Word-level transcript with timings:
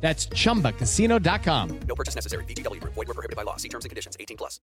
That's 0.00 0.26
chumbacasino.com. 0.28 1.80
No 1.86 1.94
purchase 1.94 2.14
necessary. 2.14 2.44
VGW 2.44 2.80
Group. 2.80 2.94
Void 2.94 3.08
were 3.08 3.14
prohibited 3.14 3.36
by 3.36 3.42
law. 3.42 3.56
See 3.56 3.68
terms 3.68 3.84
and 3.84 3.90
conditions. 3.90 4.16
18 4.18 4.36
plus. 4.36 4.60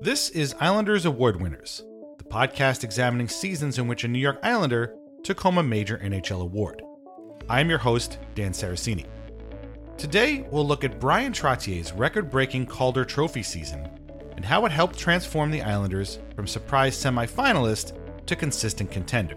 This 0.00 0.30
is 0.30 0.54
Islanders 0.58 1.04
Award 1.04 1.40
Winners, 1.40 1.84
the 2.18 2.24
podcast 2.24 2.82
examining 2.82 3.28
seasons 3.28 3.78
in 3.78 3.86
which 3.86 4.04
a 4.04 4.08
New 4.08 4.18
York 4.18 4.40
Islander 4.42 4.96
took 5.22 5.38
home 5.38 5.58
a 5.58 5.62
major 5.62 5.98
NHL 5.98 6.40
award. 6.40 6.82
I 7.48 7.60
am 7.60 7.68
your 7.68 7.78
host, 7.78 8.18
Dan 8.34 8.52
Saraceni. 8.52 9.06
Today, 9.98 10.46
we'll 10.50 10.66
look 10.66 10.82
at 10.82 10.98
Bryan 10.98 11.32
Trottier's 11.32 11.92
record 11.92 12.30
breaking 12.30 12.66
Calder 12.66 13.04
Trophy 13.04 13.42
season 13.42 13.88
and 14.36 14.44
how 14.44 14.64
it 14.64 14.72
helped 14.72 14.98
transform 14.98 15.50
the 15.50 15.62
Islanders 15.62 16.18
from 16.34 16.46
surprise 16.46 16.96
semifinalist 16.96 18.26
to 18.26 18.34
consistent 18.34 18.90
contender. 18.90 19.36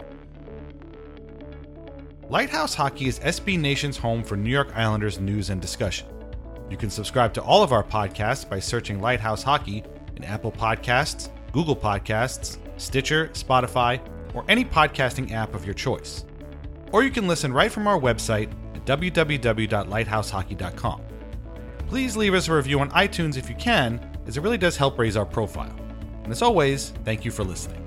Lighthouse 2.28 2.74
Hockey 2.74 3.06
is 3.06 3.20
SB 3.20 3.56
Nation's 3.56 3.96
home 3.96 4.24
for 4.24 4.36
New 4.36 4.50
York 4.50 4.72
Islanders 4.74 5.20
news 5.20 5.50
and 5.50 5.60
discussion. 5.60 6.08
You 6.68 6.76
can 6.76 6.90
subscribe 6.90 7.32
to 7.34 7.42
all 7.42 7.62
of 7.62 7.70
our 7.70 7.84
podcasts 7.84 8.48
by 8.48 8.58
searching 8.58 9.00
Lighthouse 9.00 9.44
Hockey 9.44 9.84
in 10.16 10.24
Apple 10.24 10.50
Podcasts, 10.50 11.28
Google 11.52 11.76
Podcasts, 11.76 12.58
Stitcher, 12.78 13.28
Spotify, 13.28 14.00
or 14.34 14.44
any 14.48 14.64
podcasting 14.64 15.30
app 15.30 15.54
of 15.54 15.64
your 15.64 15.74
choice. 15.74 16.24
Or 16.90 17.04
you 17.04 17.12
can 17.12 17.28
listen 17.28 17.52
right 17.52 17.70
from 17.70 17.86
our 17.86 18.00
website 18.00 18.50
at 18.74 18.84
www.lighthousehockey.com. 18.86 21.02
Please 21.86 22.16
leave 22.16 22.34
us 22.34 22.48
a 22.48 22.54
review 22.54 22.80
on 22.80 22.90
iTunes 22.90 23.36
if 23.36 23.48
you 23.48 23.54
can, 23.54 24.00
as 24.26 24.36
it 24.36 24.40
really 24.40 24.58
does 24.58 24.76
help 24.76 24.98
raise 24.98 25.16
our 25.16 25.26
profile. 25.26 25.76
And 26.24 26.32
as 26.32 26.42
always, 26.42 26.90
thank 27.04 27.24
you 27.24 27.30
for 27.30 27.44
listening. 27.44 27.85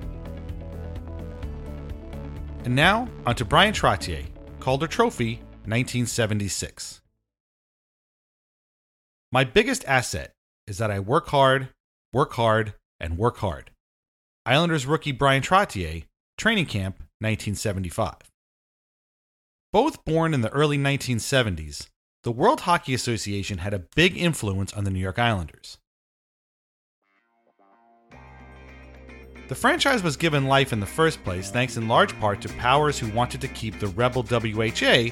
And 2.66 2.76
now, 2.76 3.08
on 3.26 3.36
to 3.36 3.46
Bryan 3.46 3.74
Trottier, 3.74 4.26
Calder 4.60 4.88
Trophy, 4.88 5.36
1976. 5.66 7.00
My 9.32 9.44
biggest 9.44 9.86
asset 9.86 10.34
is 10.68 10.78
that 10.78 10.92
I 10.92 11.00
work 11.00 11.30
hard, 11.30 11.70
work 12.12 12.34
hard, 12.34 12.74
and 13.00 13.18
work 13.18 13.38
hard. 13.38 13.72
Islanders 14.46 14.86
rookie 14.86 15.12
Bryan 15.14 15.42
Trottier, 15.42 16.04
Training 16.38 16.66
Camp, 16.66 16.96
1975. 17.20 18.16
Both 19.72 20.04
born 20.04 20.34
in 20.34 20.42
the 20.42 20.50
early 20.50 20.78
1970s, 20.78 21.88
the 22.24 22.32
World 22.32 22.62
Hockey 22.62 22.94
Association 22.94 23.60
had 23.60 23.74
a 23.74 23.86
big 23.96 24.18
influence 24.18 24.74
on 24.74 24.84
the 24.84 24.92
New 24.92 25.00
York 25.00 25.20
Islanders. 25.20 25.78
The 29.50 29.56
franchise 29.56 30.04
was 30.04 30.16
given 30.16 30.46
life 30.46 30.74
in 30.74 30.80
the 30.80 30.86
first 30.86 31.24
place 31.24 31.50
thanks 31.50 31.76
in 31.76 31.88
large 31.88 32.18
part 32.20 32.40
to 32.42 32.50
powers 32.50 33.00
who 33.00 33.12
wanted 33.14 33.42
to 33.42 33.48
keep 33.48 33.80
the 33.80 33.88
rebel 33.88 34.22
WHA 34.22 35.10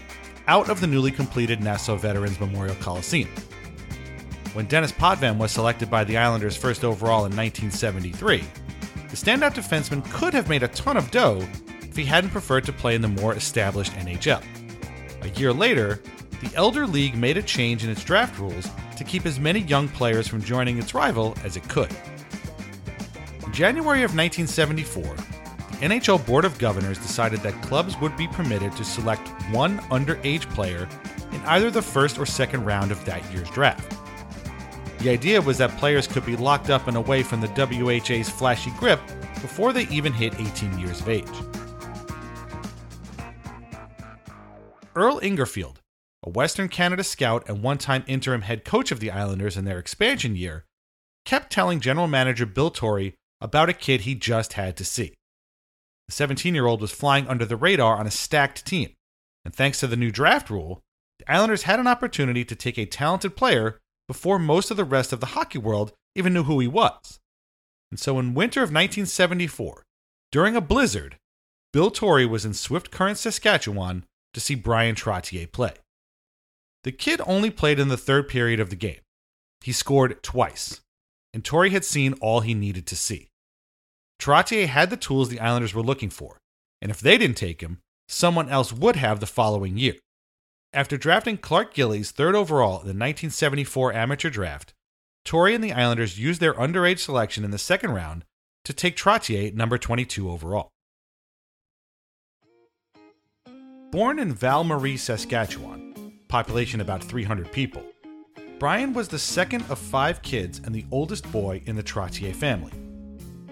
out 0.48 0.70
of 0.70 0.80
the 0.80 0.86
newly 0.86 1.10
completed 1.10 1.60
Nassau 1.60 1.96
Veterans 1.96 2.40
Memorial 2.40 2.76
Coliseum. 2.76 3.30
When 4.54 4.68
Denis 4.68 4.92
Potvin 4.92 5.40
was 5.40 5.52
selected 5.52 5.90
by 5.90 6.04
the 6.04 6.18
Islanders 6.18 6.56
first 6.56 6.84
overall 6.84 7.26
in 7.26 7.36
1973, 7.36 8.44
the 9.10 9.16
standout 9.16 9.56
defenseman 9.56 10.08
could 10.12 10.36
have 10.36 10.50
made 10.50 10.62
a 10.62 10.68
ton 10.68 10.98
of 10.98 11.10
dough 11.10 11.44
if 11.82 11.98
he 11.98 12.06
hadn't 12.06 12.30
preferred 12.30 12.66
to 12.66 12.72
play 12.72 12.94
in 12.94 13.02
the 13.02 13.08
more 13.08 13.34
established 13.34 13.94
NHL. 13.94 14.44
A 15.24 15.30
year 15.30 15.52
later, 15.52 16.00
the 16.44 16.56
Elder 16.56 16.86
League 16.86 17.18
made 17.18 17.38
a 17.38 17.42
change 17.42 17.84
in 17.84 17.90
its 17.90 18.04
draft 18.04 18.40
rules 18.40 18.70
to 18.98 19.04
keep 19.04 19.26
as 19.26 19.40
many 19.40 19.62
young 19.62 19.88
players 19.88 20.28
from 20.28 20.44
joining 20.44 20.78
its 20.78 20.94
rival 20.94 21.36
as 21.44 21.58
it 21.58 21.68
could. 21.68 21.90
January 23.58 24.04
of 24.04 24.16
1974, 24.16 25.16
the 25.16 25.88
NHL 25.88 26.24
Board 26.28 26.46
of 26.46 26.60
Governors 26.60 27.00
decided 27.00 27.40
that 27.40 27.60
clubs 27.64 28.00
would 28.00 28.16
be 28.16 28.28
permitted 28.28 28.72
to 28.74 28.84
select 28.86 29.28
one 29.52 29.80
underage 29.90 30.48
player 30.52 30.88
in 31.32 31.42
either 31.42 31.72
the 31.72 31.82
first 31.82 32.20
or 32.20 32.26
second 32.28 32.66
round 32.66 32.92
of 32.92 33.04
that 33.06 33.26
year's 33.34 33.50
draft. 33.50 33.98
The 35.00 35.10
idea 35.10 35.42
was 35.42 35.58
that 35.58 35.76
players 35.80 36.06
could 36.06 36.24
be 36.24 36.36
locked 36.36 36.70
up 36.70 36.88
and 36.88 36.96
away 36.96 37.24
from 37.24 37.42
the 37.42 37.48
WHA's 37.48 38.30
flashy 38.30 38.70
grip 38.78 39.00
before 39.42 39.74
they 39.74 39.88
even 39.88 40.14
hit 40.14 40.40
18 40.40 40.78
years 40.78 41.02
of 41.02 41.10
age. 41.10 41.26
Earl 44.96 45.20
Ingarfield, 45.22 45.78
a 46.22 46.30
Western 46.30 46.70
Canada 46.70 47.04
scout 47.04 47.50
and 47.50 47.64
one 47.64 47.80
time 47.80 48.04
interim 48.06 48.44
head 48.44 48.64
coach 48.64 48.92
of 48.92 49.00
the 49.00 49.10
Islanders 49.10 49.58
in 49.58 49.66
their 49.66 49.80
expansion 49.80 50.36
year, 50.36 50.66
kept 51.26 51.52
telling 51.52 51.80
general 51.80 52.08
manager 52.08 52.46
Bill 52.46 52.70
Torrey 52.70 53.16
about 53.42 53.70
a 53.70 53.74
kid 53.74 54.02
he 54.02 54.16
just 54.16 54.54
had 54.54 54.76
to 54.78 54.86
see. 54.86 55.14
The 56.08 56.14
17 56.14 56.56
year 56.56 56.66
old 56.66 56.82
was 56.82 56.92
flying 56.92 57.28
under 57.28 57.46
the 57.46 57.58
radar 57.58 57.98
on 57.98 58.08
a 58.08 58.12
stacked 58.12 58.66
team, 58.66 58.94
and 59.44 59.54
thanks 59.54 59.80
to 59.80 59.88
the 59.88 59.98
new 59.98 60.12
draft 60.12 60.50
rule, 60.50 60.82
the 61.20 61.32
Islanders 61.32 61.64
had 61.64 61.80
an 61.80 61.88
opportunity 61.88 62.46
to 62.46 62.56
take 62.56 62.78
a 62.78 62.86
talented 62.86 63.36
player 63.36 63.80
before 64.08 64.40
most 64.40 64.72
of 64.72 64.78
the 64.78 64.86
rest 64.86 65.12
of 65.12 65.20
the 65.20 65.28
hockey 65.28 65.58
world 65.58 65.94
even 66.16 66.34
knew 66.34 66.44
who 66.44 66.60
he 66.60 66.68
was. 66.68 67.20
And 67.92 68.00
so 68.00 68.20
in 68.20 68.34
winter 68.34 68.62
of 68.62 68.70
1974, 68.70 69.84
during 70.32 70.56
a 70.56 70.62
blizzard, 70.62 71.18
Bill 71.74 71.92
Torrey 71.92 72.26
was 72.26 72.46
in 72.46 72.54
Swift 72.54 72.92
Current, 72.92 73.18
Saskatchewan 73.18 74.06
to 74.34 74.40
see 74.40 74.56
Bryan 74.56 74.96
Trottier 74.96 75.52
play. 75.52 75.74
The 76.84 76.92
kid 76.92 77.22
only 77.26 77.50
played 77.50 77.80
in 77.80 77.88
the 77.88 77.98
third 77.98 78.28
period 78.28 78.60
of 78.60 78.70
the 78.70 78.76
game. 78.76 79.00
He 79.62 79.72
scored 79.72 80.22
twice, 80.24 80.82
and 81.38 81.46
Torrey 81.46 81.70
had 81.70 81.86
seen 81.86 82.14
all 82.14 82.40
he 82.40 82.56
needed 82.56 82.88
to 82.88 82.96
see. 82.96 83.30
Trottier 84.20 84.66
had 84.66 84.90
the 84.90 84.98
tools 84.98 85.30
the 85.30 85.40
Islanders 85.40 85.72
were 85.72 85.84
looking 85.84 86.10
for, 86.10 86.40
and 86.82 86.90
if 86.90 87.00
they 87.00 87.16
didn't 87.16 87.38
take 87.38 87.62
him, 87.62 87.78
someone 88.08 88.50
else 88.50 88.74
would 88.74 88.96
have 88.96 89.20
the 89.20 89.28
following 89.28 89.78
year. 89.78 89.94
After 90.74 90.98
drafting 90.98 91.38
Clark 91.38 91.76
Gillies 91.76 92.10
third 92.10 92.34
overall 92.34 92.80
in 92.80 92.88
the 92.88 92.98
1974 92.98 93.94
amateur 93.94 94.32
draft, 94.32 94.74
Torrey 95.26 95.54
and 95.54 95.64
the 95.64 95.74
Islanders 95.74 96.18
used 96.18 96.42
their 96.42 96.56
underage 96.56 97.02
selection 97.02 97.46
in 97.46 97.52
the 97.52 97.60
second 97.60 97.92
round 97.92 98.26
to 98.66 98.74
take 98.74 98.98
Trottier 98.98 99.54
number 99.54 99.78
22 99.78 100.32
overall. 100.32 100.70
Born 103.92 104.18
in 104.18 104.34
Val 104.34 104.64
Marie, 104.64 104.98
Saskatchewan, 104.98 106.14
population 106.30 106.82
about 106.82 107.04
300 107.04 107.52
people, 107.52 107.84
Bryan 108.60 108.92
was 108.92 109.08
the 109.08 109.20
second 109.20 109.64
of 109.70 109.78
five 109.78 110.24
kids 110.24 110.62
and 110.64 110.74
the 110.74 110.86
oldest 110.90 111.32
boy 111.32 111.62
in 111.68 111.76
the 111.76 111.84
Trottier 111.84 112.36
family. 112.36 112.72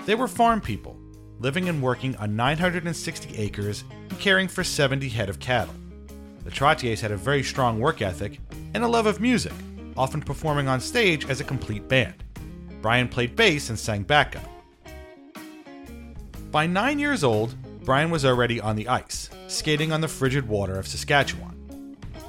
They 0.07 0.15
were 0.15 0.27
farm 0.27 0.61
people, 0.61 0.97
living 1.39 1.69
and 1.69 1.79
working 1.79 2.15
on 2.15 2.35
960 2.35 3.37
acres 3.37 3.83
and 3.91 4.19
caring 4.19 4.47
for 4.47 4.63
70 4.63 5.07
head 5.09 5.29
of 5.29 5.39
cattle. 5.39 5.75
The 6.43 6.49
Trottiers 6.49 7.01
had 7.01 7.11
a 7.11 7.17
very 7.17 7.43
strong 7.43 7.79
work 7.79 8.01
ethic 8.01 8.39
and 8.73 8.83
a 8.83 8.87
love 8.87 9.05
of 9.05 9.21
music, 9.21 9.53
often 9.95 10.21
performing 10.21 10.67
on 10.67 10.79
stage 10.79 11.29
as 11.29 11.39
a 11.39 11.43
complete 11.43 11.87
band. 11.87 12.23
Bryan 12.81 13.07
played 13.07 13.35
bass 13.35 13.69
and 13.69 13.77
sang 13.77 14.01
backup. 14.01 14.49
By 16.49 16.65
nine 16.65 16.97
years 16.97 17.23
old, 17.23 17.53
Bryan 17.85 18.09
was 18.09 18.25
already 18.25 18.59
on 18.59 18.75
the 18.75 18.87
ice, 18.87 19.29
skating 19.49 19.91
on 19.91 20.01
the 20.01 20.07
frigid 20.07 20.47
water 20.47 20.79
of 20.79 20.87
Saskatchewan. 20.87 21.54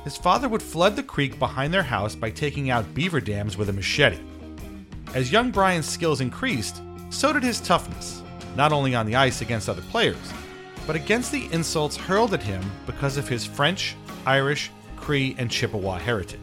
His 0.07 0.17
father 0.17 0.49
would 0.49 0.63
flood 0.63 0.95
the 0.95 1.03
creek 1.03 1.37
behind 1.37 1.75
their 1.75 1.83
house 1.83 2.15
by 2.15 2.31
taking 2.31 2.71
out 2.71 2.95
beaver 2.95 3.21
dams 3.21 3.57
with 3.57 3.71
a 3.71 3.73
machete. 3.73 4.21
As 5.15 5.33
young 5.33 5.51
Bryan's 5.51 5.89
skills 5.89 6.21
increased, 6.21 6.81
so 7.11 7.33
did 7.33 7.43
his 7.43 7.61
toughness, 7.61 8.23
not 8.55 8.73
only 8.73 8.95
on 8.95 9.07
the 9.07 9.17
ice 9.17 9.41
against 9.41 9.69
other 9.69 9.83
players, 9.91 10.33
but 10.87 10.95
against 10.95 11.33
the 11.33 11.49
insults 11.51 11.97
hurled 11.97 12.35
at 12.35 12.43
him 12.45 12.63
because 12.87 13.17
of 13.17 13.27
his 13.27 13.45
French, 13.45 13.97
Irish, 14.25 14.71
Cree, 14.95 15.35
and 15.39 15.51
Chippewa 15.51 15.99
heritage. 15.99 16.39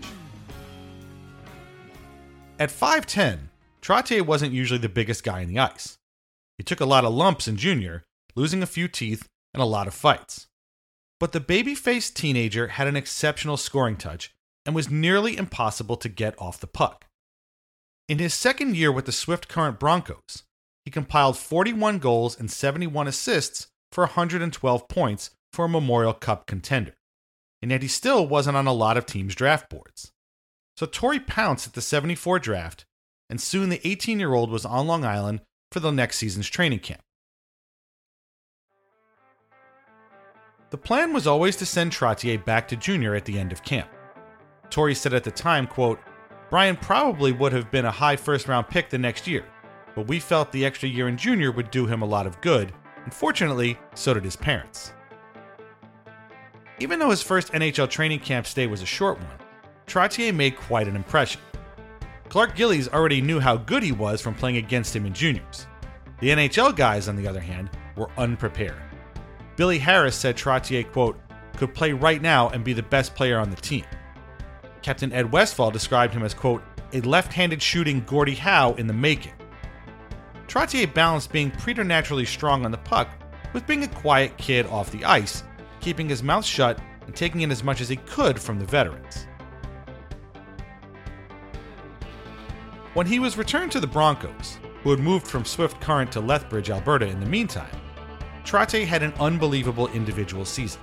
At 2.60 2.70
5'10, 2.70 3.48
Trottier 3.82 4.26
wasn't 4.26 4.52
usually 4.52 4.80
the 4.80 4.90
biggest 4.90 5.24
guy 5.24 5.40
in 5.40 5.48
the 5.48 5.60
ice. 5.60 5.98
He 6.58 6.66
took 6.66 6.82
a 6.82 6.86
lot 6.86 7.06
of 7.06 7.14
lumps 7.14 7.48
in 7.48 7.56
junior, 7.56 8.04
losing 8.36 8.62
a 8.62 8.66
few 8.66 8.90
teeth 8.90 9.30
and 9.54 9.64
a 9.64 9.66
lot 9.66 9.88
of 9.88 9.94
fights. 9.94 10.48
But 11.24 11.32
the 11.32 11.40
baby 11.40 11.74
faced 11.74 12.18
teenager 12.18 12.68
had 12.68 12.86
an 12.86 12.98
exceptional 12.98 13.56
scoring 13.56 13.96
touch 13.96 14.36
and 14.66 14.76
was 14.76 14.92
nearly 14.92 15.38
impossible 15.38 15.96
to 15.96 16.10
get 16.10 16.36
off 16.38 16.60
the 16.60 16.68
puck. 16.68 17.06
In 18.10 18.20
his 18.20 18.34
second 18.34 18.76
year 18.76 18.92
with 18.92 19.06
the 19.06 19.14
Swift 19.14 19.48
Current 19.48 19.80
Broncos, 19.80 20.44
he 20.84 20.92
compiled 20.92 21.38
41 21.38 22.00
goals 22.00 22.38
and 22.38 22.52
71 22.52 23.08
assists 23.08 23.68
for 23.94 24.02
112 24.04 24.90
points 24.90 25.30
for 25.54 25.64
a 25.64 25.70
Memorial 25.70 26.14
Cup 26.14 26.46
contender. 26.46 26.96
And 27.62 27.72
yet 27.72 27.84
he 27.84 27.88
still 27.88 28.28
wasn't 28.28 28.58
on 28.58 28.68
a 28.68 28.74
lot 28.74 28.98
of 28.98 29.06
teams' 29.06 29.34
draft 29.34 29.70
boards. 29.70 30.12
So 30.76 30.86
Torrey 30.86 31.22
pounced 31.22 31.68
at 31.68 31.74
the 31.74 31.82
74 31.82 32.40
draft, 32.40 32.84
and 33.30 33.40
soon 33.40 33.70
the 33.70 33.88
18 33.88 34.20
year 34.20 34.34
old 34.34 34.50
was 34.50 34.66
on 34.66 34.88
Long 34.88 35.06
Island 35.06 35.40
for 35.72 35.80
the 35.80 35.90
next 35.90 36.18
season's 36.18 36.50
training 36.50 36.80
camp. 36.80 37.03
The 40.74 40.78
plan 40.80 41.14
was 41.14 41.28
always 41.28 41.56
to 41.58 41.68
send 41.68 41.92
Trottier 41.92 42.44
back 42.44 42.68
to 42.70 42.76
junior 42.76 43.14
at 43.14 43.26
the 43.26 43.38
end 43.38 43.52
of 43.52 43.62
camp. 43.62 43.88
Torrey 44.72 44.96
said 44.96 45.14
at 45.14 45.24
the 45.24 45.30
time, 45.30 45.68
quote, 45.68 46.00
Bryan 46.50 46.78
probably 46.78 47.32
would 47.32 47.54
have 47.54 47.70
been 47.70 47.86
a 47.86 47.92
high 47.92 48.16
first 48.16 48.48
round 48.48 48.68
pick 48.70 48.90
the 48.90 48.98
next 48.98 49.28
year, 49.28 49.46
but 49.94 50.08
we 50.08 50.20
felt 50.20 50.52
the 50.52 50.66
extra 50.66 50.90
year 50.90 51.08
in 51.08 51.16
junior 51.16 51.52
would 51.52 51.70
do 51.70 51.86
him 51.86 52.02
a 52.02 52.08
lot 52.08 52.26
of 52.26 52.42
good, 52.42 52.74
and 53.04 53.14
fortunately, 53.14 53.78
so 53.94 54.16
did 54.16 54.24
his 54.24 54.36
parents. 54.36 54.94
Even 56.80 56.98
though 56.98 57.12
his 57.12 57.22
first 57.22 57.54
NHL 57.54 57.88
training 57.88 58.22
camp 58.22 58.48
stay 58.48 58.66
was 58.66 58.82
a 58.82 58.88
short 58.88 59.20
one, 59.20 59.38
Trottier 59.86 60.34
made 60.34 60.58
quite 60.58 60.88
an 60.88 60.96
impression. 60.96 61.42
Clark 62.30 62.56
Gillies 62.56 62.88
already 62.88 63.22
knew 63.22 63.40
how 63.40 63.58
good 63.58 63.84
he 63.84 63.92
was 63.92 64.22
from 64.22 64.34
playing 64.34 64.58
against 64.58 64.96
him 64.96 65.06
in 65.06 65.14
juniors. 65.14 65.68
The 66.20 66.30
NHL 66.30 66.76
guys, 66.76 67.08
on 67.08 67.16
the 67.16 67.28
other 67.28 67.42
hand, 67.42 67.70
were 67.96 68.10
unprepared. 68.18 68.82
Billy 69.56 69.78
Harris 69.78 70.16
said 70.16 70.36
Trottier, 70.36 70.92
quote, 70.92 71.20
could 71.58 71.74
play 71.74 71.94
right 71.94 72.22
now 72.22 72.50
and 72.50 72.64
be 72.64 72.74
the 72.74 72.84
best 72.84 73.16
player 73.16 73.40
on 73.40 73.50
the 73.50 73.56
team. 73.56 73.86
Captain 74.82 75.14
Ed 75.14 75.32
Westfall 75.32 75.72
described 75.72 76.14
him 76.14 76.24
as, 76.24 76.34
quote, 76.34 76.64
a 76.94 77.02
left 77.02 77.32
handed 77.34 77.62
shooting 77.62 78.04
Gordie 78.06 78.36
Howe 78.36 78.74
in 78.74 78.88
the 78.88 78.94
making. 78.94 79.34
Trottier 80.48 80.94
balanced 80.94 81.32
being 81.32 81.52
preternaturally 81.52 82.26
strong 82.26 82.66
on 82.66 82.72
the 82.72 82.78
puck 82.80 83.10
with 83.54 83.66
being 83.66 83.84
a 83.84 83.88
quiet 83.88 84.36
kid 84.38 84.66
off 84.68 84.92
the 84.92 85.06
ice, 85.06 85.44
keeping 85.80 86.10
his 86.10 86.24
mouth 86.24 86.46
shut 86.46 86.80
and 87.06 87.16
taking 87.16 87.42
in 87.42 87.52
as 87.52 87.64
much 87.64 87.82
as 87.82 87.90
he 87.90 87.96
could 87.98 88.40
from 88.40 88.60
the 88.60 88.66
veterans. 88.66 89.28
When 92.94 93.08
he 93.08 93.20
was 93.20 93.38
returned 93.38 93.72
to 93.72 93.80
the 93.80 93.88
Broncos, 93.88 94.60
who 94.84 94.92
had 94.92 95.00
moved 95.00 95.28
from 95.28 95.46
Swift 95.46 95.82
Current 95.82 96.12
to 96.12 96.20
Lethbridge, 96.20 96.70
Alberta 96.70 97.08
in 97.08 97.20
the 97.20 97.26
meantime, 97.26 97.76
Trottier 98.54 98.86
had 98.86 99.02
an 99.02 99.16
unbelievable 99.20 99.88
individual 99.94 100.46
season. 100.46 100.80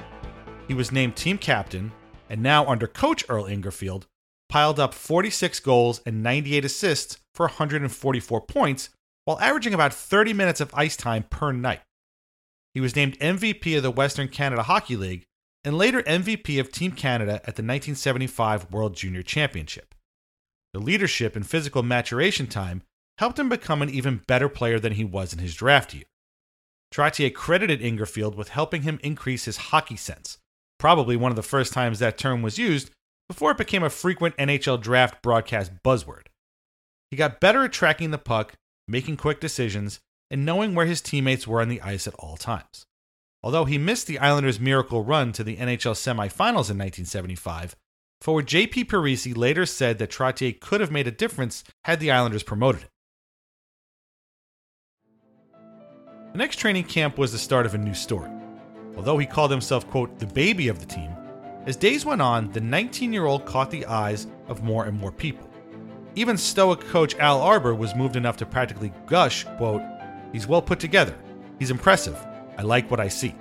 He 0.67 0.75
was 0.75 0.90
named 0.90 1.14
team 1.14 1.38
captain, 1.38 1.93
and 2.28 2.43
now 2.43 2.67
under 2.67 2.88
coach 2.88 3.25
Earl 3.28 3.44
Ingarfield, 3.44 4.06
piled 4.49 4.81
up 4.81 4.93
46 4.93 5.61
goals 5.61 6.00
and 6.05 6.20
98 6.20 6.64
assists 6.64 7.19
for 7.32 7.46
144 7.46 8.40
points 8.40 8.90
while 9.25 9.38
averaging 9.38 9.72
about 9.72 9.94
30 9.94 10.32
minutes 10.32 10.61
of 10.61 10.75
ice 10.75 10.96
time 10.96 11.22
per 11.31 11.52
night. 11.52 11.82
He 12.75 12.81
was 12.81 12.96
named 12.96 13.17
MVP 13.20 13.76
of 13.76 13.84
the 13.84 13.93
Western 13.93 14.26
Canada 14.26 14.64
Hockey 14.64 14.96
League 14.96 15.23
and 15.62 15.78
later 15.78 16.02
MVP 16.02 16.58
of 16.58 16.73
Team 16.73 16.90
Canada 16.90 17.34
at 17.34 17.55
the 17.55 17.62
1975 17.62 18.73
World 18.73 18.96
Junior 18.96 19.23
Championship. 19.23 19.94
The 20.73 20.81
leadership 20.81 21.37
and 21.37 21.46
physical 21.46 21.84
maturation 21.84 22.49
time 22.49 22.82
helped 23.19 23.38
him 23.38 23.49
become 23.49 23.81
an 23.81 23.90
even 23.90 24.23
better 24.26 24.49
player 24.49 24.81
than 24.81 24.94
he 24.94 25.05
was 25.05 25.32
in 25.32 25.38
his 25.38 25.55
draft 25.55 25.94
year. 25.94 26.02
Trottier 26.92 27.32
credited 27.32 27.81
Ingarfield 27.81 28.34
with 28.34 28.48
helping 28.48 28.82
him 28.82 28.98
increase 29.02 29.44
his 29.44 29.56
hockey 29.56 29.96
sense, 29.96 30.38
probably 30.78 31.16
one 31.16 31.31
of 31.31 31.37
the 31.37 31.42
first 31.42 31.72
times 31.72 31.98
that 31.98 32.19
term 32.19 32.42
was 32.42 32.58
used 32.58 32.90
before 33.28 33.52
it 33.52 33.58
became 33.58 33.84
a 33.84 33.90
frequent 33.90 34.37
NHL 34.37 34.81
draft 34.81 35.22
broadcast 35.22 35.70
buzzword. 35.84 36.26
He 37.10 37.16
got 37.16 37.40
better 37.40 37.64
at 37.64 37.72
tracking 37.72 38.10
the 38.10 38.19
puck, 38.19 38.54
making 38.88 39.16
quick 39.19 39.40
decisions, 39.40 40.00
and 40.31 40.44
knowing 40.44 40.75
where 40.75 40.87
his 40.87 41.00
teammates 41.00 41.46
were 41.46 41.60
on 41.60 41.69
the 41.69 41.81
ice 41.81 42.06
at 42.08 42.14
all 42.14 42.37
times. 42.37 42.84
Although 43.42 43.64
he 43.64 43.78
missed 43.78 44.06
the 44.06 44.19
Islanders' 44.19 44.60
miracle 44.60 45.02
run 45.02 45.32
to 45.32 45.44
the 45.44 45.56
NHL 45.56 45.94
semifinals 45.94 46.70
in 46.70 46.78
1975, 46.78 47.75
forward 48.20 48.46
JP 48.46 48.87
Parise 48.87 49.37
later 49.37 49.64
said 49.64 49.98
that 49.98 50.10
Trottier 50.10 50.60
could 50.60 50.81
have 50.81 50.90
made 50.90 51.06
a 51.06 51.12
difference 51.12 51.64
had 51.84 52.00
the 52.00 52.10
Islanders 52.10 52.42
promoted 52.42 52.82
him. 52.82 52.90
The 56.32 56.38
next 56.38 56.56
training 56.56 56.84
camp 56.84 57.18
was 57.18 57.32
the 57.32 57.38
start 57.38 57.66
of 57.66 57.75
a 57.75 57.78
new 57.78 57.94
story. 57.94 58.30
Although 58.96 59.18
he 59.18 59.26
called 59.26 59.50
himself, 59.50 59.88
quote, 59.90 60.18
the 60.18 60.26
baby 60.26 60.68
of 60.68 60.78
the 60.78 60.87
team, 60.87 61.10
as 61.66 61.76
days 61.76 62.04
went 62.04 62.22
on, 62.22 62.52
the 62.52 62.60
19 62.60 63.12
year 63.12 63.26
old 63.26 63.44
caught 63.44 63.70
the 63.70 63.84
eyes 63.87 64.28
of 64.46 64.62
more 64.62 64.84
and 64.84 64.99
more 64.99 65.10
people. 65.10 65.50
Even 66.14 66.37
stoic 66.37 66.80
coach 66.80 67.16
Al 67.16 67.40
Arbour 67.40 67.75
was 67.75 67.94
moved 67.94 68.14
enough 68.14 68.37
to 68.38 68.46
practically 68.46 68.92
gush, 69.06 69.44
quote, 69.56 69.82
He's 70.32 70.46
well 70.46 70.62
put 70.62 70.78
together. 70.78 71.16
He's 71.58 71.70
impressive. 71.70 72.16
I 72.56 72.62
like 72.62 72.90
what 72.90 73.00
I 73.00 73.08
see. 73.08 73.34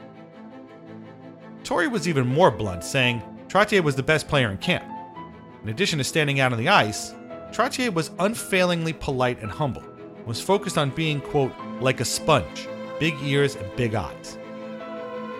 Torrey 1.63 1.87
was 1.87 2.07
even 2.07 2.27
more 2.27 2.49
blunt, 2.49 2.83
saying 2.83 3.21
Trottier 3.47 3.83
was 3.83 3.95
the 3.95 4.03
best 4.03 4.27
player 4.27 4.49
in 4.49 4.57
camp. 4.57 4.85
In 5.61 5.69
addition 5.69 5.99
to 5.99 6.03
standing 6.03 6.39
out 6.39 6.53
on 6.53 6.57
the 6.57 6.69
ice, 6.69 7.13
Trottier 7.51 7.93
was 7.93 8.11
unfailingly 8.19 8.93
polite 8.93 9.41
and 9.41 9.51
humble, 9.51 9.83
and 9.83 10.25
was 10.25 10.41
focused 10.41 10.77
on 10.77 10.89
being, 10.89 11.21
quote, 11.21 11.53
like 11.79 11.99
a 11.99 12.05
sponge, 12.05 12.67
big 12.99 13.15
ears 13.23 13.55
and 13.55 13.75
big 13.75 13.95
eyes. 13.95 14.37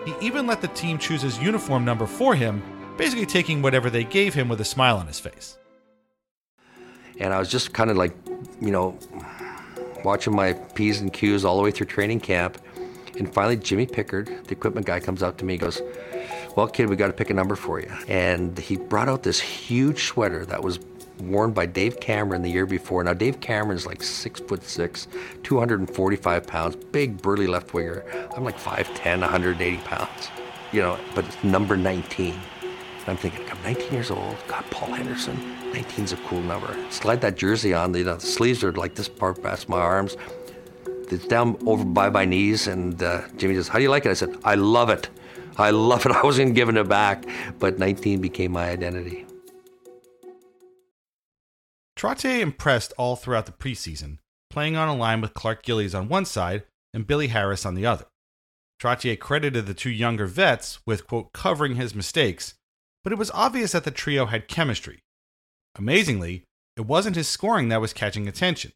He 0.04 0.14
even 0.20 0.46
let 0.46 0.60
the 0.60 0.68
team 0.68 0.98
choose 0.98 1.22
his 1.22 1.38
uniform 1.38 1.84
number 1.84 2.06
for 2.06 2.34
him, 2.34 2.62
basically 2.96 3.26
taking 3.26 3.62
whatever 3.62 3.90
they 3.90 4.04
gave 4.04 4.34
him 4.34 4.48
with 4.48 4.60
a 4.60 4.64
smile 4.64 4.96
on 4.96 5.06
his 5.06 5.20
face. 5.20 5.58
And 7.18 7.34
I 7.34 7.38
was 7.38 7.50
just 7.50 7.74
kind 7.74 7.90
of 7.90 7.96
like, 7.96 8.16
you 8.60 8.70
know, 8.70 8.98
watching 10.04 10.34
my 10.34 10.54
P's 10.54 11.00
and 11.00 11.12
Q's 11.12 11.44
all 11.44 11.56
the 11.56 11.62
way 11.62 11.70
through 11.70 11.86
training 11.86 12.20
camp. 12.20 12.58
And 13.18 13.32
finally, 13.32 13.56
Jimmy 13.56 13.86
Pickard, 13.86 14.26
the 14.46 14.52
equipment 14.52 14.86
guy, 14.86 15.00
comes 15.00 15.22
up 15.22 15.36
to 15.38 15.44
me 15.44 15.54
and 15.54 15.60
goes, 15.60 15.82
Well, 16.56 16.66
kid, 16.66 16.88
we 16.88 16.96
got 16.96 17.08
to 17.08 17.12
pick 17.12 17.28
a 17.28 17.34
number 17.34 17.56
for 17.56 17.78
you. 17.78 17.92
And 18.08 18.58
he 18.58 18.76
brought 18.76 19.08
out 19.08 19.22
this 19.22 19.38
huge 19.38 20.04
sweater 20.04 20.46
that 20.46 20.62
was 20.62 20.78
worn 21.20 21.52
by 21.52 21.66
Dave 21.66 22.00
Cameron 22.00 22.42
the 22.42 22.50
year 22.50 22.66
before. 22.66 23.04
Now, 23.04 23.12
Dave 23.12 23.40
Cameron 23.40 23.76
is 23.76 23.86
like 23.86 24.02
six 24.02 24.40
foot 24.40 24.64
six, 24.64 25.08
245 25.42 26.46
pounds, 26.46 26.76
big 26.76 27.20
burly 27.20 27.46
left 27.46 27.74
winger. 27.74 28.04
I'm 28.36 28.44
like 28.44 28.58
5'10, 28.58 29.20
180 29.20 29.76
pounds, 29.78 30.28
you 30.72 30.80
know, 30.80 30.98
but 31.14 31.24
it's 31.24 31.42
number 31.44 31.76
19. 31.76 32.34
And 33.00 33.08
I'm 33.08 33.16
thinking, 33.16 33.48
I'm 33.50 33.62
19 33.62 33.92
years 33.92 34.10
old. 34.10 34.36
God, 34.46 34.64
Paul 34.70 34.92
Henderson, 34.92 35.36
19's 35.72 36.12
a 36.12 36.16
cool 36.18 36.42
number. 36.42 36.76
Slide 36.90 37.20
that 37.22 37.36
jersey 37.36 37.72
on. 37.72 37.94
You 37.94 38.04
know, 38.04 38.16
the 38.16 38.26
sleeves 38.26 38.62
are 38.62 38.72
like 38.72 38.94
this 38.94 39.08
part 39.08 39.42
past 39.42 39.68
my 39.68 39.78
arms. 39.78 40.16
It's 41.10 41.26
down 41.26 41.56
over 41.66 41.84
by 41.84 42.10
my 42.10 42.24
knees. 42.24 42.66
And 42.66 43.02
uh, 43.02 43.22
Jimmy 43.36 43.54
says, 43.54 43.68
How 43.68 43.78
do 43.78 43.82
you 43.82 43.90
like 43.90 44.06
it? 44.06 44.10
I 44.10 44.14
said, 44.14 44.36
I 44.44 44.54
love 44.54 44.90
it. 44.90 45.08
I 45.56 45.70
love 45.70 46.06
it. 46.06 46.12
I 46.16 46.22
wasn't 46.22 46.54
giving 46.54 46.76
it 46.76 46.88
back. 46.88 47.24
But 47.58 47.78
19 47.78 48.20
became 48.20 48.52
my 48.52 48.68
identity. 48.68 49.26
Trottier 52.00 52.40
impressed 52.40 52.94
all 52.96 53.14
throughout 53.14 53.44
the 53.44 53.52
preseason, 53.52 54.20
playing 54.48 54.74
on 54.74 54.88
a 54.88 54.96
line 54.96 55.20
with 55.20 55.34
Clark 55.34 55.62
Gillies 55.62 55.94
on 55.94 56.08
one 56.08 56.24
side 56.24 56.62
and 56.94 57.06
Billy 57.06 57.26
Harris 57.26 57.66
on 57.66 57.74
the 57.74 57.84
other. 57.84 58.06
Trottier 58.80 59.18
credited 59.18 59.66
the 59.66 59.74
two 59.74 59.90
younger 59.90 60.24
vets 60.24 60.78
with, 60.86 61.06
quote, 61.06 61.34
covering 61.34 61.74
his 61.74 61.94
mistakes, 61.94 62.54
but 63.04 63.12
it 63.12 63.18
was 63.18 63.30
obvious 63.32 63.72
that 63.72 63.84
the 63.84 63.90
trio 63.90 64.24
had 64.24 64.48
chemistry. 64.48 65.00
Amazingly, 65.76 66.44
it 66.74 66.86
wasn't 66.86 67.16
his 67.16 67.28
scoring 67.28 67.68
that 67.68 67.82
was 67.82 67.92
catching 67.92 68.26
attention. 68.26 68.72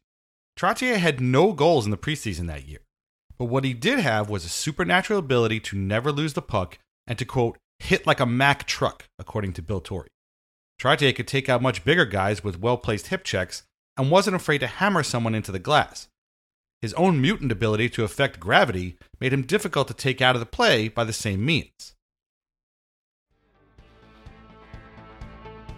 Trottier 0.55 0.97
had 0.97 1.19
no 1.19 1.51
goals 1.51 1.85
in 1.85 1.89
the 1.89 1.97
preseason 1.97 2.45
that 2.45 2.67
year, 2.67 2.81
but 3.39 3.45
what 3.45 3.63
he 3.63 3.73
did 3.73 3.97
have 3.97 4.29
was 4.29 4.45
a 4.45 4.49
supernatural 4.49 5.17
ability 5.17 5.59
to 5.61 5.75
never 5.75 6.11
lose 6.11 6.33
the 6.33 6.43
puck 6.43 6.77
and 7.07 7.17
to, 7.17 7.25
quote, 7.25 7.57
hit 7.79 8.05
like 8.05 8.19
a 8.19 8.27
Mack 8.27 8.65
truck, 8.65 9.05
according 9.17 9.53
to 9.53 9.63
Bill 9.63 9.81
Torrey. 9.81 10.09
Trottier 10.79 11.15
could 11.15 11.27
take 11.27 11.49
out 11.49 11.61
much 11.61 11.85
bigger 11.85 12.05
guys 12.05 12.43
with 12.43 12.59
well 12.59 12.77
placed 12.77 13.07
hip 13.07 13.23
checks 13.23 13.63
and 13.97 14.11
wasn't 14.11 14.35
afraid 14.35 14.59
to 14.59 14.67
hammer 14.67 15.03
someone 15.03 15.35
into 15.35 15.51
the 15.51 15.59
glass. 15.59 16.07
His 16.81 16.93
own 16.95 17.21
mutant 17.21 17.51
ability 17.51 17.89
to 17.89 18.03
affect 18.03 18.39
gravity 18.39 18.97
made 19.19 19.33
him 19.33 19.43
difficult 19.43 19.87
to 19.87 19.93
take 19.93 20.21
out 20.21 20.35
of 20.35 20.39
the 20.39 20.45
play 20.45 20.87
by 20.87 21.03
the 21.03 21.13
same 21.13 21.43
means. 21.45 21.95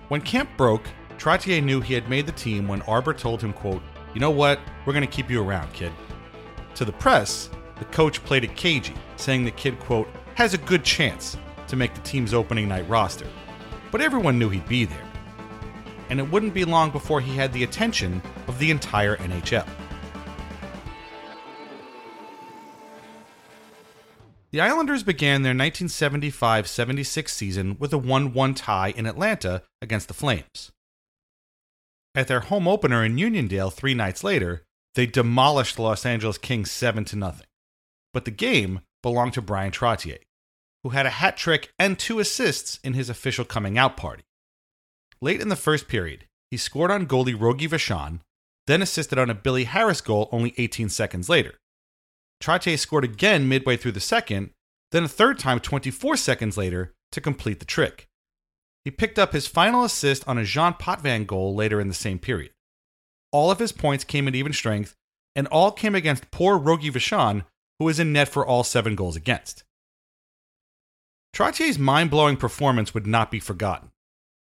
When 0.09 0.21
camp 0.21 0.49
broke, 0.57 0.87
Trottier 1.17 1.63
knew 1.63 1.81
he 1.81 1.93
had 1.93 2.09
made 2.09 2.25
the 2.25 2.31
team 2.31 2.67
when 2.67 2.81
Arbour 2.83 3.13
told 3.13 3.41
him, 3.41 3.53
quote, 3.53 3.81
You 4.13 4.19
know 4.19 4.31
what? 4.31 4.59
We're 4.85 4.93
going 4.93 5.05
to 5.05 5.11
keep 5.11 5.29
you 5.29 5.43
around, 5.43 5.73
kid. 5.73 5.91
To 6.75 6.85
the 6.85 6.93
press, 6.93 7.49
the 7.77 7.85
coach 7.85 8.23
played 8.23 8.43
it 8.43 8.55
cagey, 8.55 8.93
saying 9.17 9.43
the 9.43 9.51
kid, 9.51 9.79
quote, 9.79 10.07
has 10.35 10.53
a 10.53 10.59
good 10.59 10.83
chance 10.83 11.37
to 11.67 11.75
make 11.75 11.93
the 11.93 12.01
team's 12.01 12.33
opening 12.33 12.67
night 12.67 12.87
roster. 12.87 13.27
But 13.91 14.01
everyone 14.01 14.37
knew 14.37 14.49
he'd 14.49 14.67
be 14.67 14.85
there. 14.85 15.09
And 16.09 16.19
it 16.19 16.31
wouldn't 16.31 16.53
be 16.53 16.65
long 16.65 16.91
before 16.91 17.21
he 17.21 17.35
had 17.35 17.53
the 17.53 17.63
attention 17.63 18.21
of 18.47 18.59
the 18.59 18.71
entire 18.71 19.17
NHL. 19.17 19.67
The 24.51 24.61
Islanders 24.61 25.03
began 25.03 25.41
their 25.41 25.51
1975 25.51 26.67
76 26.67 27.33
season 27.33 27.75
with 27.79 27.91
a 27.91 27.97
1 27.97 28.33
1 28.33 28.53
tie 28.53 28.93
in 28.95 29.05
Atlanta 29.05 29.63
against 29.81 30.07
the 30.07 30.13
Flames. 30.13 30.71
At 32.15 32.27
their 32.27 32.39
home 32.39 32.67
opener 32.67 33.03
in 33.03 33.17
Uniondale 33.17 33.71
three 33.71 33.93
nights 33.93 34.23
later, 34.23 34.63
they 34.95 35.05
demolished 35.05 35.75
the 35.75 35.83
Los 35.83 36.05
Angeles 36.05 36.37
Kings 36.37 36.71
7 36.71 37.05
0. 37.05 37.33
But 38.13 38.25
the 38.25 38.31
game 38.31 38.81
belonged 39.03 39.33
to 39.33 39.41
Bryan 39.41 39.71
Trottier, 39.71 40.17
who 40.87 40.91
had 40.91 41.05
a 41.05 41.09
hat 41.09 41.35
trick 41.35 41.73
and 41.77 41.99
two 41.99 42.17
assists 42.17 42.79
in 42.81 42.93
his 42.93 43.09
official 43.09 43.43
coming 43.43 43.77
out 43.77 43.97
party. 43.97 44.23
Late 45.19 45.41
in 45.41 45.49
the 45.49 45.57
first 45.57 45.89
period, 45.89 46.23
he 46.49 46.55
scored 46.55 46.91
on 46.91 47.07
goalie 47.07 47.37
Rogie 47.37 47.67
Vachon, 47.67 48.21
then 48.67 48.81
assisted 48.81 49.19
on 49.19 49.29
a 49.29 49.35
Billy 49.35 49.65
Harris 49.65 49.99
goal 49.99 50.29
only 50.31 50.53
18 50.57 50.87
seconds 50.87 51.27
later. 51.27 51.55
Trottier 52.41 52.79
scored 52.79 53.03
again 53.03 53.49
midway 53.49 53.75
through 53.75 53.91
the 53.91 53.99
second, 53.99 54.51
then 54.93 55.03
a 55.03 55.09
third 55.09 55.39
time 55.39 55.59
24 55.59 56.15
seconds 56.15 56.55
later 56.55 56.93
to 57.11 57.19
complete 57.19 57.59
the 57.59 57.65
trick. 57.65 58.07
He 58.85 58.91
picked 58.91 59.19
up 59.19 59.33
his 59.33 59.45
final 59.45 59.83
assist 59.83 60.25
on 60.25 60.37
a 60.37 60.45
Jean 60.45 60.73
Potvin 60.73 61.25
goal 61.25 61.53
later 61.53 61.81
in 61.81 61.89
the 61.89 61.93
same 61.93 62.17
period. 62.17 62.51
All 63.33 63.51
of 63.51 63.59
his 63.59 63.73
points 63.73 64.05
came 64.05 64.25
at 64.29 64.35
even 64.35 64.53
strength, 64.53 64.95
and 65.35 65.47
all 65.47 65.73
came 65.73 65.95
against 65.95 66.31
poor 66.31 66.57
Rogie 66.57 66.91
Vachon, 66.91 67.43
who 67.77 67.85
was 67.85 67.99
in 67.99 68.13
net 68.13 68.29
for 68.29 68.45
all 68.45 68.63
seven 68.63 68.95
goals 68.95 69.17
against. 69.17 69.65
Trottier's 71.33 71.77
mind-blowing 71.77 72.37
performance 72.37 72.93
would 72.93 73.07
not 73.07 73.31
be 73.31 73.39
forgotten. 73.39 73.91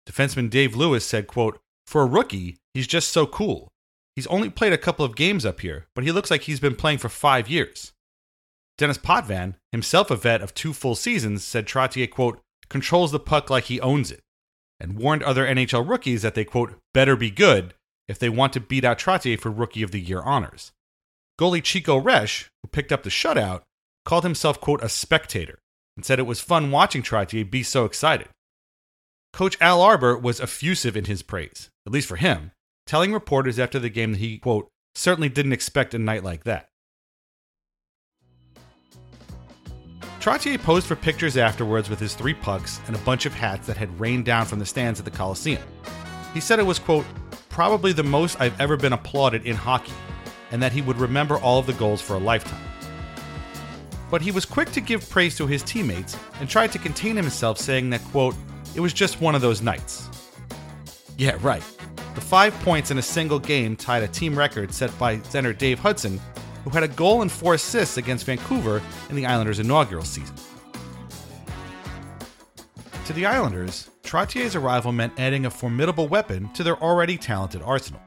Defenseman 0.09 0.51
Dave 0.51 0.77
Lewis 0.77 1.05
said, 1.05 1.27
quote, 1.27 1.59
For 1.87 2.03
a 2.03 2.07
rookie, 2.07 2.57
he's 2.73 2.87
just 2.87 3.11
so 3.11 3.27
cool. 3.27 3.69
He's 4.15 4.27
only 4.29 4.49
played 4.49 4.73
a 4.73 4.79
couple 4.79 5.05
of 5.05 5.17
games 5.17 5.45
up 5.45 5.61
here, 5.61 5.87
but 5.95 6.05
he 6.05 6.13
looks 6.13 6.31
like 6.31 6.43
he's 6.43 6.61
been 6.61 6.77
playing 6.77 6.99
for 6.99 7.09
five 7.09 7.49
years. 7.49 7.93
Denis 8.79 8.99
Potvin, 8.99 9.57
himself 9.73 10.11
a 10.11 10.17
vet 10.17 10.43
of 10.43 10.55
two 10.55 10.73
full 10.73 10.95
seasons, 10.95 11.45
said 11.45 11.67
Trottier, 11.67 12.11
quote, 12.11 12.41
controls 12.69 13.13
the 13.13 13.21
puck 13.21 13.51
like 13.51 13.65
he 13.65 13.81
owns 13.81 14.11
it, 14.11 14.21
and 14.81 14.99
warned 14.99 15.23
other 15.23 15.47
NHL 15.47 15.89
rookies 15.89 16.23
that 16.23 16.35
they, 16.35 16.45
quote, 16.45 16.75
better 16.93 17.17
be 17.17 17.31
good 17.31 17.75
if 18.09 18.19
they 18.19 18.29
want 18.29 18.53
to 18.53 18.61
beat 18.61 18.85
out 18.85 18.99
Trottier 18.99 19.39
for 19.39 19.51
Rookie 19.51 19.83
of 19.83 19.91
the 19.91 20.01
Year 20.01 20.23
honors. 20.23 20.73
Goalie 21.41 21.63
Chico 21.63 22.01
Resch, 22.01 22.49
who 22.63 22.69
picked 22.69 22.93
up 22.93 23.03
the 23.03 23.11
shutout, 23.11 23.63
called 24.05 24.25
himself, 24.25 24.61
quote, 24.61 24.83
a 24.83 24.89
spectator, 24.89 25.59
and 25.97 26.05
said 26.05 26.19
it 26.19 26.27
was 26.27 26.41
fun 26.41 26.71
watching 26.71 27.03
Trottier 27.03 27.49
be 27.49 27.63
so 27.63 27.85
excited. 27.85 28.29
Coach 29.33 29.57
Al 29.61 29.81
Arbour 29.81 30.17
was 30.17 30.41
effusive 30.41 30.97
in 30.97 31.07
his 31.07 31.23
praise, 31.23 31.71
at 31.87 31.93
least 31.93 32.09
for 32.09 32.17
him, 32.17 32.53
telling 32.87 33.13
reporters 33.13 33.59
after 33.59 33.79
the 33.79 33.89
game 33.89 34.13
that 34.13 34.19
he, 34.19 34.39
quote, 34.39 34.69
certainly 34.95 35.29
didn't 35.29 35.53
expect 35.53 35.95
a 35.95 35.99
night 35.99 36.23
like 36.23 36.45
that. 36.45 36.69
Trottier 40.21 40.59
posed 40.63 40.87
for 40.87 40.97
pictures 40.97 41.37
afterwards 41.37 41.91
with 41.91 42.01
his 42.01 42.15
three 42.15 42.33
pucks 42.33 42.81
and 42.87 42.97
a 42.97 43.01
bunch 43.01 43.27
of 43.27 43.35
hats 43.35 43.67
that 43.67 43.77
had 43.77 44.01
rained 44.01 44.25
down 44.25 44.47
from 44.47 44.59
the 44.59 44.65
stands 44.65 44.99
at 44.99 45.05
the 45.05 45.11
Coliseum. 45.11 45.61
He 46.33 46.41
said 46.41 46.59
it 46.59 46.63
was, 46.63 46.79
quote, 46.79 47.05
probably 47.51 47.93
the 47.93 48.03
most 48.03 48.41
I've 48.41 48.59
ever 48.61 48.77
been 48.77 48.95
applauded 48.95 49.45
in 49.45 49.55
hockey, 49.55 49.93
and 50.51 50.63
that 50.63 50.73
he 50.73 50.81
would 50.81 50.97
remember 50.97 51.39
all 51.39 51.59
of 51.59 51.67
the 51.67 51.73
goals 51.75 52.01
for 52.01 52.15
a 52.15 52.19
lifetime. 52.19 52.63
But 54.15 54.23
he 54.23 54.31
was 54.31 54.45
quick 54.45 54.71
to 54.71 54.81
give 54.81 55.11
praise 55.11 55.37
to 55.39 55.47
his 55.49 55.65
teammates 55.65 56.17
and 56.39 56.49
tried 56.49 56.71
to 56.71 56.79
contain 56.79 57.17
himself, 57.17 57.59
saying 57.59 57.91
that, 57.91 58.01
quote, 58.13 58.37
it 58.77 58.81
was 58.81 58.93
just 58.93 59.21
one 59.21 59.35
of 59.35 59.41
those 59.41 59.61
nights. 59.61 60.09
Yeah, 61.19 61.37
right. 61.41 61.65
The 62.15 62.21
five 62.21 62.55
points 62.61 62.93
in 62.93 62.99
a 62.99 63.03
single 63.03 63.41
game 63.41 63.75
tied 63.75 64.05
a 64.05 64.07
team 64.07 64.39
record 64.39 64.73
set 64.73 64.97
by 65.01 65.19
center 65.23 65.53
Dave 65.53 65.81
Hudson, 65.81 66.21
who 66.63 66.71
had 66.71 66.85
a 66.85 66.89
goal 66.95 67.23
and 67.23 67.33
four 67.33 67.55
assists 67.55 67.97
against 67.97 68.25
Vancouver 68.25 68.81
in 69.11 69.17
the 69.17 69.27
Islanders' 69.27 69.59
inaugural 69.59 70.05
season. 70.05 70.37
To 73.07 73.13
the 73.15 73.27
Islanders, 73.27 73.91
Trottier's 74.05 74.55
arrival 74.55 74.93
meant 74.93 75.19
adding 75.19 75.45
a 75.45 75.51
formidable 75.51 76.07
weapon 76.07 76.53
to 76.53 76.63
their 76.63 76.81
already 76.81 77.19
talented 77.19 77.63
arsenal. 77.63 78.01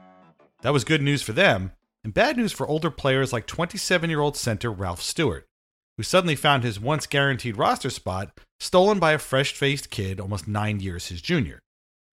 That 0.62 0.72
was 0.72 0.84
good 0.84 1.02
news 1.02 1.20
for 1.20 1.34
them, 1.34 1.72
and 2.02 2.14
bad 2.14 2.38
news 2.38 2.52
for 2.52 2.66
older 2.66 2.90
players 2.90 3.30
like 3.30 3.46
27 3.46 4.08
year 4.08 4.20
old 4.20 4.38
center 4.38 4.72
Ralph 4.72 5.02
Stewart, 5.02 5.47
who 5.98 6.04
suddenly 6.04 6.36
found 6.36 6.62
his 6.62 6.78
once 6.78 7.06
guaranteed 7.08 7.58
roster 7.58 7.90
spot 7.90 8.30
stolen 8.60 9.00
by 9.00 9.12
a 9.12 9.18
fresh 9.18 9.52
faced 9.52 9.90
kid 9.90 10.20
almost 10.20 10.46
nine 10.46 10.78
years 10.80 11.08
his 11.08 11.20
junior. 11.20 11.58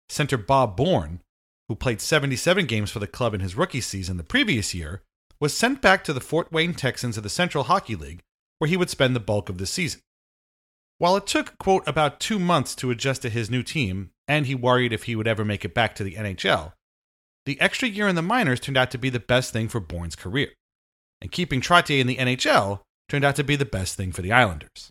Center 0.10 0.38
Bob 0.38 0.76
Bourne, 0.76 1.22
who 1.70 1.76
played 1.76 2.02
77 2.02 2.66
games 2.66 2.92
for 2.92 3.00
the 3.00 3.08
club 3.08 3.34
in 3.34 3.40
his 3.40 3.56
rookie 3.56 3.80
season 3.80 4.18
the 4.18 4.24
previous 4.24 4.76
year, 4.76 5.02
was 5.40 5.56
sent 5.56 5.82
back 5.82 6.04
to 6.04 6.12
the 6.12 6.20
Fort 6.20 6.52
Wayne 6.52 6.74
Texans 6.74 7.16
of 7.16 7.24
the 7.24 7.30
Central 7.30 7.64
Hockey 7.64 7.96
League, 7.96 8.20
where 8.58 8.68
he 8.68 8.76
would 8.76 8.90
spend 8.90 9.16
the 9.16 9.22
bulk 9.22 9.48
of 9.48 9.58
the 9.58 9.66
season. 9.66 10.02
While 10.98 11.16
it 11.16 11.26
took, 11.26 11.58
quote, 11.58 11.88
about 11.88 12.20
two 12.20 12.38
months 12.38 12.76
to 12.76 12.92
adjust 12.92 13.22
to 13.22 13.30
his 13.30 13.50
new 13.50 13.64
team, 13.64 14.10
and 14.28 14.46
he 14.46 14.56
worried 14.56 14.92
if 14.92 15.04
he 15.04 15.16
would 15.16 15.28
ever 15.28 15.46
make 15.46 15.64
it 15.64 15.74
back 15.74 15.96
to 15.96 16.04
the 16.04 16.16
NHL, 16.16 16.74
the 17.46 17.62
extra 17.62 17.88
year 17.88 18.10
in 18.10 18.16
the 18.16 18.22
minors 18.22 18.60
turned 18.60 18.78
out 18.78 18.92
to 18.92 18.98
be 18.98 19.10
the 19.10 19.22
best 19.22 19.54
thing 19.54 19.70
for 19.70 19.80
Bourne's 19.80 20.18
career. 20.18 20.50
And 21.22 21.32
keeping 21.32 21.62
Trottier 21.62 22.02
in 22.02 22.08
the 22.08 22.18
NHL 22.18 22.82
turned 23.10 23.26
out 23.26 23.36
to 23.36 23.44
be 23.44 23.58
the 23.58 23.66
best 23.66 23.96
thing 23.96 24.12
for 24.14 24.22
the 24.22 24.32
Islanders. 24.32 24.90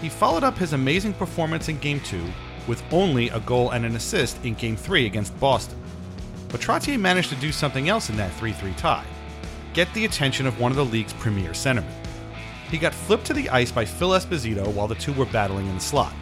He 0.00 0.08
followed 0.08 0.44
up 0.44 0.58
his 0.58 0.74
amazing 0.74 1.14
performance 1.14 1.68
in 1.68 1.78
Game 1.78 2.00
2 2.00 2.22
with 2.68 2.82
only 2.92 3.30
a 3.30 3.40
goal 3.40 3.70
and 3.70 3.84
an 3.84 3.96
assist 3.96 4.42
in 4.44 4.54
Game 4.54 4.76
3 4.76 5.06
against 5.06 5.38
Boston. 5.40 5.78
But 6.48 6.60
Trottier 6.60 7.00
managed 7.00 7.30
to 7.30 7.36
do 7.36 7.50
something 7.50 7.88
else 7.88 8.10
in 8.10 8.16
that 8.16 8.32
3 8.34 8.52
3 8.52 8.72
tie 8.74 9.04
get 9.74 9.92
the 9.92 10.04
attention 10.04 10.46
of 10.46 10.58
one 10.60 10.70
of 10.70 10.76
the 10.76 10.84
league's 10.84 11.12
premier 11.14 11.50
centermen. 11.50 11.84
He 12.70 12.78
got 12.78 12.94
flipped 12.94 13.26
to 13.26 13.34
the 13.34 13.50
ice 13.50 13.72
by 13.72 13.84
Phil 13.84 14.10
Esposito 14.10 14.72
while 14.72 14.88
the 14.88 14.94
two 14.94 15.12
were 15.12 15.26
battling 15.26 15.66
in 15.66 15.74
the 15.74 15.80
slot. 15.80 16.14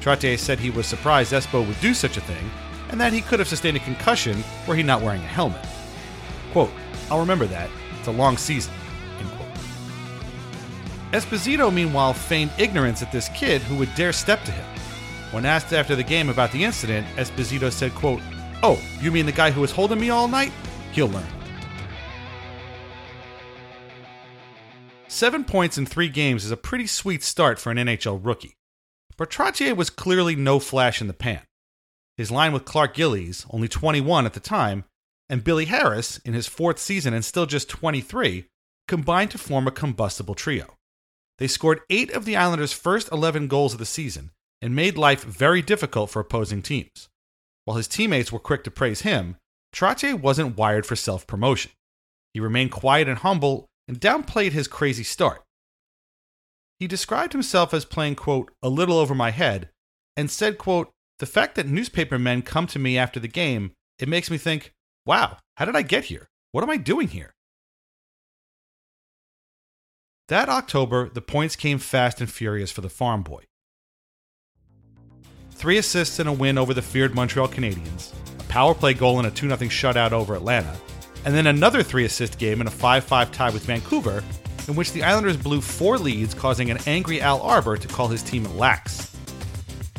Trottier 0.00 0.38
said 0.38 0.58
he 0.58 0.70
was 0.70 0.86
surprised 0.86 1.32
Espo 1.32 1.66
would 1.66 1.80
do 1.80 1.94
such 1.94 2.16
a 2.16 2.20
thing, 2.20 2.50
and 2.88 3.00
that 3.00 3.12
he 3.12 3.20
could 3.20 3.38
have 3.38 3.48
sustained 3.48 3.76
a 3.76 3.80
concussion 3.80 4.42
were 4.66 4.74
he 4.74 4.82
not 4.82 5.02
wearing 5.02 5.22
a 5.22 5.26
helmet. 5.26 5.64
Quote, 6.52 6.70
I'll 7.10 7.20
remember 7.20 7.46
that. 7.46 7.70
It's 7.98 8.08
a 8.08 8.12
long 8.12 8.36
season. 8.36 8.72
Esposito, 11.12 11.74
meanwhile, 11.74 12.12
feigned 12.12 12.52
ignorance 12.56 13.02
at 13.02 13.10
this 13.10 13.28
kid 13.30 13.60
who 13.62 13.76
would 13.76 13.92
dare 13.96 14.12
step 14.12 14.44
to 14.44 14.52
him. 14.52 14.64
When 15.32 15.44
asked 15.44 15.72
after 15.72 15.96
the 15.96 16.04
game 16.04 16.28
about 16.28 16.52
the 16.52 16.62
incident, 16.62 17.06
Esposito 17.16 17.72
said, 17.72 17.92
quote, 17.94 18.20
Oh, 18.62 18.80
you 19.00 19.10
mean 19.10 19.26
the 19.26 19.32
guy 19.32 19.50
who 19.50 19.60
was 19.60 19.72
holding 19.72 19.98
me 19.98 20.10
all 20.10 20.28
night? 20.28 20.52
He'll 20.92 21.08
learn. 21.08 21.26
Seven 25.08 25.42
points 25.42 25.76
in 25.76 25.86
three 25.86 26.08
games 26.08 26.44
is 26.44 26.52
a 26.52 26.56
pretty 26.56 26.86
sweet 26.86 27.24
start 27.24 27.58
for 27.58 27.72
an 27.72 27.78
NHL 27.78 28.24
rookie. 28.24 28.56
But 29.16 29.36
was 29.76 29.90
clearly 29.90 30.36
no 30.36 30.60
flash 30.60 31.00
in 31.00 31.08
the 31.08 31.12
pan. 31.12 31.42
His 32.16 32.30
line 32.30 32.52
with 32.52 32.64
Clark 32.64 32.94
Gillies, 32.94 33.44
only 33.50 33.66
21 33.68 34.26
at 34.26 34.34
the 34.34 34.40
time, 34.40 34.84
and 35.30 35.44
Billy 35.44 35.66
Harris, 35.66 36.18
in 36.18 36.34
his 36.34 36.48
fourth 36.48 36.80
season 36.80 37.14
and 37.14 37.24
still 37.24 37.46
just 37.46 37.68
23, 37.68 38.46
combined 38.88 39.30
to 39.30 39.38
form 39.38 39.68
a 39.68 39.70
combustible 39.70 40.34
trio. 40.34 40.74
They 41.38 41.46
scored 41.46 41.80
eight 41.88 42.10
of 42.10 42.24
the 42.24 42.36
Islanders' 42.36 42.72
first 42.72 43.10
11 43.12 43.46
goals 43.46 43.72
of 43.72 43.78
the 43.78 43.86
season 43.86 44.32
and 44.60 44.74
made 44.74 44.98
life 44.98 45.22
very 45.22 45.62
difficult 45.62 46.10
for 46.10 46.20
opposing 46.20 46.62
teams. 46.62 47.08
While 47.64 47.76
his 47.76 47.88
teammates 47.88 48.32
were 48.32 48.40
quick 48.40 48.64
to 48.64 48.70
praise 48.70 49.02
him, 49.02 49.36
Trottier 49.72 50.20
wasn't 50.20 50.56
wired 50.56 50.84
for 50.84 50.96
self 50.96 51.26
promotion. 51.26 51.70
He 52.34 52.40
remained 52.40 52.72
quiet 52.72 53.08
and 53.08 53.18
humble 53.18 53.66
and 53.86 54.00
downplayed 54.00 54.52
his 54.52 54.68
crazy 54.68 55.04
start. 55.04 55.42
He 56.80 56.88
described 56.88 57.32
himself 57.32 57.72
as 57.72 57.84
playing, 57.84 58.16
quote, 58.16 58.52
a 58.62 58.68
little 58.68 58.98
over 58.98 59.14
my 59.14 59.30
head, 59.30 59.70
and 60.16 60.30
said, 60.30 60.58
quote, 60.58 60.90
the 61.20 61.26
fact 61.26 61.54
that 61.54 61.68
newspaper 61.68 62.18
men 62.18 62.42
come 62.42 62.66
to 62.68 62.78
me 62.78 62.98
after 62.98 63.20
the 63.20 63.28
game, 63.28 63.72
it 63.98 64.08
makes 64.08 64.30
me 64.30 64.38
think, 64.38 64.72
wow, 65.06 65.38
how 65.56 65.64
did 65.64 65.76
I 65.76 65.82
get 65.82 66.04
here? 66.04 66.28
What 66.52 66.64
am 66.64 66.70
I 66.70 66.76
doing 66.76 67.08
here? 67.08 67.34
That 70.28 70.48
October, 70.48 71.08
the 71.08 71.20
points 71.20 71.56
came 71.56 71.78
fast 71.78 72.20
and 72.20 72.30
furious 72.30 72.70
for 72.70 72.82
the 72.82 72.88
farm 72.88 73.22
boy. 73.22 73.44
Three 75.50 75.76
assists 75.76 76.18
and 76.18 76.28
a 76.28 76.32
win 76.32 76.56
over 76.56 76.72
the 76.72 76.82
feared 76.82 77.14
Montreal 77.14 77.48
Canadiens, 77.48 78.12
a 78.38 78.44
power 78.44 78.72
play 78.72 78.94
goal 78.94 79.18
and 79.18 79.26
a 79.26 79.30
2 79.30 79.48
0 79.48 79.58
shutout 79.68 80.12
over 80.12 80.34
Atlanta, 80.34 80.74
and 81.24 81.34
then 81.34 81.48
another 81.48 81.82
three 81.82 82.04
assist 82.04 82.38
game 82.38 82.60
in 82.60 82.66
a 82.66 82.70
5 82.70 83.04
5 83.04 83.32
tie 83.32 83.50
with 83.50 83.64
Vancouver, 83.64 84.22
in 84.68 84.74
which 84.74 84.92
the 84.92 85.02
Islanders 85.02 85.36
blew 85.36 85.60
four 85.60 85.98
leads, 85.98 86.32
causing 86.32 86.70
an 86.70 86.78
angry 86.86 87.20
Al 87.20 87.42
Arbour 87.42 87.76
to 87.76 87.88
call 87.88 88.08
his 88.08 88.22
team 88.22 88.44
lax. 88.56 89.16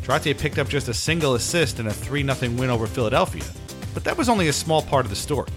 Trottier 0.01 0.39
picked 0.39 0.58
up 0.58 0.67
just 0.67 0.88
a 0.88 0.93
single 0.93 1.36
assist 1.36 1.79
in 1.79 1.88
a 1.88 1.93
3 1.93 2.25
0 2.25 2.53
win 2.53 2.70
over 2.70 2.88
Philadelphia, 2.88 3.43
but 3.93 4.03
that 4.03 4.17
was 4.17 4.29
only 4.29 4.48
a 4.48 4.53
small 4.53 4.81
part 4.81 5.05
of 5.05 5.10
the 5.10 5.15
story. 5.15 5.50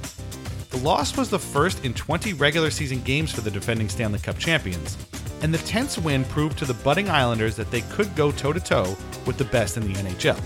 The 0.71 0.79
loss 0.79 1.17
was 1.17 1.31
the 1.31 1.39
first 1.39 1.85
in 1.85 1.95
20 1.95 2.33
regular 2.33 2.71
season 2.71 3.01
games 3.03 3.33
for 3.33 3.41
the 3.41 3.51
defending 3.51 3.89
Stanley 3.89 4.19
Cup 4.19 4.39
champions, 4.39 4.97
and 5.43 5.53
the 5.53 5.59
tense 5.59 5.99
win 5.99 6.25
proved 6.25 6.59
to 6.59 6.65
the 6.65 6.75
budding 6.75 7.09
Islanders 7.09 7.55
that 7.57 7.71
they 7.71 7.83
could 7.83 8.15
go 8.17 8.33
toe 8.33 8.53
to 8.53 8.61
toe 8.61 8.97
with 9.27 9.37
the 9.37 9.45
best 9.45 9.77
in 9.77 9.87
the 9.87 9.99
NHL. 10.01 10.41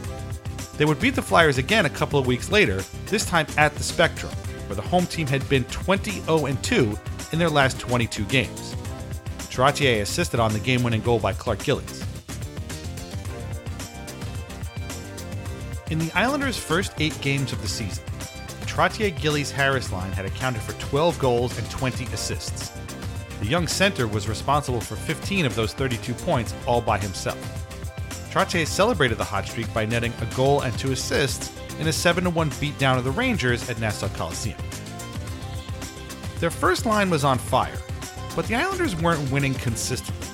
They 0.76 0.84
would 0.84 1.00
beat 1.00 1.14
the 1.14 1.22
Flyers 1.22 1.58
again 1.58 1.86
a 1.86 1.90
couple 1.90 2.18
of 2.18 2.26
weeks 2.26 2.50
later, 2.50 2.82
this 3.06 3.24
time 3.24 3.46
at 3.56 3.74
the 3.74 3.82
Spectrum, 3.82 4.32
where 4.66 4.76
the 4.76 4.82
home 4.82 5.06
team 5.06 5.26
had 5.26 5.48
been 5.48 5.64
20 5.64 6.10
0 6.20 6.56
2 6.62 6.98
in 7.32 7.38
their 7.38 7.50
last 7.50 7.80
22 7.80 8.24
games. 8.26 8.74
Trottier 9.50 10.02
assisted 10.02 10.40
on 10.40 10.52
the 10.52 10.60
game 10.60 10.82
winning 10.82 11.00
goal 11.00 11.18
by 11.18 11.32
Clark 11.32 11.64
Gillies. 11.64 12.04
In 15.90 15.98
the 15.98 16.12
Islanders' 16.12 16.58
first 16.58 16.92
eight 16.98 17.18
games 17.22 17.50
of 17.50 17.62
the 17.62 17.68
season, 17.68 18.04
Trottier 18.66 19.18
Gillies 19.18 19.50
Harris 19.50 19.90
line 19.90 20.12
had 20.12 20.26
accounted 20.26 20.60
for 20.60 20.72
12 20.74 21.18
goals 21.18 21.56
and 21.56 21.70
20 21.70 22.04
assists. 22.12 22.70
The 23.40 23.46
young 23.46 23.66
center 23.66 24.06
was 24.06 24.28
responsible 24.28 24.82
for 24.82 24.96
15 24.96 25.46
of 25.46 25.54
those 25.54 25.72
32 25.72 26.12
points 26.12 26.54
all 26.66 26.82
by 26.82 26.98
himself. 26.98 27.38
Trottier 28.30 28.66
celebrated 28.66 29.16
the 29.16 29.24
hot 29.24 29.48
streak 29.48 29.72
by 29.72 29.86
netting 29.86 30.12
a 30.20 30.26
goal 30.34 30.60
and 30.60 30.78
two 30.78 30.92
assists 30.92 31.50
in 31.78 31.86
a 31.86 31.92
7 31.92 32.34
1 32.34 32.50
beatdown 32.50 32.98
of 32.98 33.04
the 33.04 33.10
Rangers 33.10 33.70
at 33.70 33.80
Nassau 33.80 34.08
Coliseum. 34.08 34.58
Their 36.38 36.50
first 36.50 36.84
line 36.84 37.08
was 37.08 37.24
on 37.24 37.38
fire, 37.38 37.78
but 38.36 38.46
the 38.46 38.56
Islanders 38.56 38.94
weren't 38.94 39.30
winning 39.32 39.54
consistently. 39.54 40.27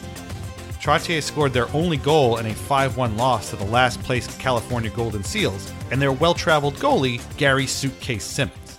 Trottier 0.85 1.23
scored 1.23 1.55
their 1.55 1.75
only 1.75 1.97
goal 1.97 2.37
in 2.37 2.45
a 2.45 2.55
5 2.55 2.99
1 2.99 3.17
loss 3.17 3.49
to 3.49 3.57
the 3.57 3.65
last 3.65 4.03
place 4.03 4.27
California 4.37 4.91
Golden 4.91 5.25
Seals 5.25 5.73
and 5.91 6.01
their 6.01 6.13
well 6.13 6.35
traveled 6.35 6.75
goalie, 6.75 7.23
Gary 7.39 7.67
Suitcase 7.67 8.23
Simmons. 8.23 8.79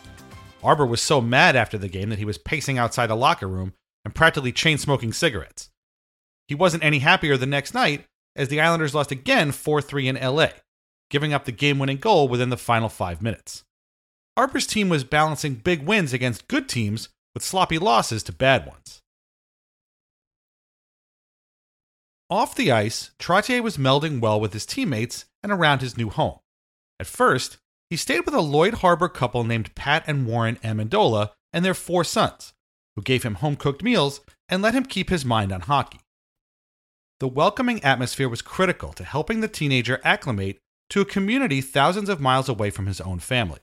Arbour 0.63 0.85
was 0.85 1.01
so 1.01 1.19
mad 1.19 1.55
after 1.55 1.79
the 1.79 1.87
game 1.87 2.09
that 2.09 2.19
he 2.19 2.25
was 2.25 2.37
pacing 2.37 2.77
outside 2.77 3.07
the 3.07 3.15
locker 3.15 3.47
room 3.47 3.73
and 4.03 4.13
practically 4.13 4.51
chain 4.51 4.77
smoking 4.77 5.13
cigarettes. 5.13 5.71
He 6.47 6.53
wasn't 6.53 6.83
any 6.83 6.99
happier 6.99 7.37
the 7.37 7.47
next 7.47 7.73
night 7.73 8.05
as 8.35 8.49
the 8.49 8.61
Islanders 8.61 8.93
lost 8.93 9.11
again 9.11 9.51
4 9.51 9.81
3 9.81 10.07
in 10.07 10.15
LA, 10.17 10.49
giving 11.09 11.33
up 11.33 11.45
the 11.45 11.51
game 11.51 11.79
winning 11.79 11.97
goal 11.97 12.27
within 12.27 12.51
the 12.51 12.55
final 12.55 12.87
five 12.87 13.23
minutes. 13.23 13.63
Arbour's 14.37 14.67
team 14.67 14.89
was 14.89 15.03
balancing 15.03 15.55
big 15.55 15.81
wins 15.81 16.13
against 16.13 16.47
good 16.47 16.69
teams 16.69 17.09
with 17.33 17.43
sloppy 17.43 17.79
losses 17.79 18.21
to 18.21 18.31
bad 18.31 18.67
ones. 18.67 19.01
Off 22.29 22.55
the 22.55 22.71
ice, 22.71 23.11
Trottier 23.19 23.61
was 23.61 23.77
melding 23.77 24.19
well 24.19 24.39
with 24.39 24.53
his 24.53 24.65
teammates 24.65 25.25
and 25.43 25.51
around 25.51 25.81
his 25.81 25.95
new 25.95 26.09
home. 26.09 26.39
At 26.99 27.05
first, 27.05 27.57
he 27.89 27.95
stayed 27.95 28.21
with 28.25 28.33
a 28.33 28.41
Lloyd 28.41 28.75
Harbor 28.75 29.09
couple 29.09 29.43
named 29.43 29.75
Pat 29.75 30.03
and 30.07 30.25
Warren 30.25 30.55
Amendola 30.63 31.31
and 31.53 31.63
their 31.63 31.75
four 31.75 32.03
sons, 32.03 32.53
who 32.95 33.03
gave 33.03 33.23
him 33.23 33.35
home 33.35 33.55
cooked 33.55 33.83
meals 33.83 34.21
and 34.49 34.61
let 34.61 34.73
him 34.73 34.85
keep 34.85 35.09
his 35.09 35.23
mind 35.23 35.51
on 35.51 35.61
hockey. 35.61 35.99
The 37.19 37.27
welcoming 37.27 37.83
atmosphere 37.83 38.27
was 38.27 38.41
critical 38.41 38.91
to 38.93 39.03
helping 39.03 39.41
the 39.41 39.47
teenager 39.47 40.01
acclimate 40.03 40.57
to 40.89 41.01
a 41.01 41.05
community 41.05 41.61
thousands 41.61 42.09
of 42.09 42.19
miles 42.19 42.49
away 42.49 42.71
from 42.71 42.87
his 42.87 42.99
own 42.99 43.19
family. 43.19 43.59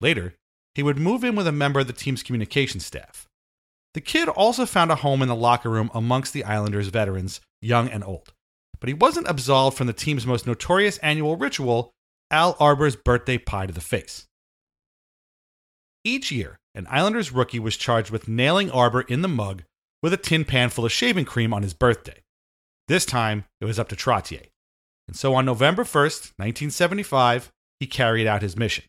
Later, 0.00 0.34
he 0.74 0.82
would 0.82 0.96
move 0.96 1.24
in 1.24 1.34
with 1.34 1.46
a 1.46 1.52
member 1.52 1.80
of 1.80 1.88
the 1.88 1.92
team's 1.92 2.22
communication 2.22 2.80
staff. 2.80 3.26
The 3.94 4.00
kid 4.00 4.28
also 4.28 4.64
found 4.64 4.92
a 4.92 4.96
home 4.96 5.22
in 5.22 5.28
the 5.28 5.34
locker 5.34 5.68
room 5.68 5.90
amongst 5.92 6.32
the 6.32 6.44
Islanders' 6.44 6.88
veterans, 6.88 7.40
young 7.60 7.88
and 7.88 8.04
old. 8.04 8.32
But 8.78 8.88
he 8.88 8.94
wasn't 8.94 9.28
absolved 9.28 9.76
from 9.76 9.86
the 9.86 9.92
team's 9.92 10.26
most 10.26 10.46
notorious 10.46 10.98
annual 10.98 11.36
ritual, 11.36 11.92
Al 12.30 12.56
Arbour's 12.58 12.96
birthday 12.96 13.38
pie 13.38 13.66
to 13.66 13.72
the 13.72 13.80
face. 13.80 14.26
Each 16.04 16.30
year, 16.32 16.58
an 16.74 16.86
Islanders 16.90 17.32
rookie 17.32 17.58
was 17.58 17.76
charged 17.76 18.10
with 18.10 18.28
nailing 18.28 18.70
Arbour 18.70 19.02
in 19.02 19.22
the 19.22 19.28
mug 19.28 19.64
with 20.02 20.12
a 20.14 20.16
tin 20.16 20.44
pan 20.44 20.70
full 20.70 20.86
of 20.86 20.92
shaving 20.92 21.26
cream 21.26 21.52
on 21.52 21.62
his 21.62 21.74
birthday. 21.74 22.22
This 22.88 23.04
time, 23.04 23.44
it 23.60 23.66
was 23.66 23.78
up 23.78 23.88
to 23.88 23.96
Trottier. 23.96 24.46
And 25.06 25.16
so 25.16 25.34
on 25.34 25.44
November 25.44 25.84
1st, 25.84 26.32
1975, 26.38 27.50
he 27.80 27.86
carried 27.86 28.26
out 28.26 28.42
his 28.42 28.56
mission 28.56 28.84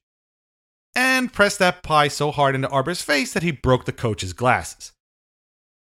and 0.96 1.32
pressed 1.32 1.60
that 1.60 1.84
pie 1.84 2.08
so 2.08 2.32
hard 2.32 2.56
into 2.56 2.70
Arbour's 2.70 3.02
face 3.02 3.34
that 3.34 3.44
he 3.44 3.52
broke 3.52 3.86
the 3.86 3.92
coach's 3.92 4.34
glasses. 4.34 4.92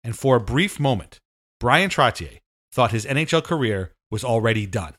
And 0.05 0.17
for 0.17 0.37
a 0.37 0.41
brief 0.41 0.79
moment, 0.79 1.19
Bryan 1.61 1.91
Trottier 1.91 2.39
thought 2.73 2.91
his 2.91 3.07
NHL 3.07 3.45
career 3.45 3.93
was 4.11 4.25
already 4.25 4.67
done. 4.67 4.95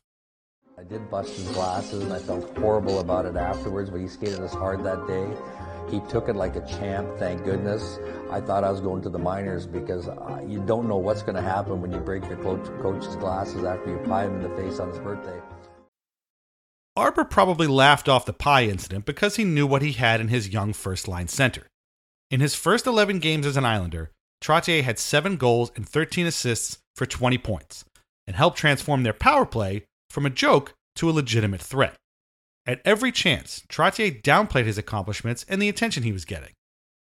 I 0.78 0.84
did 0.84 1.10
bust 1.10 1.36
his 1.36 1.50
glasses 1.50 2.04
and 2.04 2.14
I 2.14 2.20
felt 2.20 2.58
horrible 2.58 3.00
about 3.00 3.26
it 3.26 3.36
afterwards, 3.36 3.90
but 3.90 4.00
he 4.00 4.08
skated 4.08 4.40
us 4.40 4.54
hard 4.54 4.84
that 4.86 5.06
day. 5.08 5.28
He 5.92 6.00
took 6.08 6.30
it 6.30 6.36
like 6.36 6.56
a 6.56 6.66
champ, 6.66 7.10
thank 7.18 7.44
goodness. 7.44 8.00
I 8.30 8.40
thought 8.40 8.64
I 8.64 8.72
was 8.72 8.80
going 8.80 9.02
to 9.02 9.10
the 9.10 9.20
minors 9.20 9.66
because 9.66 10.08
uh, 10.08 10.42
you 10.48 10.60
don't 10.62 10.88
know 10.88 10.98
what's 10.98 11.22
going 11.22 11.36
to 11.36 11.42
happen 11.42 11.82
when 11.82 11.92
you 11.92 12.00
break 12.00 12.26
your 12.28 12.38
coach, 12.38 12.66
coach's 12.82 13.16
glasses 13.16 13.64
after 13.64 13.90
you 13.90 13.98
pie 14.08 14.26
him 14.26 14.36
in 14.36 14.44
the 14.44 14.56
face 14.56 14.80
on 14.80 14.90
his 14.90 15.00
birthday. 15.00 15.42
Arbour 16.96 17.24
probably 17.24 17.68
laughed 17.68 18.08
off 18.08 18.26
the 18.26 18.34
pie 18.34 18.66
incident 18.66 19.06
because 19.06 19.36
he 19.36 19.44
knew 19.44 19.66
what 19.66 19.82
he 19.82 19.94
had 19.94 20.22
in 20.22 20.28
his 20.28 20.50
young 20.50 20.74
first 20.74 21.08
line 21.08 21.28
center. 21.28 21.68
In 22.30 22.40
his 22.40 22.56
first 22.56 22.86
11 22.86 23.20
games 23.20 23.46
as 23.46 23.58
an 23.58 23.66
Islander, 23.66 24.12
Trottier 24.42 24.84
had 24.84 25.00
7 25.00 25.36
goals 25.38 25.72
and 25.76 25.88
13 25.88 26.28
assists 26.28 26.78
for 27.00 27.06
20 27.06 27.38
points 27.38 27.86
and 28.28 28.36
helped 28.36 28.58
transform 28.58 29.04
their 29.04 29.14
power 29.14 29.46
play 29.46 29.86
from 30.10 30.26
a 30.26 30.30
joke 30.30 30.74
to 30.98 31.10
a 31.10 31.14
legitimate 31.14 31.62
threat. 31.62 31.96
At 32.68 32.82
every 32.84 33.14
chance, 33.14 33.64
Trottier 33.70 34.22
downplayed 34.22 34.66
his 34.66 34.78
accomplishments 34.78 35.46
and 35.48 35.62
the 35.62 35.70
attention 35.70 36.04
he 36.04 36.12
was 36.12 36.26
getting. 36.26 36.52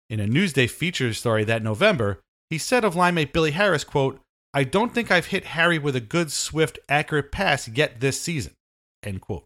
In 0.08 0.20
a 0.20 0.28
Newsday 0.28 0.70
feature 0.70 1.12
story 1.12 1.42
that 1.42 1.64
November, 1.64 2.20
he 2.50 2.56
said 2.56 2.84
of 2.84 2.94
linemate 2.94 3.32
Billy 3.32 3.50
Harris, 3.50 3.82
quote, 3.82 4.20
I 4.54 4.62
don't 4.62 4.94
think 4.94 5.10
I've 5.10 5.26
hit 5.26 5.56
Harry 5.56 5.78
with 5.78 5.96
a 5.96 6.00
good, 6.00 6.30
swift, 6.30 6.78
accurate 6.88 7.32
pass 7.32 7.66
yet 7.66 8.00
this 8.00 8.20
season. 8.20 8.54
End 9.02 9.20
quote. 9.20 9.44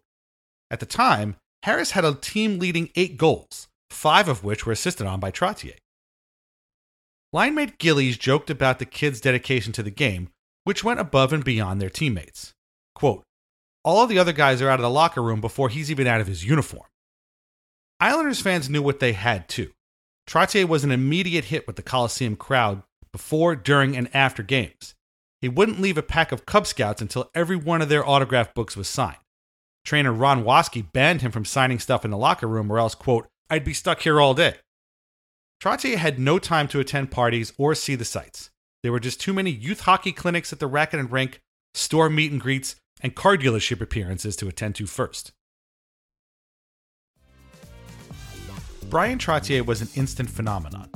At 0.69 0.79
the 0.79 0.85
time, 0.85 1.37
Harris 1.63 1.91
had 1.91 2.05
a 2.05 2.13
team 2.13 2.59
leading 2.59 2.89
eight 2.95 3.17
goals, 3.17 3.67
five 3.89 4.27
of 4.27 4.43
which 4.43 4.65
were 4.65 4.73
assisted 4.73 5.07
on 5.07 5.19
by 5.19 5.31
Trottier. 5.31 5.77
Linemate 7.33 7.79
Gillies 7.79 8.17
joked 8.17 8.49
about 8.49 8.79
the 8.79 8.85
kids' 8.85 9.19
dedication 9.19 9.73
to 9.73 9.83
the 9.83 9.91
game, 9.91 10.29
which 10.65 10.83
went 10.83 10.99
above 10.99 11.31
and 11.31 11.45
beyond 11.45 11.81
their 11.81 11.89
teammates. 11.89 12.53
Quote, 12.93 13.23
All 13.83 14.03
of 14.03 14.09
the 14.09 14.19
other 14.19 14.33
guys 14.33 14.61
are 14.61 14.69
out 14.69 14.79
of 14.79 14.83
the 14.83 14.89
locker 14.89 15.23
room 15.23 15.39
before 15.39 15.69
he's 15.69 15.89
even 15.89 16.07
out 16.07 16.19
of 16.19 16.27
his 16.27 16.43
uniform. 16.43 16.87
Islanders 18.01 18.41
fans 18.41 18.69
knew 18.69 18.81
what 18.81 18.99
they 18.99 19.13
had 19.13 19.47
too. 19.47 19.71
Trottier 20.27 20.67
was 20.67 20.83
an 20.83 20.91
immediate 20.91 21.45
hit 21.45 21.65
with 21.67 21.77
the 21.77 21.81
Coliseum 21.81 22.35
crowd 22.35 22.83
before, 23.11 23.55
during, 23.55 23.95
and 23.95 24.13
after 24.13 24.43
games. 24.43 24.95
He 25.39 25.47
wouldn't 25.47 25.79
leave 25.79 25.97
a 25.97 26.03
pack 26.03 26.31
of 26.31 26.45
Cub 26.45 26.67
Scouts 26.67 27.01
until 27.01 27.29
every 27.33 27.55
one 27.55 27.81
of 27.81 27.87
their 27.87 28.05
autograph 28.05 28.53
books 28.53 28.75
was 28.75 28.87
signed. 28.87 29.17
Trainer 29.85 30.11
Ron 30.11 30.43
Waske 30.43 30.91
banned 30.91 31.21
him 31.21 31.31
from 31.31 31.45
signing 31.45 31.79
stuff 31.79 32.03
in 32.03 32.11
the 32.11 32.17
locker 32.17 32.47
room, 32.47 32.71
or 32.71 32.79
else, 32.79 32.95
quote, 32.95 33.27
I'd 33.49 33.63
be 33.63 33.73
stuck 33.73 34.01
here 34.01 34.19
all 34.19 34.33
day. 34.33 34.55
Trottier 35.61 35.97
had 35.97 36.19
no 36.19 36.39
time 36.39 36.67
to 36.69 36.79
attend 36.79 37.11
parties 37.11 37.53
or 37.57 37.75
see 37.75 37.95
the 37.95 38.03
sights. 38.03 38.49
There 38.85 38.91
were 38.91 38.99
just 38.99 39.19
too 39.19 39.33
many 39.33 39.49
youth 39.49 39.79
hockey 39.79 40.11
clinics 40.11 40.53
at 40.53 40.59
the 40.59 40.67
racket 40.67 40.99
and 40.99 41.11
rink, 41.11 41.41
store 41.73 42.07
meet 42.07 42.31
and 42.31 42.39
greets, 42.39 42.75
and 43.01 43.15
car 43.15 43.35
dealership 43.35 43.81
appearances 43.81 44.35
to 44.35 44.47
attend 44.47 44.75
to 44.75 44.85
first. 44.85 45.31
Bryan 48.87 49.17
Trottier 49.17 49.65
was 49.65 49.81
an 49.81 49.87
instant 49.95 50.29
phenomenon. 50.29 50.91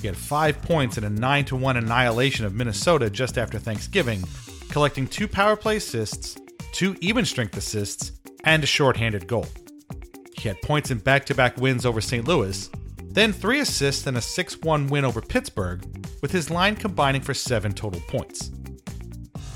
He 0.00 0.06
had 0.06 0.16
five 0.16 0.62
points 0.62 0.98
in 0.98 1.02
a 1.02 1.10
9 1.10 1.46
1 1.46 1.76
annihilation 1.76 2.46
of 2.46 2.54
Minnesota 2.54 3.10
just 3.10 3.36
after 3.36 3.58
Thanksgiving, 3.58 4.22
collecting 4.68 5.08
two 5.08 5.26
power 5.26 5.56
play 5.56 5.78
assists 5.78 6.36
two 6.70 6.94
even 7.00 7.24
strength 7.24 7.56
assists, 7.56 8.12
and 8.44 8.62
a 8.62 8.68
shorthanded 8.68 9.26
goal. 9.26 9.48
He 10.38 10.48
had 10.48 10.62
points 10.62 10.92
in 10.92 10.98
back 10.98 11.26
to 11.26 11.34
back 11.34 11.56
wins 11.56 11.84
over 11.84 12.00
St. 12.00 12.24
Louis, 12.24 12.70
then 13.12 13.32
three 13.32 13.60
assists 13.60 14.06
and 14.06 14.16
a 14.16 14.20
6 14.20 14.58
1 14.62 14.86
win 14.86 15.04
over 15.04 15.20
Pittsburgh, 15.20 15.84
with 16.22 16.32
his 16.32 16.50
line 16.50 16.76
combining 16.76 17.20
for 17.20 17.34
seven 17.34 17.72
total 17.72 18.00
points. 18.08 18.50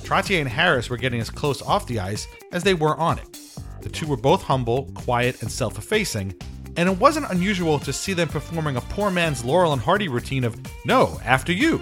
Trottier 0.02 0.40
and 0.40 0.48
Harris 0.48 0.90
were 0.90 0.96
getting 0.96 1.20
as 1.20 1.30
close 1.30 1.62
off 1.62 1.86
the 1.86 1.98
ice 1.98 2.28
as 2.52 2.62
they 2.62 2.74
were 2.74 2.96
on 2.96 3.18
it. 3.18 3.40
The 3.80 3.88
two 3.88 4.06
were 4.06 4.16
both 4.16 4.42
humble, 4.42 4.90
quiet, 4.94 5.42
and 5.42 5.50
self 5.50 5.78
effacing, 5.78 6.34
and 6.76 6.88
it 6.88 6.98
wasn't 6.98 7.30
unusual 7.30 7.78
to 7.80 7.92
see 7.92 8.12
them 8.12 8.28
performing 8.28 8.76
a 8.76 8.82
poor 8.82 9.10
man's 9.10 9.44
Laurel 9.44 9.72
and 9.72 9.80
Hardy 9.80 10.08
routine 10.08 10.44
of, 10.44 10.56
no, 10.84 11.18
after 11.24 11.52
you, 11.52 11.80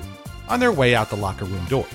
on 0.49 0.61
their 0.61 0.73
way 0.73 0.95
out 0.95 1.11
the 1.11 1.17
locker 1.17 1.45
room 1.45 1.65
door. 1.67 1.87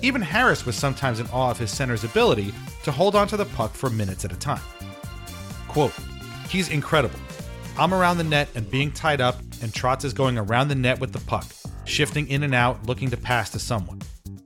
Even 0.00 0.22
Harris 0.22 0.64
was 0.64 0.76
sometimes 0.76 1.20
in 1.20 1.26
awe 1.28 1.50
of 1.50 1.58
his 1.58 1.70
center's 1.70 2.04
ability 2.04 2.54
to 2.84 2.92
hold 2.92 3.14
onto 3.14 3.36
the 3.36 3.44
puck 3.44 3.72
for 3.72 3.90
minutes 3.90 4.24
at 4.24 4.32
a 4.32 4.36
time. 4.36 4.62
Quote, 5.68 5.92
He's 6.48 6.68
incredible. 6.68 7.18
I'm 7.78 7.92
around 7.92 8.16
the 8.16 8.24
net 8.24 8.48
and 8.54 8.70
being 8.70 8.90
tied 8.90 9.20
up, 9.20 9.38
and 9.60 9.70
Trotz 9.70 10.02
is 10.02 10.14
going 10.14 10.38
around 10.38 10.68
the 10.68 10.74
net 10.74 10.98
with 10.98 11.12
the 11.12 11.20
puck, 11.20 11.44
shifting 11.84 12.26
in 12.28 12.42
and 12.42 12.54
out, 12.54 12.86
looking 12.86 13.10
to 13.10 13.18
pass 13.18 13.50
to 13.50 13.58
someone. 13.58 14.00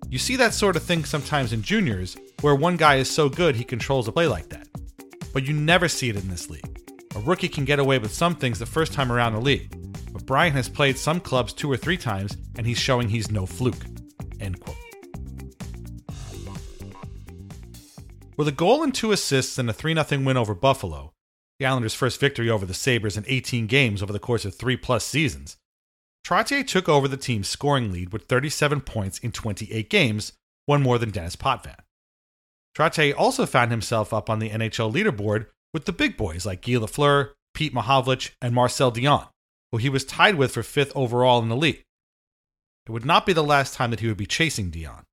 You 0.08 0.18
see 0.18 0.34
that 0.34 0.52
sort 0.52 0.74
of 0.74 0.82
thing 0.82 1.04
sometimes 1.04 1.52
in 1.52 1.62
juniors, 1.62 2.16
where 2.40 2.56
one 2.56 2.76
guy 2.76 2.96
is 2.96 3.08
so 3.08 3.28
good 3.28 3.54
he 3.54 3.62
controls 3.62 4.08
a 4.08 4.12
play 4.12 4.26
like 4.26 4.48
that. 4.48 4.66
But 5.32 5.44
you 5.44 5.52
never 5.52 5.86
see 5.86 6.08
it 6.08 6.16
in 6.16 6.28
this 6.28 6.50
league. 6.50 6.80
A 7.14 7.20
rookie 7.20 7.48
can 7.48 7.64
get 7.64 7.78
away 7.78 7.98
with 7.98 8.12
some 8.12 8.34
things 8.34 8.58
the 8.58 8.66
first 8.66 8.92
time 8.92 9.12
around 9.12 9.34
the 9.34 9.40
league, 9.40 9.70
but 10.12 10.26
Bryan 10.26 10.52
has 10.54 10.68
played 10.68 10.98
some 10.98 11.20
clubs 11.20 11.52
two 11.52 11.70
or 11.70 11.76
three 11.76 11.96
times, 11.96 12.36
and 12.56 12.66
he's 12.66 12.78
showing 12.78 13.08
he's 13.08 13.30
no 13.30 13.46
fluke. 13.46 13.84
End 14.40 14.58
quote. 14.58 14.76
With 18.36 18.48
a 18.48 18.52
goal 18.52 18.82
and 18.82 18.92
two 18.92 19.12
assists 19.12 19.56
and 19.56 19.70
a 19.70 19.72
3 19.72 19.94
0 19.94 20.22
win 20.22 20.36
over 20.36 20.54
Buffalo, 20.54 21.12
the 21.60 21.66
Islanders' 21.66 21.94
first 21.94 22.18
victory 22.18 22.48
over 22.48 22.64
the 22.64 22.74
Sabres 22.74 23.18
in 23.18 23.24
18 23.28 23.66
games 23.66 24.02
over 24.02 24.14
the 24.14 24.18
course 24.18 24.46
of 24.46 24.54
three 24.54 24.78
plus 24.78 25.04
seasons, 25.04 25.58
Trottier 26.26 26.66
took 26.66 26.88
over 26.88 27.06
the 27.06 27.18
team's 27.18 27.48
scoring 27.48 27.92
lead 27.92 28.12
with 28.14 28.24
37 28.24 28.80
points 28.80 29.18
in 29.18 29.30
28 29.30 29.90
games, 29.90 30.32
one 30.64 30.82
more 30.82 30.98
than 30.98 31.10
Denis 31.10 31.36
Potvin. 31.36 31.76
Trottier 32.74 33.14
also 33.16 33.44
found 33.44 33.70
himself 33.70 34.14
up 34.14 34.30
on 34.30 34.38
the 34.38 34.48
NHL 34.48 34.92
leaderboard 34.92 35.46
with 35.74 35.84
the 35.84 35.92
big 35.92 36.16
boys 36.16 36.46
like 36.46 36.62
Guy 36.62 36.72
Lafleur, 36.72 37.32
Pete 37.52 37.74
Mahovlich, 37.74 38.30
and 38.40 38.54
Marcel 38.54 38.90
Dionne, 38.90 39.28
who 39.70 39.78
he 39.78 39.90
was 39.90 40.04
tied 40.04 40.36
with 40.36 40.52
for 40.52 40.62
fifth 40.62 40.92
overall 40.94 41.42
in 41.42 41.50
the 41.50 41.56
league. 41.56 41.84
It 42.86 42.92
would 42.92 43.04
not 43.04 43.26
be 43.26 43.34
the 43.34 43.44
last 43.44 43.74
time 43.74 43.90
that 43.90 44.00
he 44.00 44.08
would 44.08 44.16
be 44.16 44.26
chasing 44.26 44.70
Dionne. 44.70 45.04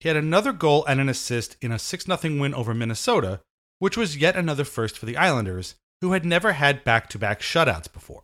He 0.00 0.08
had 0.08 0.18
another 0.18 0.52
goal 0.52 0.84
and 0.84 1.00
an 1.00 1.08
assist 1.08 1.56
in 1.62 1.72
a 1.72 1.78
6 1.78 2.04
0 2.04 2.18
win 2.38 2.52
over 2.52 2.74
Minnesota, 2.74 3.40
which 3.82 3.96
was 3.96 4.16
yet 4.16 4.36
another 4.36 4.62
first 4.62 4.96
for 4.96 5.06
the 5.06 5.16
Islanders, 5.16 5.74
who 6.02 6.12
had 6.12 6.24
never 6.24 6.52
had 6.52 6.84
back 6.84 7.08
to 7.08 7.18
back 7.18 7.40
shutouts 7.40 7.92
before. 7.92 8.22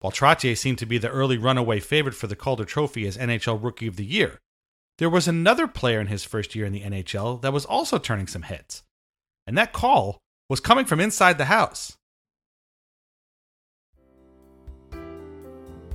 While 0.00 0.10
Trottier 0.10 0.58
seemed 0.58 0.78
to 0.78 0.86
be 0.86 0.98
the 0.98 1.08
early 1.08 1.38
runaway 1.38 1.78
favorite 1.78 2.16
for 2.16 2.26
the 2.26 2.34
Calder 2.34 2.64
Trophy 2.64 3.06
as 3.06 3.16
NHL 3.16 3.62
Rookie 3.62 3.86
of 3.86 3.94
the 3.94 4.04
Year, 4.04 4.40
there 4.98 5.08
was 5.08 5.28
another 5.28 5.68
player 5.68 6.00
in 6.00 6.08
his 6.08 6.24
first 6.24 6.56
year 6.56 6.66
in 6.66 6.72
the 6.72 6.80
NHL 6.80 7.40
that 7.42 7.52
was 7.52 7.64
also 7.64 7.96
turning 7.96 8.26
some 8.26 8.42
heads. 8.42 8.82
And 9.46 9.56
that 9.56 9.72
call 9.72 10.18
was 10.48 10.58
coming 10.58 10.84
from 10.84 10.98
inside 10.98 11.38
the 11.38 11.44
house. 11.44 11.96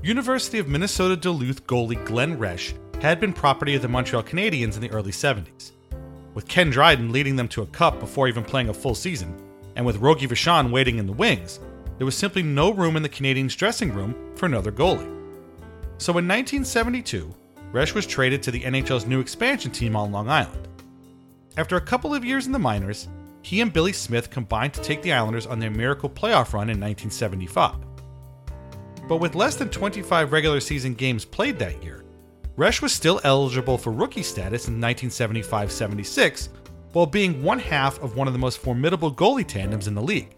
University 0.01 0.59
of 0.59 0.69
Minnesota 0.69 1.17
Duluth 1.17 1.67
goalie 1.67 2.05
Glenn 2.05 2.37
Resch 2.37 2.73
had 3.01 3.19
been 3.19 3.33
property 3.33 3.75
of 3.75 3.81
the 3.81 3.89
Montreal 3.89 4.23
Canadiens 4.23 4.75
in 4.75 4.79
the 4.79 4.91
early 4.91 5.11
70s. 5.11 5.73
With 6.37 6.47
Ken 6.47 6.69
Dryden 6.69 7.11
leading 7.11 7.35
them 7.35 7.47
to 7.47 7.63
a 7.63 7.65
cup 7.65 7.99
before 7.99 8.27
even 8.27 8.43
playing 8.43 8.69
a 8.69 8.73
full 8.75 8.93
season, 8.93 9.35
and 9.75 9.83
with 9.83 9.97
Rogie 9.97 10.27
Vachon 10.27 10.69
waiting 10.69 10.99
in 10.99 11.07
the 11.07 11.11
wings, 11.11 11.59
there 11.97 12.05
was 12.05 12.15
simply 12.15 12.43
no 12.43 12.69
room 12.69 12.95
in 12.95 13.01
the 13.01 13.09
Canadiens' 13.09 13.57
dressing 13.57 13.91
room 13.91 14.13
for 14.35 14.45
another 14.45 14.71
goalie. 14.71 15.11
So 15.97 16.11
in 16.11 16.27
1972, 16.27 17.33
Resch 17.71 17.95
was 17.95 18.05
traded 18.05 18.43
to 18.43 18.51
the 18.51 18.61
NHL's 18.61 19.07
new 19.07 19.19
expansion 19.19 19.71
team 19.71 19.95
on 19.95 20.11
Long 20.11 20.29
Island. 20.29 20.67
After 21.57 21.75
a 21.75 21.81
couple 21.81 22.13
of 22.13 22.23
years 22.23 22.45
in 22.45 22.51
the 22.51 22.59
minors, 22.59 23.07
he 23.41 23.59
and 23.61 23.73
Billy 23.73 23.91
Smith 23.91 24.29
combined 24.29 24.75
to 24.75 24.81
take 24.83 25.01
the 25.01 25.13
Islanders 25.13 25.47
on 25.47 25.57
their 25.57 25.71
miracle 25.71 26.07
playoff 26.07 26.53
run 26.53 26.69
in 26.69 26.79
1975. 26.79 27.77
But 29.07 29.17
with 29.17 29.33
less 29.33 29.55
than 29.55 29.69
25 29.69 30.31
regular 30.31 30.59
season 30.59 30.93
games 30.93 31.25
played 31.25 31.57
that 31.57 31.83
year, 31.83 32.03
Resch 32.57 32.81
was 32.81 32.91
still 32.91 33.21
eligible 33.23 33.77
for 33.77 33.91
rookie 33.91 34.23
status 34.23 34.67
in 34.67 34.81
1975 34.81 35.71
76, 35.71 36.49
while 36.91 37.05
being 37.05 37.43
one 37.43 37.59
half 37.59 38.01
of 38.01 38.15
one 38.15 38.25
of 38.25 38.33
the 38.33 38.39
most 38.39 38.57
formidable 38.57 39.13
goalie 39.13 39.47
tandems 39.47 39.87
in 39.87 39.93
the 39.93 40.01
league. 40.01 40.35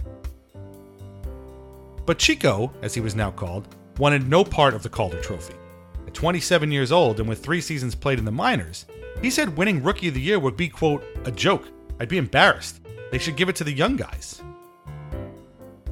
But 2.05 2.19
Chico, 2.19 2.73
as 2.82 2.93
he 2.93 2.99
was 2.99 3.15
now 3.15 3.32
called, 3.32 3.73
wanted 3.97 4.27
no 4.27 4.43
part 4.43 4.73
of 4.73 4.84
the 4.84 4.89
Calder 4.89 5.21
Trophy. 5.21 5.53
At 6.08 6.13
27 6.13 6.71
years 6.71 6.91
old 6.91 7.19
and 7.21 7.29
with 7.29 7.41
three 7.41 7.62
seasons 7.62 7.95
played 7.95 8.19
in 8.19 8.25
the 8.25 8.32
minors, 8.32 8.86
he 9.21 9.29
said 9.29 9.55
winning 9.55 9.82
Rookie 9.82 10.10
of 10.10 10.13
the 10.13 10.21
Year 10.21 10.39
would 10.39 10.58
be, 10.58 10.67
quote, 10.67 11.03
a 11.23 11.32
joke. 11.32 11.67
I'd 12.01 12.10
be 12.10 12.17
embarrassed. 12.17 12.82
They 13.12 13.17
should 13.17 13.38
give 13.38 13.47
it 13.47 13.55
to 13.58 13.63
the 13.63 13.71
young 13.71 13.95
guys. 13.95 14.41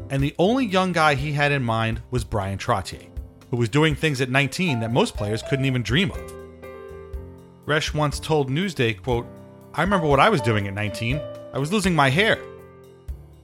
And 0.10 0.22
the 0.22 0.36
only 0.40 0.66
young 0.66 0.92
guy 0.92 1.16
he 1.16 1.32
had 1.32 1.52
in 1.52 1.64
mind 1.64 2.02
was 2.12 2.24
Bryan 2.24 2.58
Trottier, 2.58 3.08
who 3.50 3.58
was 3.58 3.70
doing 3.70 3.96
things 3.96 4.22
at 4.22 4.30
19 4.30 4.80
that 4.80 4.92
most 4.92 5.16
players 5.16 5.44
couldn't 5.44 5.66
even 5.66 5.84
dream 5.84 6.12
of. 6.12 6.34
Resch 7.66 7.94
once 7.94 8.20
told 8.20 8.50
Newsday, 8.50 9.02
quote, 9.02 9.26
I 9.74 9.82
remember 9.82 10.08
what 10.08 10.20
I 10.20 10.30
was 10.30 10.42
doing 10.42 10.68
at 10.68 10.74
19. 10.74 11.20
I 11.54 11.60
was 11.60 11.72
losing 11.72 11.96
my 11.96 12.10
hair. 12.10 12.40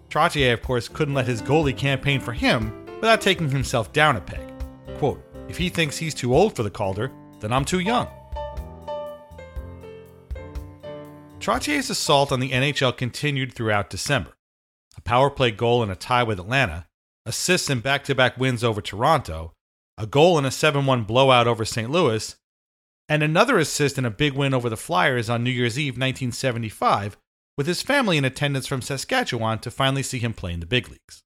Trottier, 0.09 0.53
of 0.53 0.61
course, 0.61 0.87
couldn't 0.87 1.13
let 1.13 1.27
his 1.27 1.41
goalie 1.41 1.77
campaign 1.77 2.19
for 2.19 2.33
him 2.33 2.85
without 2.95 3.21
taking 3.21 3.49
himself 3.49 3.91
down 3.93 4.15
a 4.15 4.21
peg. 4.21 4.51
Quote, 4.97 5.23
if 5.49 5.57
he 5.57 5.69
thinks 5.69 5.97
he's 5.97 6.13
too 6.13 6.35
old 6.35 6.55
for 6.55 6.63
the 6.63 6.69
Calder, 6.69 7.11
then 7.39 7.51
I'm 7.51 7.65
too 7.65 7.79
young. 7.79 8.07
Trottier's 11.39 11.89
assault 11.89 12.31
on 12.31 12.39
the 12.39 12.51
NHL 12.51 12.95
continued 12.95 13.53
throughout 13.53 13.89
December. 13.89 14.31
A 14.95 15.01
power 15.01 15.29
play 15.29 15.51
goal 15.51 15.83
and 15.83 15.91
a 15.91 15.95
tie 15.95 16.23
with 16.23 16.39
Atlanta, 16.39 16.87
assists 17.25 17.69
in 17.69 17.81
back 17.81 18.05
to 18.05 18.15
back 18.15 18.37
wins 18.37 18.63
over 18.63 18.79
Toronto, 18.79 19.53
a 20.03 20.05
goal 20.05 20.37
in 20.37 20.43
a 20.43 20.51
7 20.51 20.85
1 20.85 21.03
blowout 21.05 21.47
over 21.47 21.63
St. 21.63 21.89
Louis, 21.89 22.35
and 23.07 23.23
another 23.23 23.57
assist 23.57 23.97
in 23.97 24.03
a 24.03 24.11
big 24.11 24.33
win 24.33 24.53
over 24.53 24.69
the 24.69 24.75
Flyers 24.75 25.29
on 25.29 25.43
New 25.43 25.49
Year's 25.49 25.79
Eve 25.79 25.93
1975, 25.93 27.15
with 27.57 27.67
his 27.67 27.81
family 27.81 28.17
in 28.17 28.25
attendance 28.25 28.67
from 28.67 28.81
Saskatchewan 28.81 29.59
to 29.59 29.71
finally 29.71 30.03
see 30.03 30.19
him 30.19 30.33
play 30.33 30.51
in 30.51 30.59
the 30.59 30.65
big 30.65 30.89
leagues. 30.89 31.23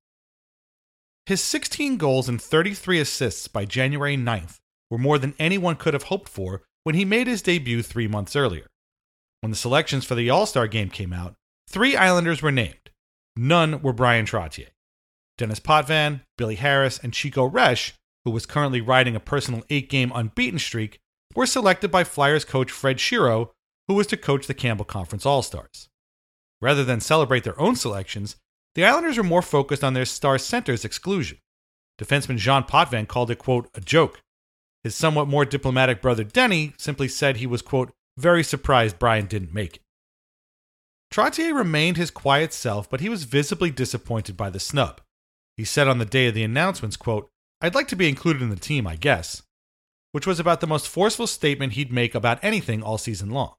His 1.25 1.41
16 1.41 1.97
goals 1.97 2.29
and 2.29 2.39
33 2.39 2.99
assists 2.99 3.47
by 3.47 3.65
January 3.65 4.15
9th 4.15 4.57
were 4.91 4.99
more 4.99 5.17
than 5.17 5.33
anyone 5.39 5.75
could 5.75 5.95
have 5.95 6.03
hoped 6.03 6.29
for 6.29 6.61
when 6.83 6.93
he 6.93 7.03
made 7.03 7.25
his 7.25 7.41
debut 7.41 7.81
three 7.81 8.07
months 8.07 8.35
earlier. 8.35 8.67
When 9.41 9.49
the 9.49 9.57
selections 9.57 10.05
for 10.05 10.13
the 10.13 10.29
All 10.29 10.45
Star 10.45 10.67
game 10.67 10.89
came 10.89 11.13
out, 11.13 11.33
three 11.67 11.95
Islanders 11.95 12.43
were 12.43 12.51
named. 12.51 12.91
None 13.35 13.81
were 13.81 13.91
Bryan 13.93 14.27
Trottier. 14.27 14.67
Denis 15.35 15.59
Potvin, 15.59 16.21
Billy 16.37 16.55
Harris, 16.55 16.99
and 16.99 17.11
Chico 17.11 17.49
Resch, 17.49 17.93
who 18.27 18.31
was 18.31 18.45
currently 18.45 18.81
riding 18.81 19.15
a 19.15 19.21
personal 19.21 19.63
eight 19.69 19.89
game 19.89 20.11
unbeaten 20.13 20.59
streak, 20.59 20.99
were 21.33 21.45
selected 21.45 21.89
by 21.89 22.03
Flyers 22.03 22.43
coach 22.43 22.69
Fred 22.69 22.97
Shero, 22.97 23.51
who 23.87 23.93
was 23.93 24.05
to 24.07 24.17
coach 24.17 24.47
the 24.47 24.53
Campbell 24.53 24.83
Conference 24.83 25.25
All 25.25 25.41
Stars. 25.41 25.87
Rather 26.61 26.83
than 26.83 26.99
celebrate 26.99 27.45
their 27.45 27.57
own 27.57 27.77
selections, 27.77 28.35
the 28.75 28.83
Islanders 28.83 29.15
were 29.15 29.23
more 29.23 29.41
focused 29.41 29.81
on 29.81 29.93
their 29.93 30.03
star 30.03 30.37
center's 30.37 30.83
exclusion. 30.83 31.37
Defenseman 31.97 32.35
Jean 32.37 32.63
Potvin 32.63 33.07
called 33.07 33.31
it, 33.31 33.37
quote, 33.37 33.69
a 33.73 33.79
joke. 33.79 34.21
His 34.83 34.93
somewhat 34.93 35.29
more 35.29 35.45
diplomatic 35.45 36.01
brother 36.01 36.25
Denny 36.25 36.73
simply 36.77 37.07
said 37.07 37.37
he 37.37 37.47
was, 37.47 37.61
quote, 37.61 37.93
very 38.17 38.43
surprised 38.43 38.99
Bryan 38.99 39.27
didn't 39.27 39.53
make 39.53 39.77
it. 39.77 39.81
Trottier 41.13 41.55
remained 41.55 41.95
his 41.95 42.11
quiet 42.11 42.51
self, 42.51 42.89
but 42.89 42.99
he 42.99 43.07
was 43.07 43.23
visibly 43.23 43.71
disappointed 43.71 44.35
by 44.35 44.49
the 44.49 44.59
snub. 44.59 44.99
He 45.55 45.63
said 45.63 45.87
on 45.87 45.97
the 45.97 46.03
day 46.03 46.27
of 46.27 46.33
the 46.33 46.43
announcements, 46.43 46.97
quote, 46.97 47.31
I'd 47.59 47.75
like 47.75 47.87
to 47.89 47.95
be 47.95 48.09
included 48.09 48.41
in 48.41 48.49
the 48.49 48.55
team, 48.55 48.85
I 48.85 48.95
guess, 48.95 49.41
which 50.11 50.27
was 50.27 50.39
about 50.39 50.61
the 50.61 50.67
most 50.67 50.87
forceful 50.87 51.27
statement 51.27 51.73
he'd 51.73 51.91
make 51.91 52.13
about 52.13 52.43
anything 52.43 52.83
all 52.83 52.97
season 52.97 53.29
long. 53.31 53.55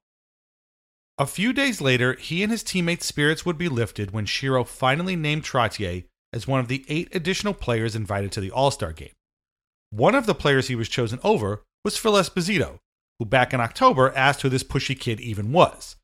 A 1.17 1.25
few 1.25 1.51
days 1.51 1.81
later, 1.81 2.13
he 2.13 2.43
and 2.43 2.51
his 2.51 2.63
teammates' 2.63 3.05
spirits 3.05 3.45
would 3.45 3.57
be 3.57 3.67
lifted 3.67 4.11
when 4.11 4.25
Shero 4.25 4.65
finally 4.65 5.17
named 5.17 5.43
Trottier 5.43 6.05
as 6.31 6.47
one 6.47 6.61
of 6.61 6.69
the 6.69 6.85
eight 6.87 7.13
additional 7.13 7.53
players 7.53 7.95
invited 7.95 8.31
to 8.31 8.41
the 8.41 8.51
All 8.51 8.71
Star 8.71 8.93
game. 8.93 9.11
One 9.89 10.15
of 10.15 10.25
the 10.25 10.35
players 10.35 10.67
he 10.67 10.75
was 10.75 10.87
chosen 10.87 11.19
over 11.21 11.63
was 11.83 11.97
Phil 11.97 12.13
Esposito, 12.13 12.79
who 13.17 13.25
back 13.25 13.53
in 13.53 13.59
October 13.59 14.13
asked 14.15 14.43
who 14.43 14.49
this 14.49 14.63
pushy 14.63 14.97
kid 14.97 15.19
even 15.19 15.51
was. 15.51 15.97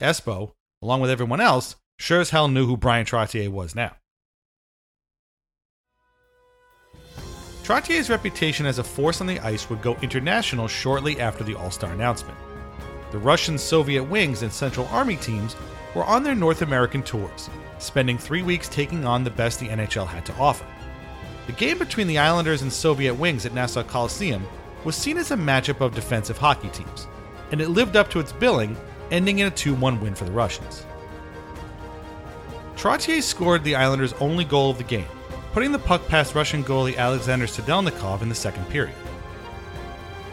Espo, 0.00 0.52
along 0.80 1.00
with 1.02 1.10
everyone 1.10 1.40
else, 1.40 1.76
sure 1.98 2.20
as 2.20 2.30
hell 2.30 2.48
knew 2.48 2.66
who 2.66 2.76
Bryan 2.76 3.04
Trottier 3.04 3.50
was 3.50 3.74
now. 3.74 3.96
Trottier's 7.64 8.10
reputation 8.10 8.66
as 8.66 8.78
a 8.78 8.84
force 8.84 9.22
on 9.22 9.26
the 9.26 9.40
ice 9.40 9.70
would 9.70 9.80
go 9.80 9.96
international 10.02 10.68
shortly 10.68 11.18
after 11.18 11.42
the 11.42 11.54
All 11.54 11.70
Star 11.70 11.90
announcement. 11.92 12.36
the 13.10 13.18
Russian 13.18 13.56
Soviet 13.56 14.04
wings 14.04 14.42
and 14.42 14.52
Central 14.52 14.86
Army 14.88 15.16
teams 15.16 15.56
were 15.94 16.04
on 16.04 16.22
their 16.22 16.34
North 16.34 16.60
American 16.60 17.02
tours, 17.02 17.48
spending 17.78 18.18
three 18.18 18.42
weeks 18.42 18.68
taking 18.68 19.06
on 19.06 19.24
the 19.24 19.30
best 19.30 19.60
the 19.60 19.68
NHL 19.68 20.06
had 20.06 20.26
to 20.26 20.34
offer. 20.34 20.66
The 21.46 21.52
game 21.52 21.78
between 21.78 22.06
the 22.06 22.18
Islanders 22.18 22.60
and 22.60 22.70
Soviet 22.70 23.14
wings 23.14 23.46
at 23.46 23.54
Nassau 23.54 23.82
Coliseum 23.82 24.46
was 24.84 24.94
seen 24.94 25.16
as 25.16 25.30
a 25.30 25.36
matchup 25.36 25.80
of 25.80 25.94
defensive 25.94 26.36
hockey 26.36 26.68
teams, 26.68 27.06
and 27.50 27.62
it 27.62 27.70
lived 27.70 27.96
up 27.96 28.10
to 28.10 28.20
its 28.20 28.32
billing, 28.32 28.76
ending 29.10 29.38
in 29.38 29.46
a 29.46 29.50
2 29.50 29.74
1 29.74 30.00
win 30.02 30.14
for 30.14 30.24
the 30.26 30.32
Russians. 30.32 30.84
Trottier 32.76 33.22
scored 33.22 33.64
the 33.64 33.76
Islanders' 33.76 34.12
only 34.14 34.44
goal 34.44 34.70
of 34.70 34.76
the 34.76 34.84
game, 34.84 35.06
putting 35.54 35.70
the 35.70 35.78
puck 35.78 36.04
past 36.08 36.34
Russian 36.34 36.64
goalie 36.64 36.96
Alexander 36.96 37.46
Sidelnikov 37.46 38.22
in 38.22 38.28
the 38.28 38.34
second 38.34 38.68
period. 38.70 38.96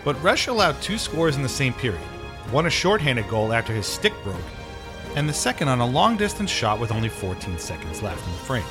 But 0.04 0.16
Resch 0.18 0.48
allowed 0.48 0.82
two 0.82 0.98
scores 0.98 1.36
in 1.36 1.44
the 1.44 1.48
same 1.48 1.74
period 1.74 2.02
one 2.50 2.66
a 2.66 2.72
shorthanded 2.72 3.30
goal 3.30 3.54
after 3.54 3.72
his 3.72 3.86
stick 3.86 4.14
broke, 4.24 4.36
and 5.16 5.30
the 5.30 5.34
second 5.34 5.68
on 5.68 5.80
a 5.80 5.86
long 5.86 6.18
distance 6.18 6.50
shot 6.50 6.80
with 6.80 6.92
only 6.92 7.08
14 7.08 7.60
seconds 7.60 8.02
left 8.02 8.26
in 8.26 8.34
the 8.34 8.40
frame. 8.40 8.66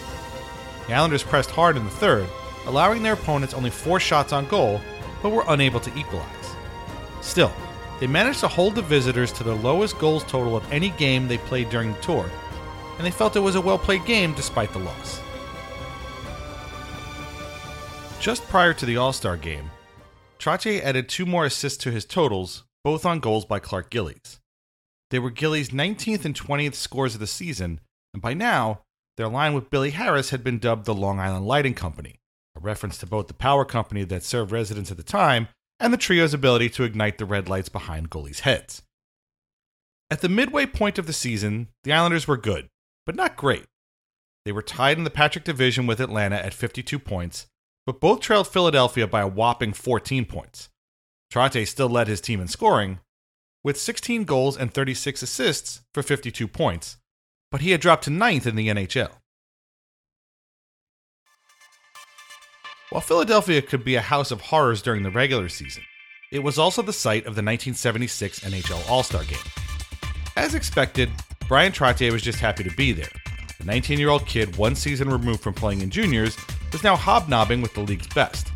The 0.88 0.94
Islanders 0.94 1.22
pressed 1.22 1.50
hard 1.50 1.76
in 1.76 1.84
the 1.84 1.90
third, 1.90 2.26
allowing 2.66 3.04
their 3.04 3.14
opponents 3.14 3.54
only 3.54 3.70
four 3.70 4.00
shots 4.00 4.32
on 4.32 4.48
goal, 4.48 4.80
but 5.22 5.30
were 5.30 5.44
unable 5.46 5.78
to 5.80 5.96
equalize. 5.96 6.26
Still, 7.22 7.52
they 8.00 8.08
managed 8.08 8.40
to 8.40 8.48
hold 8.48 8.74
the 8.74 8.82
visitors 8.82 9.32
to 9.34 9.44
the 9.44 9.54
lowest 9.54 9.98
goals 9.98 10.24
total 10.24 10.56
of 10.56 10.72
any 10.72 10.90
game 10.90 11.28
they 11.28 11.38
played 11.38 11.70
during 11.70 11.92
the 11.92 12.00
tour, 12.00 12.28
and 12.98 13.06
they 13.06 13.12
felt 13.12 13.36
it 13.36 13.40
was 13.40 13.54
a 13.54 13.60
well 13.60 13.78
played 13.78 14.04
game 14.04 14.34
despite 14.34 14.72
the 14.72 14.80
loss. 14.80 15.22
Just 18.20 18.46
prior 18.48 18.74
to 18.74 18.84
the 18.84 18.98
All 18.98 19.14
Star 19.14 19.38
game, 19.38 19.70
Trottier 20.38 20.82
added 20.82 21.08
two 21.08 21.24
more 21.24 21.46
assists 21.46 21.82
to 21.84 21.90
his 21.90 22.04
totals, 22.04 22.64
both 22.84 23.06
on 23.06 23.18
goals 23.18 23.46
by 23.46 23.60
Clark 23.60 23.88
Gillies. 23.88 24.40
They 25.08 25.18
were 25.18 25.30
Gillies' 25.30 25.70
19th 25.70 26.26
and 26.26 26.34
20th 26.34 26.74
scores 26.74 27.14
of 27.14 27.20
the 27.20 27.26
season, 27.26 27.80
and 28.12 28.20
by 28.20 28.34
now, 28.34 28.82
their 29.16 29.26
line 29.26 29.54
with 29.54 29.70
Billy 29.70 29.90
Harris 29.90 30.30
had 30.30 30.44
been 30.44 30.58
dubbed 30.58 30.84
the 30.84 30.94
Long 30.94 31.18
Island 31.18 31.46
Lighting 31.46 31.72
Company, 31.72 32.16
a 32.54 32.60
reference 32.60 32.98
to 32.98 33.06
both 33.06 33.26
the 33.26 33.32
power 33.32 33.64
company 33.64 34.04
that 34.04 34.22
served 34.22 34.52
residents 34.52 34.90
at 34.90 34.98
the 34.98 35.02
time 35.02 35.48
and 35.78 35.90
the 35.90 35.96
trio's 35.96 36.34
ability 36.34 36.68
to 36.68 36.84
ignite 36.84 37.16
the 37.16 37.24
red 37.24 37.48
lights 37.48 37.70
behind 37.70 38.10
goalies' 38.10 38.40
heads. 38.40 38.82
At 40.10 40.20
the 40.20 40.28
midway 40.28 40.66
point 40.66 40.98
of 40.98 41.06
the 41.06 41.14
season, 41.14 41.68
the 41.84 41.94
Islanders 41.94 42.28
were 42.28 42.36
good, 42.36 42.68
but 43.06 43.16
not 43.16 43.36
great. 43.36 43.64
They 44.44 44.52
were 44.52 44.62
tied 44.62 44.98
in 44.98 45.04
the 45.04 45.10
Patrick 45.10 45.44
Division 45.44 45.86
with 45.86 46.00
Atlanta 46.00 46.36
at 46.36 46.52
52 46.52 46.98
points, 46.98 47.46
but 47.90 47.98
both 47.98 48.20
trailed 48.20 48.46
Philadelphia 48.46 49.04
by 49.04 49.20
a 49.20 49.26
whopping 49.26 49.72
14 49.72 50.24
points. 50.24 50.68
Trottier 51.28 51.66
still 51.66 51.88
led 51.88 52.06
his 52.06 52.20
team 52.20 52.40
in 52.40 52.46
scoring, 52.46 53.00
with 53.64 53.80
16 53.80 54.22
goals 54.22 54.56
and 54.56 54.72
36 54.72 55.24
assists 55.24 55.80
for 55.92 56.04
52 56.04 56.46
points, 56.46 56.98
but 57.50 57.62
he 57.62 57.72
had 57.72 57.80
dropped 57.80 58.04
to 58.04 58.10
ninth 58.10 58.46
in 58.46 58.54
the 58.54 58.68
NHL. 58.68 59.10
While 62.90 63.00
Philadelphia 63.00 63.60
could 63.60 63.82
be 63.82 63.96
a 63.96 64.00
house 64.00 64.30
of 64.30 64.40
horrors 64.40 64.82
during 64.82 65.02
the 65.02 65.10
regular 65.10 65.48
season, 65.48 65.82
it 66.30 66.44
was 66.44 66.60
also 66.60 66.82
the 66.82 66.92
site 66.92 67.26
of 67.26 67.34
the 67.34 67.42
1976 67.42 68.38
NHL 68.38 68.88
All 68.88 69.02
Star 69.02 69.24
Game. 69.24 69.38
As 70.36 70.54
expected, 70.54 71.10
Bryan 71.48 71.72
Trottier 71.72 72.12
was 72.12 72.22
just 72.22 72.38
happy 72.38 72.62
to 72.62 72.76
be 72.76 72.92
there. 72.92 73.10
The 73.58 73.64
19 73.64 73.98
year 73.98 74.10
old 74.10 74.26
kid, 74.26 74.56
one 74.56 74.76
season 74.76 75.10
removed 75.10 75.40
from 75.40 75.54
playing 75.54 75.80
in 75.80 75.90
juniors, 75.90 76.36
was 76.72 76.84
now 76.84 76.96
hobnobbing 76.96 77.62
with 77.62 77.74
the 77.74 77.80
league's 77.80 78.06
best. 78.08 78.48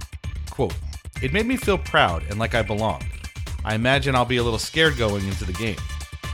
Quote, 0.51 0.75
It 1.23 1.33
made 1.33 1.47
me 1.47 1.57
feel 1.57 1.79
proud 1.79 2.23
and 2.31 2.39
like 2.39 2.55
I 2.55 2.63
belonged. 2.63 3.07
I 3.65 3.75
imagine 3.75 4.15
I'll 4.15 4.25
be 4.25 4.37
a 4.37 4.43
little 4.43 4.59
scared 4.59 4.97
going 4.97 5.27
into 5.27 5.45
the 5.45 5.53
game. 5.53 5.79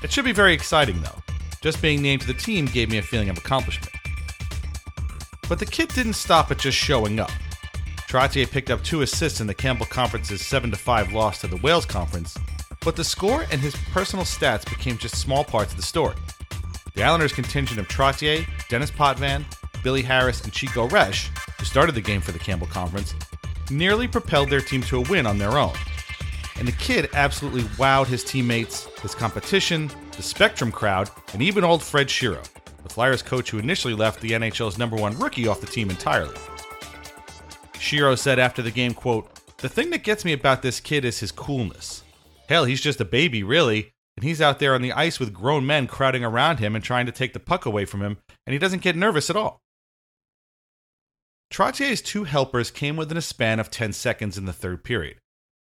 It 0.02 0.10
should 0.10 0.24
be 0.24 0.32
very 0.32 0.52
exciting 0.52 1.00
though. 1.02 1.22
Just 1.60 1.82
being 1.82 2.02
named 2.02 2.22
to 2.22 2.26
the 2.26 2.34
team 2.34 2.66
gave 2.66 2.90
me 2.90 2.98
a 2.98 3.02
feeling 3.02 3.28
of 3.28 3.38
accomplishment. 3.38 3.92
But 5.48 5.58
the 5.58 5.66
kid 5.66 5.88
didn't 5.88 6.14
stop 6.14 6.50
at 6.50 6.58
just 6.58 6.78
showing 6.78 7.20
up. 7.20 7.30
Trottier 8.08 8.50
picked 8.50 8.70
up 8.70 8.82
two 8.82 9.02
assists 9.02 9.40
in 9.40 9.46
the 9.46 9.54
Campbell 9.54 9.86
Conference's 9.86 10.44
7 10.44 10.72
5 10.72 11.12
loss 11.12 11.40
to 11.42 11.46
the 11.46 11.58
Wales 11.58 11.86
Conference, 11.86 12.36
but 12.84 12.96
the 12.96 13.04
score 13.04 13.46
and 13.52 13.60
his 13.60 13.76
personal 13.92 14.24
stats 14.24 14.68
became 14.68 14.98
just 14.98 15.16
small 15.16 15.44
parts 15.44 15.72
of 15.72 15.76
the 15.76 15.84
story. 15.84 16.16
The 16.94 17.04
Islanders' 17.04 17.32
contingent 17.32 17.78
of 17.78 17.86
Trottier, 17.88 18.46
Denis 18.68 18.90
Potvin, 18.90 19.44
Billy 19.84 20.02
Harris, 20.02 20.42
and 20.42 20.52
Chico 20.52 20.88
Resch, 20.88 21.30
who 21.60 21.66
started 21.66 21.94
the 21.94 22.00
game 22.00 22.22
for 22.22 22.32
the 22.32 22.38
Campbell 22.38 22.66
Conference, 22.66 23.14
nearly 23.70 24.08
propelled 24.08 24.48
their 24.48 24.62
team 24.62 24.80
to 24.84 24.96
a 24.96 25.08
win 25.10 25.26
on 25.26 25.36
their 25.36 25.58
own. 25.58 25.74
And 26.58 26.66
the 26.66 26.72
kid 26.72 27.10
absolutely 27.12 27.62
wowed 27.76 28.06
his 28.06 28.24
teammates, 28.24 28.86
his 29.00 29.14
competition, 29.14 29.90
the 30.16 30.22
Spectrum 30.22 30.72
crowd, 30.72 31.10
and 31.34 31.42
even 31.42 31.62
old 31.62 31.82
Fred 31.82 32.08
Shero, 32.08 32.42
the 32.82 32.88
Flyers 32.88 33.22
coach 33.22 33.50
who 33.50 33.58
initially 33.58 33.94
left 33.94 34.20
the 34.20 34.30
NHL's 34.30 34.78
number 34.78 34.96
one 34.96 35.18
rookie 35.18 35.46
off 35.46 35.60
the 35.60 35.66
team 35.66 35.90
entirely. 35.90 36.34
Shero 37.74 38.18
said 38.18 38.38
after 38.38 38.62
the 38.62 38.70
game, 38.70 38.94
quote, 38.94 39.30
The 39.58 39.68
thing 39.68 39.90
that 39.90 40.02
gets 40.02 40.24
me 40.24 40.32
about 40.32 40.62
this 40.62 40.80
kid 40.80 41.04
is 41.04 41.20
his 41.20 41.30
coolness. 41.30 42.02
Hell, 42.48 42.64
he's 42.64 42.80
just 42.80 43.00
a 43.02 43.04
baby, 43.04 43.42
really, 43.42 43.92
and 44.16 44.24
he's 44.24 44.40
out 44.40 44.58
there 44.58 44.74
on 44.74 44.82
the 44.82 44.92
ice 44.92 45.20
with 45.20 45.32
grown 45.32 45.64
men 45.66 45.86
crowding 45.86 46.24
around 46.24 46.58
him 46.58 46.74
and 46.74 46.82
trying 46.82 47.06
to 47.06 47.12
take 47.12 47.32
the 47.32 47.40
puck 47.40 47.66
away 47.66 47.84
from 47.84 48.02
him, 48.02 48.16
and 48.46 48.52
he 48.52 48.58
doesn't 48.58 48.82
get 48.82 48.96
nervous 48.96 49.30
at 49.30 49.36
all. 49.36 49.60
Trottier's 51.50 52.00
two 52.00 52.24
helpers 52.24 52.70
came 52.70 52.96
within 52.96 53.16
a 53.16 53.22
span 53.22 53.58
of 53.58 53.70
10 53.70 53.92
seconds 53.92 54.38
in 54.38 54.44
the 54.44 54.52
third 54.52 54.84
period. 54.84 55.18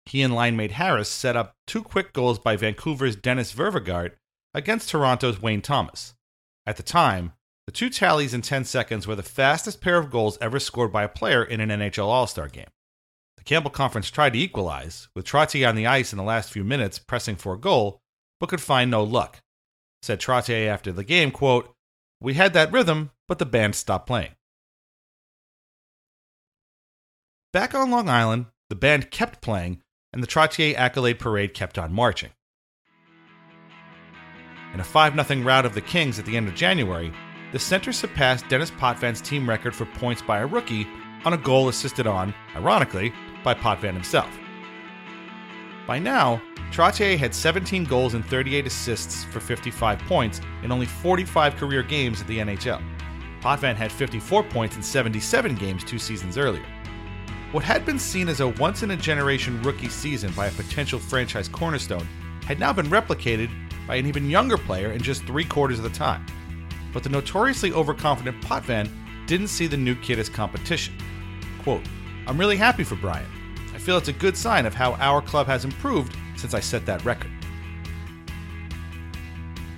He 0.05 0.21
and 0.21 0.33
linemate 0.33 0.71
Harris 0.71 1.09
set 1.09 1.35
up 1.35 1.55
two 1.67 1.83
quick 1.83 2.13
goals 2.13 2.39
by 2.39 2.55
Vancouver's 2.55 3.15
Dennis 3.15 3.53
Ververgaert 3.53 4.13
against 4.53 4.89
Toronto's 4.89 5.41
Wayne 5.41 5.61
Thomas. 5.61 6.13
At 6.65 6.77
the 6.77 6.83
time, 6.83 7.33
the 7.65 7.71
two 7.71 7.89
tallies 7.89 8.33
in 8.33 8.41
10 8.41 8.65
seconds 8.65 9.07
were 9.07 9.15
the 9.15 9.23
fastest 9.23 9.81
pair 9.81 9.97
of 9.97 10.11
goals 10.11 10.37
ever 10.41 10.59
scored 10.59 10.91
by 10.91 11.03
a 11.03 11.09
player 11.09 11.43
in 11.43 11.59
an 11.59 11.69
NHL 11.69 12.05
All 12.05 12.27
Star 12.27 12.47
game. 12.47 12.67
The 13.37 13.43
Campbell 13.43 13.71
Conference 13.71 14.09
tried 14.09 14.33
to 14.33 14.39
equalize, 14.39 15.09
with 15.15 15.25
Trottier 15.25 15.67
on 15.67 15.75
the 15.75 15.87
ice 15.87 16.13
in 16.13 16.17
the 16.17 16.23
last 16.23 16.51
few 16.51 16.63
minutes 16.63 16.99
pressing 16.99 17.35
for 17.35 17.53
a 17.53 17.59
goal, 17.59 17.99
but 18.39 18.49
could 18.49 18.61
find 18.61 18.89
no 18.89 19.03
luck. 19.03 19.39
Said 20.01 20.19
Trottier 20.19 20.67
after 20.67 20.91
the 20.91 21.03
game, 21.03 21.31
quote, 21.31 21.73
We 22.21 22.35
had 22.35 22.53
that 22.53 22.71
rhythm, 22.71 23.11
but 23.27 23.39
the 23.39 23.45
band 23.45 23.75
stopped 23.75 24.07
playing. 24.07 24.31
Back 27.53 27.75
on 27.75 27.91
Long 27.91 28.09
Island, 28.09 28.47
the 28.69 28.75
band 28.75 29.11
kept 29.11 29.39
playing, 29.39 29.83
and 30.11 30.23
the 30.23 30.27
Trottier 30.27 30.75
accolade 30.75 31.19
parade 31.19 31.53
kept 31.53 31.77
on 31.77 31.93
marching. 31.93 32.31
In 34.73 34.79
a 34.79 34.83
5 34.83 35.27
0 35.27 35.41
rout 35.43 35.63
of 35.63 35.75
the 35.75 35.81
Kings 35.81 36.17
at 36.17 36.25
the 36.25 36.35
end 36.35 36.47
of 36.47 36.55
January, 36.55 37.13
the 37.51 37.59
center 37.59 37.93
surpassed 37.93 38.49
Denis 38.49 38.71
Potvin's 38.71 39.21
team 39.21 39.47
record 39.47 39.75
for 39.75 39.85
points 39.85 40.23
by 40.23 40.39
a 40.39 40.47
rookie 40.47 40.87
on 41.25 41.33
a 41.33 41.37
goal 41.37 41.69
assisted 41.69 42.07
on, 42.07 42.33
ironically, 42.55 43.13
by 43.43 43.53
Potvin 43.53 43.93
himself. 43.93 44.35
By 45.85 45.99
now, 45.99 46.41
Trottier 46.71 47.19
had 47.19 47.35
17 47.35 47.83
goals 47.83 48.15
and 48.15 48.25
38 48.25 48.65
assists 48.65 49.25
for 49.25 49.39
55 49.39 49.99
points 49.99 50.41
in 50.63 50.71
only 50.71 50.87
45 50.87 51.55
career 51.57 51.83
games 51.83 52.19
at 52.19 52.25
the 52.25 52.39
NHL. 52.39 52.81
Potvin 53.41 53.75
had 53.75 53.91
54 53.91 54.41
points 54.45 54.75
in 54.75 54.81
77 54.81 55.53
games 55.53 55.83
two 55.83 55.99
seasons 55.99 56.35
earlier. 56.35 56.65
What 57.53 57.63
had 57.63 57.85
been 57.85 57.99
seen 57.99 58.27
as 58.27 58.41
a 58.41 58.49
once 58.49 58.83
in 58.83 58.91
a 58.91 58.97
generation 58.97 59.61
rookie 59.63 59.87
season 59.87 60.33
by 60.33 60.47
a 60.47 60.51
potential 60.51 60.99
franchise 60.99 61.47
cornerstone 61.47 62.07
had 62.45 62.59
now 62.59 62.73
been 62.73 62.87
replicated 62.87 63.49
by 63.87 63.95
an 63.95 64.05
even 64.05 64.29
younger 64.29 64.57
player 64.57 64.91
in 64.91 65.01
just 65.01 65.23
three 65.23 65.45
quarters 65.45 65.77
of 65.77 65.83
the 65.85 65.89
time 65.89 66.25
but 66.93 67.03
the 67.03 67.09
notoriously 67.09 67.73
overconfident 67.73 68.39
Potvin 68.41 68.89
didn't 69.25 69.47
see 69.47 69.67
the 69.67 69.75
new 69.75 69.95
kid 69.95 70.19
as 70.19 70.29
competition. 70.29 70.95
Quote, 71.63 71.83
I'm 72.27 72.39
really 72.39 72.55
happy 72.55 72.83
for 72.83 72.95
Bryan. 72.95 73.29
I 73.73 73.79
feel 73.79 73.97
it's 73.97 74.07
a 74.07 74.13
good 74.13 74.37
sign 74.37 74.65
of 74.65 74.75
how 74.75 74.93
our 74.93 75.21
club 75.21 75.47
has 75.47 75.65
improved 75.65 76.15
since 76.35 76.53
I 76.53 76.59
set 76.59 76.85
that 76.85 77.03
record. 77.03 77.31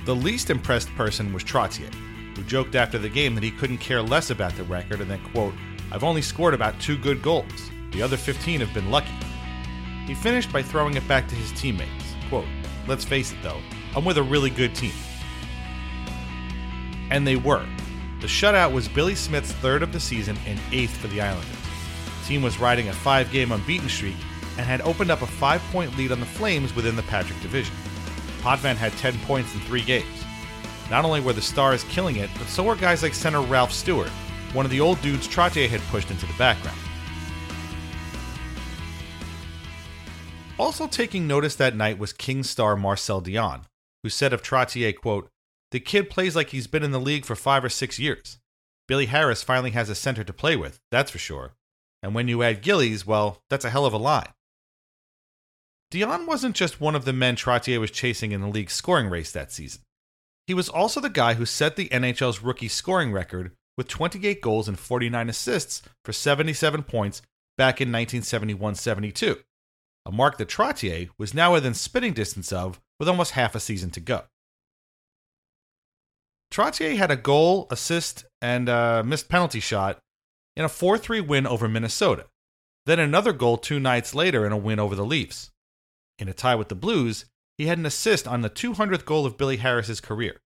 The 0.05 0.15
least 0.15 0.49
impressed 0.49 0.93
person 0.95 1.33
was 1.33 1.43
Trottier, 1.43 1.91
who 2.35 2.43
joked 2.43 2.75
after 2.75 2.99
the 2.99 3.09
game 3.09 3.33
that 3.35 3.43
he 3.43 3.49
couldn't 3.49 3.77
care 3.77 4.01
less 4.01 4.29
about 4.29 4.55
the 4.55 4.63
record 4.65 5.01
and 5.01 5.09
then, 5.09 5.23
quote, 5.31 5.53
I've 5.91 6.03
only 6.03 6.21
scored 6.21 6.53
about 6.53 6.79
two 6.79 6.97
good 6.97 7.21
goals. 7.21 7.69
The 7.91 8.01
other 8.01 8.17
15 8.17 8.59
have 8.59 8.73
been 8.73 8.91
lucky. 8.91 9.13
He 10.05 10.13
finished 10.13 10.51
by 10.51 10.61
throwing 10.61 10.95
it 10.95 11.07
back 11.07 11.27
to 11.29 11.35
his 11.35 11.51
teammates. 11.59 12.15
Quote, 12.29 12.45
Let's 12.87 13.05
face 13.05 13.31
it 13.31 13.37
though, 13.41 13.61
I'm 13.95 14.05
with 14.05 14.17
a 14.17 14.23
really 14.23 14.49
good 14.49 14.75
team. 14.75 14.93
And 17.09 17.25
they 17.25 17.35
were. 17.35 17.65
The 18.21 18.27
shutout 18.27 18.71
was 18.71 18.87
Billy 18.87 19.15
Smith's 19.15 19.51
third 19.51 19.83
of 19.83 19.93
the 19.93 19.99
season 19.99 20.37
and 20.45 20.59
eighth 20.71 20.95
for 20.97 21.07
the 21.07 21.21
Islanders. 21.21 21.49
The 22.21 22.27
team 22.27 22.41
was 22.41 22.59
riding 22.59 22.89
a 22.89 22.93
five 22.93 23.31
game 23.31 23.51
unbeaten 23.51 23.89
streak 23.89 24.15
and 24.57 24.65
had 24.65 24.81
opened 24.81 25.11
up 25.11 25.21
a 25.21 25.27
five 25.27 25.61
point 25.71 25.95
lead 25.97 26.11
on 26.11 26.19
the 26.19 26.25
Flames 26.25 26.75
within 26.75 26.95
the 26.95 27.03
Patrick 27.03 27.39
division. 27.41 27.75
Potvin 28.41 28.75
had 28.77 28.91
10 28.93 29.17
points 29.21 29.53
in 29.53 29.59
three 29.61 29.81
games. 29.81 30.23
Not 30.89 31.03
only 31.05 31.19
were 31.19 31.33
the 31.33 31.41
Stars 31.41 31.83
killing 31.85 32.17
it, 32.17 32.29
but 32.37 32.47
so 32.47 32.63
were 32.63 32.75
guys 32.75 33.01
like 33.01 33.13
center 33.13 33.41
Ralph 33.41 33.71
Stewart, 33.71 34.11
one 34.55 34.65
of 34.65 34.71
the 34.71 34.79
old 34.79 35.01
dudes 35.01 35.27
Trottier 35.27 35.67
had 35.67 35.81
pushed 35.91 36.09
into 36.09 36.25
the 36.25 36.33
background. 36.33 36.77
Also 40.57 40.87
taking 40.87 41.27
notice 41.27 41.55
that 41.55 41.75
night 41.75 41.99
was 41.99 42.13
King 42.13 42.41
star 42.41 42.77
Marcel 42.77 43.21
Dionne, 43.21 43.65
who 44.01 44.09
said 44.09 44.31
of 44.31 44.41
Trottier, 44.41 44.95
quote, 44.95 45.29
The 45.71 45.81
kid 45.81 46.09
plays 46.09 46.35
like 46.35 46.49
he's 46.49 46.67
been 46.67 46.83
in 46.83 46.91
the 46.91 46.99
league 46.99 47.25
for 47.25 47.35
five 47.35 47.65
or 47.65 47.69
six 47.69 47.99
years. 47.99 48.39
Billy 48.87 49.07
Harris 49.07 49.43
finally 49.43 49.71
has 49.71 49.89
a 49.89 49.95
center 49.95 50.23
to 50.23 50.31
play 50.31 50.55
with, 50.55 50.79
that's 50.89 51.11
for 51.11 51.17
sure. 51.17 51.51
And 52.01 52.15
when 52.15 52.27
you 52.29 52.41
add 52.41 52.61
Gillies, 52.61 53.05
well, 53.05 53.41
that's 53.49 53.65
a 53.65 53.69
hell 53.69 53.85
of 53.85 53.93
a 53.93 53.97
line. 53.97 54.29
Dionne 55.91 56.27
wasn't 56.27 56.55
just 56.55 56.79
one 56.79 56.95
of 56.95 57.03
the 57.03 57.13
men 57.13 57.35
Trottier 57.35 57.79
was 57.79 57.91
chasing 57.91 58.31
in 58.31 58.41
the 58.41 58.47
league's 58.47 58.73
scoring 58.73 59.09
race 59.09 59.31
that 59.31 59.51
season. 59.51 59.81
He 60.47 60.53
was 60.53 60.69
also 60.69 61.01
the 61.01 61.09
guy 61.09 61.33
who 61.33 61.45
set 61.45 61.75
the 61.75 61.89
NHL's 61.89 62.41
rookie 62.41 62.67
scoring 62.67 63.11
record 63.11 63.51
with 63.77 63.87
28 63.87 64.41
goals 64.41 64.67
and 64.67 64.79
49 64.79 65.29
assists 65.29 65.81
for 66.03 66.13
77 66.13 66.83
points 66.83 67.21
back 67.57 67.81
in 67.81 67.89
1971 67.89 68.75
72, 68.75 69.37
a 70.05 70.11
mark 70.11 70.37
that 70.37 70.49
Trottier 70.49 71.09
was 71.17 71.33
now 71.33 71.53
within 71.53 71.73
spitting 71.73 72.13
distance 72.13 72.51
of 72.51 72.79
with 72.99 73.09
almost 73.09 73.31
half 73.31 73.55
a 73.55 73.59
season 73.59 73.89
to 73.91 73.99
go. 73.99 74.23
Trottier 76.51 76.95
had 76.95 77.11
a 77.11 77.17
goal, 77.17 77.67
assist, 77.69 78.25
and 78.41 78.69
a 78.69 79.03
missed 79.03 79.29
penalty 79.29 79.59
shot 79.59 79.99
in 80.55 80.63
a 80.63 80.69
4 80.69 80.97
3 80.97 81.21
win 81.21 81.45
over 81.45 81.67
Minnesota, 81.67 82.27
then 82.85 82.99
another 82.99 83.33
goal 83.33 83.57
two 83.57 83.79
nights 83.79 84.15
later 84.15 84.45
in 84.45 84.51
a 84.51 84.57
win 84.57 84.79
over 84.79 84.95
the 84.95 85.05
Leafs. 85.05 85.51
In 86.17 86.29
a 86.29 86.33
tie 86.33 86.55
with 86.55 86.69
the 86.69 86.75
Blues, 86.75 87.25
he 87.57 87.65
had 87.65 87.77
an 87.77 87.85
assist 87.85 88.27
on 88.27 88.41
the 88.41 88.49
200th 88.49 89.05
goal 89.05 89.25
of 89.25 89.37
Billy 89.37 89.57
Harris's 89.57 89.99
career. 89.99 90.41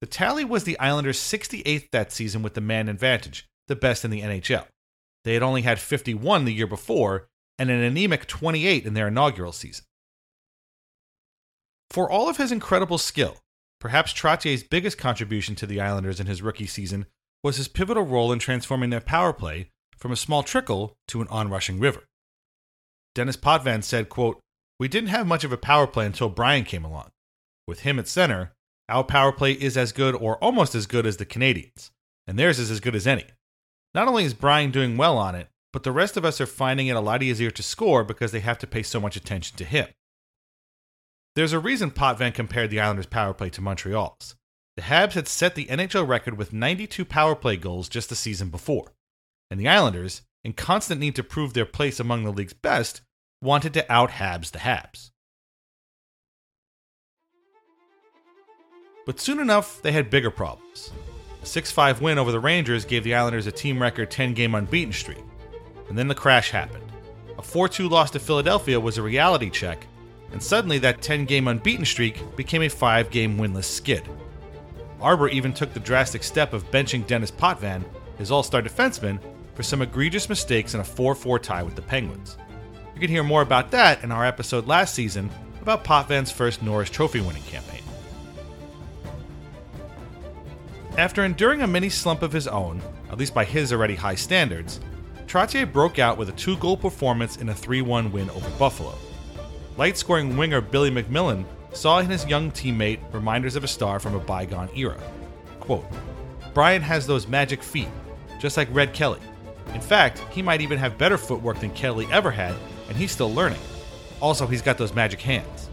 The 0.00 0.06
tally 0.06 0.44
was 0.44 0.64
the 0.64 0.78
Islanders' 0.78 1.18
68th 1.18 1.90
that 1.90 2.12
season 2.12 2.42
with 2.42 2.54
the 2.54 2.60
man 2.60 2.88
advantage, 2.88 3.46
the 3.66 3.76
best 3.76 4.04
in 4.04 4.10
the 4.10 4.20
NHL. 4.20 4.66
They 5.24 5.34
had 5.34 5.42
only 5.42 5.62
had 5.62 5.80
51 5.80 6.44
the 6.44 6.54
year 6.54 6.66
before 6.66 7.28
and 7.58 7.70
an 7.70 7.82
anemic 7.82 8.26
28 8.26 8.84
in 8.84 8.94
their 8.94 9.08
inaugural 9.08 9.52
season. 9.52 9.84
For 11.90 12.10
all 12.10 12.28
of 12.28 12.36
his 12.36 12.52
incredible 12.52 12.98
skill, 12.98 13.38
perhaps 13.80 14.12
Trottier's 14.12 14.62
biggest 14.62 14.98
contribution 14.98 15.54
to 15.56 15.66
the 15.66 15.80
Islanders 15.80 16.20
in 16.20 16.26
his 16.26 16.42
rookie 16.42 16.66
season 16.66 17.06
was 17.42 17.56
his 17.56 17.68
pivotal 17.68 18.04
role 18.04 18.32
in 18.32 18.38
transforming 18.38 18.90
their 18.90 19.00
power 19.00 19.32
play 19.32 19.70
from 19.96 20.12
a 20.12 20.16
small 20.16 20.42
trickle 20.42 20.96
to 21.08 21.22
an 21.22 21.28
onrushing 21.28 21.80
river. 21.80 22.04
Denis 23.14 23.36
Potvin 23.36 23.82
said, 23.82 24.08
quote, 24.08 24.40
We 24.78 24.88
didn't 24.88 25.08
have 25.08 25.26
much 25.26 25.44
of 25.44 25.52
a 25.52 25.56
power 25.56 25.86
play 25.86 26.04
until 26.04 26.28
Bryan 26.28 26.64
came 26.64 26.84
along. 26.84 27.10
With 27.66 27.80
him 27.80 27.98
at 27.98 28.08
center, 28.08 28.52
our 28.88 29.04
power 29.04 29.32
play 29.32 29.52
is 29.52 29.76
as 29.76 29.92
good 29.92 30.14
or 30.14 30.36
almost 30.42 30.74
as 30.74 30.86
good 30.86 31.06
as 31.06 31.16
the 31.16 31.26
Canadiens, 31.26 31.90
and 32.26 32.38
theirs 32.38 32.58
is 32.58 32.70
as 32.70 32.80
good 32.80 32.94
as 32.94 33.06
any. 33.06 33.24
Not 33.94 34.08
only 34.08 34.24
is 34.24 34.34
Bryan 34.34 34.70
doing 34.70 34.96
well 34.96 35.18
on 35.18 35.34
it, 35.34 35.48
but 35.72 35.82
the 35.82 35.92
rest 35.92 36.16
of 36.16 36.24
us 36.24 36.40
are 36.40 36.46
finding 36.46 36.86
it 36.86 36.96
a 36.96 37.00
lot 37.00 37.22
easier 37.22 37.50
to 37.50 37.62
score 37.62 38.04
because 38.04 38.32
they 38.32 38.40
have 38.40 38.58
to 38.58 38.66
pay 38.66 38.82
so 38.82 39.00
much 39.00 39.16
attention 39.16 39.56
to 39.56 39.64
him. 39.64 39.88
There's 41.34 41.52
a 41.52 41.58
reason 41.58 41.90
Potvin 41.90 42.32
compared 42.32 42.70
the 42.70 42.80
Islanders' 42.80 43.06
power 43.06 43.34
play 43.34 43.50
to 43.50 43.60
Montreal's. 43.60 44.36
The 44.76 44.82
Habs 44.82 45.12
had 45.12 45.28
set 45.28 45.54
the 45.54 45.66
NHL 45.66 46.06
record 46.06 46.38
with 46.38 46.52
92 46.52 47.04
power 47.04 47.34
play 47.34 47.56
goals 47.56 47.88
just 47.88 48.08
the 48.08 48.14
season 48.14 48.50
before, 48.50 48.92
and 49.50 49.60
the 49.60 49.68
Islanders, 49.68 50.22
in 50.44 50.52
constant 50.52 51.00
need 51.00 51.16
to 51.16 51.24
prove 51.24 51.54
their 51.54 51.66
place 51.66 51.98
among 51.98 52.24
the 52.24 52.32
league's 52.32 52.52
best, 52.52 53.00
wanted 53.42 53.74
to 53.74 53.92
out 53.92 54.12
Habs 54.12 54.50
the 54.50 54.60
Habs. 54.60 55.10
But 59.06 59.20
soon 59.20 59.38
enough, 59.38 59.80
they 59.80 59.92
had 59.92 60.10
bigger 60.10 60.30
problems. 60.32 60.92
A 61.42 61.46
6 61.46 61.70
5 61.70 62.02
win 62.02 62.18
over 62.18 62.32
the 62.32 62.40
Rangers 62.40 62.84
gave 62.84 63.04
the 63.04 63.14
Islanders 63.14 63.46
a 63.46 63.52
team 63.52 63.80
record 63.80 64.10
10 64.10 64.34
game 64.34 64.54
unbeaten 64.54 64.92
streak. 64.92 65.22
And 65.88 65.96
then 65.96 66.08
the 66.08 66.14
crash 66.14 66.50
happened. 66.50 66.84
A 67.38 67.42
4 67.42 67.68
2 67.68 67.88
loss 67.88 68.10
to 68.10 68.18
Philadelphia 68.18 68.78
was 68.78 68.98
a 68.98 69.02
reality 69.02 69.48
check, 69.48 69.86
and 70.32 70.42
suddenly 70.42 70.78
that 70.80 71.02
10 71.02 71.24
game 71.24 71.46
unbeaten 71.46 71.84
streak 71.84 72.36
became 72.36 72.62
a 72.62 72.68
5 72.68 73.10
game 73.10 73.38
winless 73.38 73.64
skid. 73.64 74.02
Arbour 75.00 75.28
even 75.28 75.52
took 75.52 75.72
the 75.72 75.80
drastic 75.80 76.24
step 76.24 76.52
of 76.52 76.68
benching 76.72 77.06
Denis 77.06 77.30
Potvin, 77.30 77.84
his 78.18 78.32
all 78.32 78.42
star 78.42 78.60
defenseman, 78.60 79.20
for 79.54 79.62
some 79.62 79.82
egregious 79.82 80.28
mistakes 80.28 80.74
in 80.74 80.80
a 80.80 80.84
4 80.84 81.14
4 81.14 81.38
tie 81.38 81.62
with 81.62 81.76
the 81.76 81.82
Penguins. 81.82 82.36
You 82.94 83.00
can 83.00 83.10
hear 83.10 83.22
more 83.22 83.42
about 83.42 83.70
that 83.70 84.02
in 84.02 84.10
our 84.10 84.26
episode 84.26 84.66
last 84.66 84.94
season 84.94 85.30
about 85.62 85.84
Potvin's 85.84 86.32
first 86.32 86.60
Norris 86.60 86.90
Trophy 86.90 87.20
winning 87.20 87.42
campaign. 87.44 87.82
After 90.98 91.26
enduring 91.26 91.60
a 91.60 91.66
mini 91.66 91.90
slump 91.90 92.22
of 92.22 92.32
his 92.32 92.48
own, 92.48 92.80
at 93.10 93.18
least 93.18 93.34
by 93.34 93.44
his 93.44 93.70
already 93.70 93.94
high 93.94 94.14
standards, 94.14 94.80
Trottier 95.26 95.70
broke 95.70 95.98
out 95.98 96.16
with 96.16 96.30
a 96.30 96.32
two 96.32 96.56
goal 96.56 96.74
performance 96.74 97.36
in 97.36 97.50
a 97.50 97.54
3 97.54 97.82
1 97.82 98.10
win 98.10 98.30
over 98.30 98.48
Buffalo. 98.58 98.94
Light 99.76 99.98
scoring 99.98 100.38
winger 100.38 100.62
Billy 100.62 100.90
MacMillan 100.90 101.44
saw 101.74 101.98
in 101.98 102.06
his 102.06 102.24
young 102.24 102.50
teammate 102.50 103.00
reminders 103.12 103.56
of 103.56 103.64
a 103.64 103.68
star 103.68 104.00
from 104.00 104.14
a 104.14 104.20
bygone 104.20 104.70
era. 104.74 104.98
Quote, 105.60 105.84
Bryan 106.54 106.80
has 106.80 107.06
those 107.06 107.28
magic 107.28 107.62
feet, 107.62 107.88
just 108.40 108.56
like 108.56 108.68
Red 108.74 108.94
Kelly. 108.94 109.20
In 109.74 109.82
fact, 109.82 110.20
he 110.30 110.40
might 110.40 110.62
even 110.62 110.78
have 110.78 110.96
better 110.96 111.18
footwork 111.18 111.60
than 111.60 111.72
Kelly 111.72 112.08
ever 112.10 112.30
had, 112.30 112.54
and 112.88 112.96
he's 112.96 113.12
still 113.12 113.34
learning. 113.34 113.60
Also, 114.22 114.46
he's 114.46 114.62
got 114.62 114.78
those 114.78 114.94
magic 114.94 115.20
hands. 115.20 115.65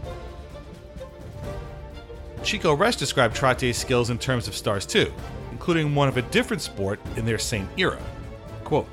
Chico 2.44 2.76
Resch 2.76 2.98
described 2.98 3.34
Trottier's 3.34 3.78
skills 3.78 4.10
in 4.10 4.18
terms 4.18 4.46
of 4.46 4.54
stars 4.54 4.84
too, 4.84 5.12
including 5.50 5.94
one 5.94 6.08
of 6.08 6.16
a 6.16 6.22
different 6.22 6.62
sport 6.62 7.00
in 7.16 7.24
their 7.24 7.38
same 7.38 7.68
era. 7.76 8.00
Quote, 8.64 8.88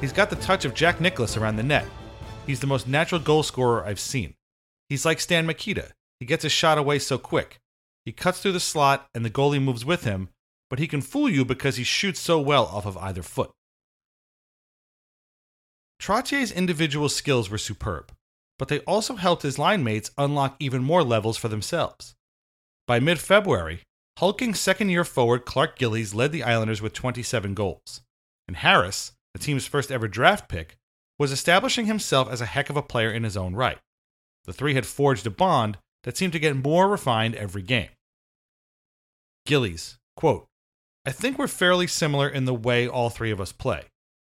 He's 0.00 0.12
got 0.12 0.30
the 0.30 0.36
touch 0.36 0.64
of 0.64 0.74
Jack 0.74 1.00
Nicklaus 1.00 1.36
around 1.36 1.56
the 1.56 1.62
net. 1.62 1.86
He's 2.46 2.60
the 2.60 2.66
most 2.66 2.88
natural 2.88 3.20
goal 3.20 3.42
scorer 3.42 3.84
I've 3.84 4.00
seen. 4.00 4.34
He's 4.88 5.04
like 5.04 5.20
Stan 5.20 5.46
Mikita. 5.46 5.92
He 6.20 6.26
gets 6.26 6.42
his 6.42 6.52
shot 6.52 6.76
away 6.76 6.98
so 6.98 7.18
quick. 7.18 7.58
He 8.04 8.12
cuts 8.12 8.40
through 8.40 8.52
the 8.52 8.60
slot 8.60 9.08
and 9.14 9.24
the 9.24 9.30
goalie 9.30 9.62
moves 9.62 9.84
with 9.84 10.04
him, 10.04 10.28
but 10.68 10.78
he 10.78 10.86
can 10.86 11.00
fool 11.00 11.30
you 11.30 11.44
because 11.44 11.76
he 11.76 11.84
shoots 11.84 12.20
so 12.20 12.40
well 12.40 12.66
off 12.66 12.84
of 12.84 12.98
either 12.98 13.22
foot. 13.22 13.52
Trottier's 16.00 16.50
individual 16.50 17.08
skills 17.08 17.48
were 17.48 17.58
superb, 17.58 18.12
but 18.58 18.68
they 18.68 18.80
also 18.80 19.14
helped 19.14 19.44
his 19.44 19.58
line 19.58 19.84
mates 19.84 20.10
unlock 20.18 20.56
even 20.58 20.82
more 20.82 21.04
levels 21.04 21.38
for 21.38 21.48
themselves. 21.48 22.16
By 22.86 22.98
mid 22.98 23.20
February, 23.20 23.82
hulking 24.18 24.54
second 24.54 24.90
year 24.90 25.04
forward 25.04 25.44
Clark 25.44 25.78
Gillies 25.78 26.14
led 26.14 26.32
the 26.32 26.42
Islanders 26.42 26.82
with 26.82 26.92
27 26.92 27.54
goals, 27.54 28.02
and 28.48 28.56
Harris, 28.56 29.12
the 29.32 29.38
team's 29.38 29.66
first 29.66 29.92
ever 29.92 30.08
draft 30.08 30.48
pick, 30.48 30.76
was 31.18 31.30
establishing 31.30 31.86
himself 31.86 32.28
as 32.30 32.40
a 32.40 32.46
heck 32.46 32.70
of 32.70 32.76
a 32.76 32.82
player 32.82 33.10
in 33.10 33.22
his 33.22 33.36
own 33.36 33.54
right. 33.54 33.78
The 34.44 34.52
three 34.52 34.74
had 34.74 34.86
forged 34.86 35.26
a 35.26 35.30
bond 35.30 35.78
that 36.02 36.16
seemed 36.16 36.32
to 36.32 36.40
get 36.40 36.56
more 36.56 36.88
refined 36.88 37.36
every 37.36 37.62
game. 37.62 37.90
Gillies, 39.46 39.98
quote, 40.16 40.46
I 41.06 41.12
think 41.12 41.38
we're 41.38 41.48
fairly 41.48 41.86
similar 41.86 42.28
in 42.28 42.44
the 42.44 42.54
way 42.54 42.88
all 42.88 43.10
three 43.10 43.30
of 43.30 43.40
us 43.40 43.52
play, 43.52 43.84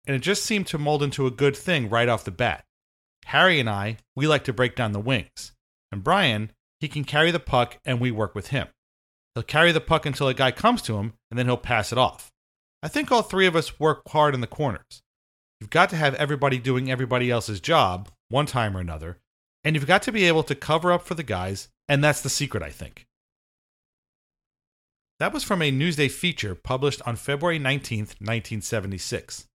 and 0.05 0.15
it 0.15 0.19
just 0.19 0.43
seemed 0.43 0.67
to 0.67 0.77
mold 0.77 1.01
into 1.01 1.25
a 1.25 1.31
good 1.31 1.55
thing 1.55 1.89
right 1.89 2.09
off 2.09 2.23
the 2.23 2.31
bat. 2.31 2.63
Harry 3.25 3.59
and 3.59 3.69
I, 3.69 3.97
we 4.15 4.27
like 4.27 4.43
to 4.43 4.53
break 4.53 4.75
down 4.75 4.91
the 4.91 4.99
wings, 4.99 5.53
and 5.91 6.03
Bryan, 6.03 6.51
he 6.79 6.87
can 6.87 7.03
carry 7.03 7.31
the 7.31 7.39
puck 7.39 7.77
and 7.85 7.99
we 7.99 8.11
work 8.11 8.35
with 8.35 8.47
him. 8.47 8.67
He'll 9.33 9.43
carry 9.43 9.71
the 9.71 9.81
puck 9.81 10.05
until 10.05 10.27
a 10.27 10.33
guy 10.33 10.51
comes 10.51 10.81
to 10.83 10.97
him 10.97 11.13
and 11.29 11.37
then 11.37 11.45
he'll 11.45 11.57
pass 11.57 11.91
it 11.91 11.97
off. 11.97 12.31
I 12.81 12.87
think 12.87 13.11
all 13.11 13.21
three 13.21 13.47
of 13.47 13.55
us 13.55 13.79
work 13.79 14.01
hard 14.09 14.33
in 14.33 14.41
the 14.41 14.47
corners. 14.47 15.01
You've 15.59 15.69
got 15.69 15.89
to 15.89 15.95
have 15.95 16.15
everybody 16.15 16.59
doing 16.59 16.91
everybody 16.91 17.31
else's 17.31 17.59
job, 17.59 18.09
one 18.29 18.45
time 18.45 18.75
or 18.75 18.79
another, 18.79 19.17
and 19.63 19.75
you've 19.75 19.87
got 19.87 20.03
to 20.03 20.11
be 20.11 20.25
able 20.25 20.43
to 20.43 20.55
cover 20.55 20.91
up 20.91 21.03
for 21.03 21.15
the 21.15 21.23
guys, 21.23 21.69
and 21.89 22.03
that's 22.03 22.21
the 22.21 22.29
secret, 22.29 22.61
I 22.61 22.69
think. 22.69 23.07
That 25.19 25.33
was 25.33 25.43
from 25.43 25.61
a 25.61 25.71
Newsday 25.71 26.11
feature 26.11 26.55
published 26.55 27.01
on 27.05 27.15
February 27.15 27.59
19th, 27.59 28.19
1976. 28.19 29.47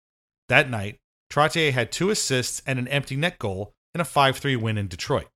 That 0.47 0.69
night, 0.69 0.97
Trottier 1.32 1.71
had 1.71 1.91
two 1.91 2.10
assists 2.10 2.62
and 2.65 2.79
an 2.79 2.88
empty 2.88 3.15
net 3.15 3.38
goal 3.39 3.73
in 3.93 4.01
a 4.01 4.05
5 4.05 4.38
3 4.38 4.55
win 4.55 4.77
in 4.77 4.88
Detroit. 4.88 5.27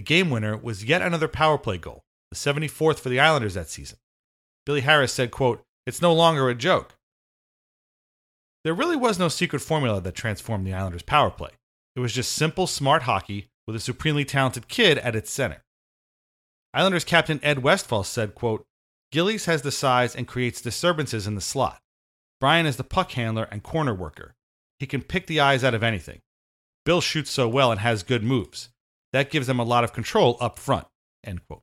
The 0.00 0.04
game 0.04 0.30
winner 0.30 0.56
was 0.56 0.82
yet 0.82 1.02
another 1.02 1.28
power 1.28 1.58
play 1.58 1.76
goal, 1.76 2.04
the 2.30 2.34
74th 2.34 3.00
for 3.00 3.10
the 3.10 3.20
Islanders 3.20 3.52
that 3.52 3.68
season. 3.68 3.98
Billy 4.64 4.80
Harris 4.80 5.12
said, 5.12 5.30
quote, 5.30 5.62
It's 5.84 6.00
no 6.00 6.14
longer 6.14 6.48
a 6.48 6.54
joke. 6.54 6.94
There 8.64 8.72
really 8.72 8.96
was 8.96 9.18
no 9.18 9.28
secret 9.28 9.60
formula 9.60 10.00
that 10.00 10.14
transformed 10.14 10.66
the 10.66 10.72
Islanders' 10.72 11.02
power 11.02 11.28
play. 11.28 11.50
It 11.94 12.00
was 12.00 12.14
just 12.14 12.32
simple, 12.32 12.66
smart 12.66 13.02
hockey 13.02 13.48
with 13.66 13.76
a 13.76 13.78
supremely 13.78 14.24
talented 14.24 14.68
kid 14.68 14.96
at 14.96 15.14
its 15.14 15.30
center. 15.30 15.62
Islanders 16.72 17.04
captain 17.04 17.38
Ed 17.42 17.62
Westfall 17.62 18.04
said, 18.04 18.34
quote, 18.34 18.64
Gillies 19.12 19.44
has 19.44 19.60
the 19.60 19.70
size 19.70 20.16
and 20.16 20.26
creates 20.26 20.62
disturbances 20.62 21.26
in 21.26 21.34
the 21.34 21.42
slot. 21.42 21.82
Bryan 22.40 22.64
is 22.64 22.78
the 22.78 22.84
puck 22.84 23.10
handler 23.10 23.48
and 23.50 23.62
corner 23.62 23.94
worker. 23.94 24.34
He 24.78 24.86
can 24.86 25.02
pick 25.02 25.26
the 25.26 25.40
eyes 25.40 25.62
out 25.62 25.74
of 25.74 25.82
anything. 25.82 26.20
Bill 26.86 27.02
shoots 27.02 27.30
so 27.30 27.46
well 27.50 27.70
and 27.70 27.80
has 27.80 28.02
good 28.02 28.24
moves. 28.24 28.69
That 29.12 29.30
gives 29.30 29.46
them 29.46 29.58
a 29.58 29.64
lot 29.64 29.84
of 29.84 29.92
control 29.92 30.36
up 30.40 30.58
front. 30.58 30.86
End 31.24 31.44
quote. 31.46 31.62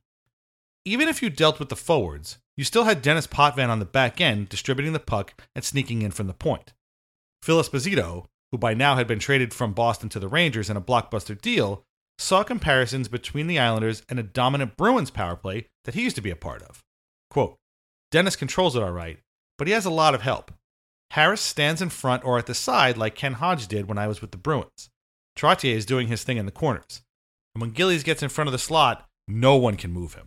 Even 0.84 1.08
if 1.08 1.22
you 1.22 1.30
dealt 1.30 1.58
with 1.58 1.68
the 1.68 1.76
forwards, 1.76 2.38
you 2.56 2.64
still 2.64 2.84
had 2.84 3.02
Denis 3.02 3.26
Potvin 3.26 3.70
on 3.70 3.78
the 3.78 3.84
back 3.84 4.20
end 4.20 4.48
distributing 4.48 4.92
the 4.92 4.98
puck 4.98 5.34
and 5.54 5.64
sneaking 5.64 6.02
in 6.02 6.10
from 6.10 6.26
the 6.26 6.34
point. 6.34 6.72
Phil 7.42 7.60
Esposito, 7.60 8.26
who 8.50 8.58
by 8.58 8.74
now 8.74 8.96
had 8.96 9.06
been 9.06 9.18
traded 9.18 9.52
from 9.52 9.72
Boston 9.72 10.08
to 10.10 10.18
the 10.18 10.28
Rangers 10.28 10.70
in 10.70 10.76
a 10.76 10.80
blockbuster 10.80 11.40
deal, 11.40 11.84
saw 12.18 12.42
comparisons 12.42 13.08
between 13.08 13.46
the 13.46 13.58
Islanders 13.58 14.02
and 14.08 14.18
a 14.18 14.24
dominant 14.24 14.76
Bruins 14.76 15.10
power 15.10 15.36
play 15.36 15.66
that 15.84 15.94
he 15.94 16.02
used 16.02 16.16
to 16.16 16.22
be 16.22 16.30
a 16.30 16.36
part 16.36 16.62
of. 16.62 16.82
Quote, 17.30 17.56
Denis 18.10 18.36
controls 18.36 18.74
it 18.74 18.82
all 18.82 18.90
right, 18.90 19.18
but 19.56 19.66
he 19.66 19.72
has 19.72 19.84
a 19.84 19.90
lot 19.90 20.14
of 20.14 20.22
help. 20.22 20.52
Harris 21.12 21.40
stands 21.40 21.80
in 21.80 21.90
front 21.90 22.24
or 22.24 22.38
at 22.38 22.46
the 22.46 22.54
side 22.54 22.96
like 22.96 23.14
Ken 23.14 23.34
Hodge 23.34 23.68
did 23.68 23.88
when 23.88 23.98
I 23.98 24.08
was 24.08 24.20
with 24.20 24.30
the 24.30 24.38
Bruins. 24.38 24.90
Trottier 25.36 25.74
is 25.74 25.86
doing 25.86 26.08
his 26.08 26.24
thing 26.24 26.36
in 26.36 26.46
the 26.46 26.52
corners. 26.52 27.02
And 27.54 27.60
when 27.60 27.70
Gillies 27.70 28.02
gets 28.02 28.22
in 28.22 28.28
front 28.28 28.48
of 28.48 28.52
the 28.52 28.58
slot, 28.58 29.06
no 29.26 29.56
one 29.56 29.76
can 29.76 29.92
move 29.92 30.14
him. 30.14 30.26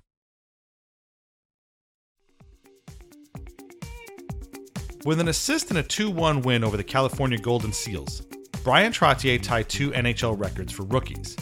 With 5.04 5.20
an 5.20 5.30
assist 5.30 5.70
and 5.70 5.80
a 5.80 5.84
2 5.84 6.12
1 6.12 6.44
win 6.44 6.64
over 6.64 6.78
the 6.78 6.84
California 6.84 7.40
Golden 7.40 7.74
Seals, 7.74 8.22
Bryan 8.64 8.94
Trottier 8.94 9.42
tied 9.42 9.68
two 9.68 9.90
NHL 9.92 10.40
records 10.40 10.72
for 10.72 10.84
rookies. 10.84 11.36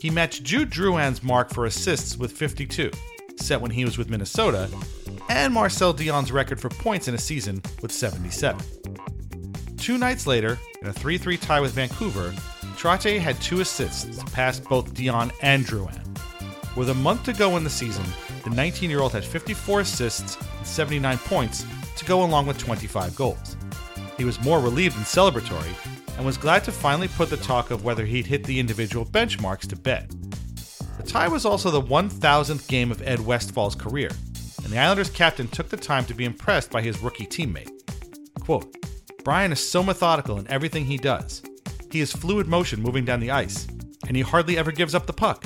He 0.00 0.10
matched 0.10 0.44
Jude 0.44 0.70
Drouin's 0.70 1.24
mark 1.24 1.52
for 1.52 1.66
assists 1.66 2.16
with 2.16 2.30
52, 2.30 2.92
set 3.36 3.60
when 3.60 3.72
he 3.72 3.84
was 3.84 3.98
with 3.98 4.08
Minnesota, 4.08 4.70
and 5.28 5.52
Marcel 5.52 5.92
Dionne's 5.92 6.30
record 6.30 6.60
for 6.60 6.68
points 6.68 7.08
in 7.08 7.14
a 7.14 7.18
season 7.18 7.60
with 7.82 7.90
77. 7.90 8.64
Two 9.76 9.98
nights 9.98 10.28
later, 10.28 10.56
in 10.80 10.88
a 10.88 10.92
3 10.92 11.18
3 11.18 11.36
tie 11.36 11.60
with 11.60 11.72
Vancouver, 11.72 12.32
Trottier 12.78 13.18
had 13.18 13.40
two 13.40 13.60
assists, 13.60 14.22
past 14.32 14.62
both 14.62 14.94
Dionne 14.94 15.32
and 15.42 15.64
Drouin. 15.64 16.00
With 16.76 16.90
a 16.90 16.94
month 16.94 17.24
to 17.24 17.32
go 17.32 17.56
in 17.56 17.64
the 17.64 17.70
season, 17.70 18.04
the 18.44 18.50
19 18.50 18.88
year 18.88 19.00
old 19.00 19.10
had 19.10 19.24
54 19.24 19.80
assists 19.80 20.36
and 20.36 20.64
79 20.64 21.18
points 21.18 21.66
to 21.96 22.04
go 22.04 22.22
along 22.22 22.46
with 22.46 22.56
25 22.56 23.16
goals. 23.16 23.56
He 24.16 24.24
was 24.24 24.40
more 24.42 24.60
relieved 24.60 24.94
than 24.94 25.02
celebratory 25.02 25.74
and 26.16 26.24
was 26.24 26.38
glad 26.38 26.62
to 26.64 26.72
finally 26.72 27.08
put 27.08 27.30
the 27.30 27.36
talk 27.38 27.72
of 27.72 27.82
whether 27.82 28.04
he'd 28.04 28.26
hit 28.26 28.44
the 28.44 28.60
individual 28.60 29.04
benchmarks 29.04 29.66
to 29.70 29.74
bed. 29.74 30.08
The 30.98 31.02
tie 31.02 31.26
was 31.26 31.44
also 31.44 31.72
the 31.72 31.82
1000th 31.82 32.68
game 32.68 32.92
of 32.92 33.02
Ed 33.02 33.18
Westfall's 33.18 33.74
career, 33.74 34.10
and 34.62 34.72
the 34.72 34.78
Islanders 34.78 35.10
captain 35.10 35.48
took 35.48 35.68
the 35.68 35.76
time 35.76 36.04
to 36.04 36.14
be 36.14 36.24
impressed 36.24 36.70
by 36.70 36.82
his 36.82 37.00
rookie 37.00 37.26
teammate. 37.26 37.72
Quote, 38.38 38.72
Bryan 39.24 39.50
is 39.50 39.68
so 39.68 39.82
methodical 39.82 40.38
in 40.38 40.46
everything 40.46 40.84
he 40.84 40.96
does. 40.96 41.42
He 41.90 42.00
has 42.00 42.12
fluid 42.12 42.46
motion 42.46 42.82
moving 42.82 43.04
down 43.04 43.20
the 43.20 43.30
ice, 43.30 43.66
and 44.06 44.16
he 44.16 44.22
hardly 44.22 44.58
ever 44.58 44.72
gives 44.72 44.94
up 44.94 45.06
the 45.06 45.12
puck. 45.12 45.44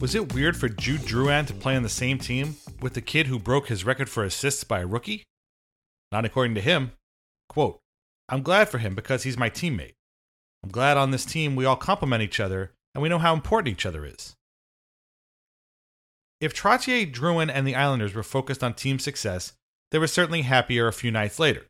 Was 0.00 0.14
it 0.14 0.34
weird 0.34 0.56
for 0.56 0.68
Jude 0.68 1.00
Drouin 1.02 1.46
to 1.46 1.54
play 1.54 1.74
on 1.74 1.82
the 1.82 1.88
same 1.88 2.18
team 2.18 2.56
with 2.80 2.94
the 2.94 3.00
kid 3.00 3.26
who 3.26 3.38
broke 3.38 3.68
his 3.68 3.84
record 3.84 4.10
for 4.10 4.24
assists 4.24 4.62
by 4.62 4.80
a 4.80 4.86
rookie? 4.86 5.24
Not 6.12 6.24
according 6.24 6.54
to 6.56 6.60
him. 6.60 6.92
Quote, 7.48 7.80
I'm 8.28 8.42
glad 8.42 8.68
for 8.68 8.78
him 8.78 8.94
because 8.94 9.22
he's 9.22 9.38
my 9.38 9.48
teammate. 9.48 9.94
I'm 10.62 10.70
glad 10.70 10.96
on 10.96 11.12
this 11.12 11.24
team 11.24 11.56
we 11.56 11.64
all 11.64 11.76
complement 11.76 12.22
each 12.22 12.40
other 12.40 12.72
and 12.94 13.02
we 13.02 13.08
know 13.08 13.18
how 13.18 13.34
important 13.34 13.72
each 13.72 13.86
other 13.86 14.04
is. 14.04 14.34
If 16.40 16.54
Trottier, 16.54 17.10
Drouin, 17.10 17.50
and 17.52 17.66
the 17.66 17.74
Islanders 17.74 18.14
were 18.14 18.22
focused 18.22 18.62
on 18.62 18.74
team 18.74 18.98
success, 18.98 19.54
they 19.90 19.98
were 19.98 20.06
certainly 20.06 20.42
happier 20.42 20.88
a 20.88 20.92
few 20.92 21.10
nights 21.10 21.38
later, 21.38 21.66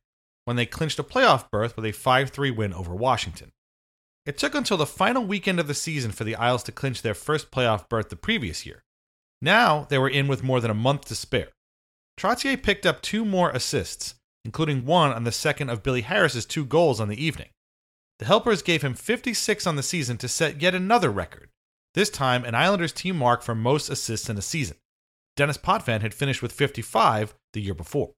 when 0.46 0.56
they 0.56 0.64
clinched 0.64 0.98
a 0.98 1.02
playoff 1.02 1.50
berth 1.50 1.76
with 1.76 1.84
a 1.84 1.92
5 1.92 2.30
3 2.30 2.50
win 2.52 2.72
over 2.72 2.94
Washington. 2.94 3.50
It 4.24 4.38
took 4.38 4.54
until 4.54 4.76
the 4.76 4.86
final 4.86 5.26
weekend 5.26 5.60
of 5.60 5.66
the 5.66 5.74
season 5.74 6.12
for 6.12 6.24
the 6.24 6.36
Isles 6.36 6.62
to 6.64 6.72
clinch 6.72 7.02
their 7.02 7.14
first 7.14 7.50
playoff 7.50 7.88
berth 7.88 8.08
the 8.08 8.16
previous 8.16 8.64
year. 8.64 8.82
Now 9.42 9.86
they 9.90 9.98
were 9.98 10.08
in 10.08 10.28
with 10.28 10.42
more 10.42 10.60
than 10.60 10.70
a 10.70 10.74
month 10.74 11.04
to 11.06 11.14
spare. 11.14 11.48
Trottier 12.18 12.62
picked 12.62 12.86
up 12.86 13.02
two 13.02 13.24
more 13.24 13.50
assists, 13.50 14.14
including 14.44 14.86
one 14.86 15.12
on 15.12 15.24
the 15.24 15.32
second 15.32 15.68
of 15.68 15.82
Billy 15.82 16.02
Harris's 16.02 16.46
two 16.46 16.64
goals 16.64 17.00
on 17.00 17.08
the 17.08 17.22
evening. 17.22 17.50
The 18.18 18.24
Helpers 18.24 18.62
gave 18.62 18.82
him 18.82 18.94
56 18.94 19.66
on 19.66 19.76
the 19.76 19.82
season 19.82 20.16
to 20.18 20.28
set 20.28 20.62
yet 20.62 20.74
another 20.74 21.10
record, 21.10 21.50
this 21.94 22.08
time 22.08 22.44
an 22.44 22.54
Islanders 22.54 22.92
team 22.92 23.18
mark 23.18 23.42
for 23.42 23.54
most 23.54 23.90
assists 23.90 24.30
in 24.30 24.38
a 24.38 24.42
season. 24.42 24.76
Denis 25.36 25.58
Potvin 25.58 26.00
had 26.00 26.14
finished 26.14 26.40
with 26.40 26.52
55 26.52 27.34
the 27.52 27.60
year 27.60 27.74
before. 27.74 28.12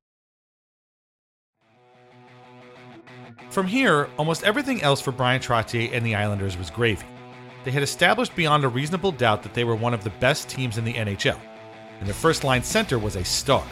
From 3.50 3.66
here, 3.66 4.10
almost 4.18 4.44
everything 4.44 4.82
else 4.82 5.00
for 5.00 5.10
Bryan 5.10 5.40
Trottier 5.40 5.90
and 5.92 6.04
the 6.04 6.14
Islanders 6.14 6.58
was 6.58 6.70
gravy. 6.70 7.06
They 7.64 7.70
had 7.70 7.82
established 7.82 8.36
beyond 8.36 8.64
a 8.64 8.68
reasonable 8.68 9.12
doubt 9.12 9.42
that 9.42 9.54
they 9.54 9.64
were 9.64 9.74
one 9.74 9.94
of 9.94 10.04
the 10.04 10.10
best 10.10 10.48
teams 10.48 10.76
in 10.76 10.84
the 10.84 10.92
NHL, 10.94 11.40
and 11.98 12.06
their 12.06 12.14
first 12.14 12.44
line 12.44 12.62
center 12.62 12.98
was 12.98 13.16
a 13.16 13.24
star. 13.24 13.64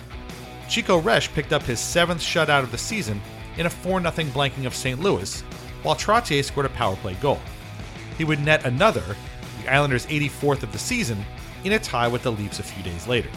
Chico 0.69 1.01
Resch 1.01 1.33
picked 1.33 1.53
up 1.53 1.63
his 1.63 1.79
seventh 1.79 2.21
shutout 2.21 2.63
of 2.63 2.73
the 2.73 2.79
season 2.79 3.21
in 3.59 3.67
a 3.67 3.71
4 3.71 4.01
0 4.01 4.13
blanking 4.31 4.67
of 4.67 4.75
St. 4.75 5.01
Louis, 5.01 5.43
while 5.83 5.95
Trottier 5.95 6.43
scored 6.43 6.67
a 6.67 6.71
power 6.71 6.97
play 6.97 7.15
goal. 7.15 7.39
He 8.17 8.25
would 8.25 8.41
net 8.41 8.65
another, 8.65 9.17
the 9.63 9.73
Islanders' 9.73 10.07
84th 10.07 10.63
of 10.63 10.73
the 10.73 10.79
season, 10.79 11.25
in 11.65 11.73
a 11.73 11.79
tie 11.79 12.09
with 12.09 12.23
the 12.23 12.33
Leafs 12.33 12.61
a 12.61 12.63
few 12.63 12.83
days 12.83 13.07
later. 13.07 13.31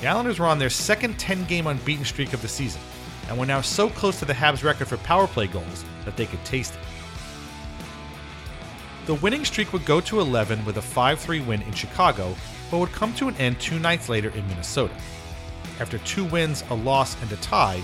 The 0.00 0.06
Islanders 0.06 0.38
were 0.38 0.46
on 0.46 0.58
their 0.58 0.70
second 0.70 1.18
10 1.18 1.44
game 1.44 1.66
unbeaten 1.66 2.04
streak 2.04 2.32
of 2.32 2.42
the 2.42 2.48
season, 2.48 2.80
and 3.30 3.38
were 3.38 3.46
now 3.46 3.60
so 3.60 3.88
close 3.88 4.18
to 4.18 4.24
the 4.26 4.34
Habs 4.34 4.62
record 4.64 4.88
for 4.88 4.98
power 4.98 5.26
play 5.26 5.46
goals 5.46 5.84
that 6.04 6.16
they 6.16 6.26
could 6.26 6.44
taste 6.44 6.74
it. 6.74 6.80
The 9.06 9.14
winning 9.14 9.44
streak 9.44 9.72
would 9.72 9.86
go 9.86 10.00
to 10.02 10.20
11 10.20 10.64
with 10.64 10.76
a 10.76 10.82
5 10.82 11.18
3 11.18 11.40
win 11.40 11.62
in 11.62 11.72
Chicago, 11.72 12.34
but 12.70 12.78
would 12.78 12.92
come 12.92 13.14
to 13.14 13.28
an 13.28 13.36
end 13.36 13.58
two 13.58 13.78
nights 13.78 14.08
later 14.08 14.30
in 14.30 14.46
Minnesota. 14.48 14.94
After 15.78 15.98
two 15.98 16.24
wins, 16.24 16.62
a 16.70 16.74
loss, 16.74 17.20
and 17.22 17.32
a 17.32 17.36
tie, 17.36 17.82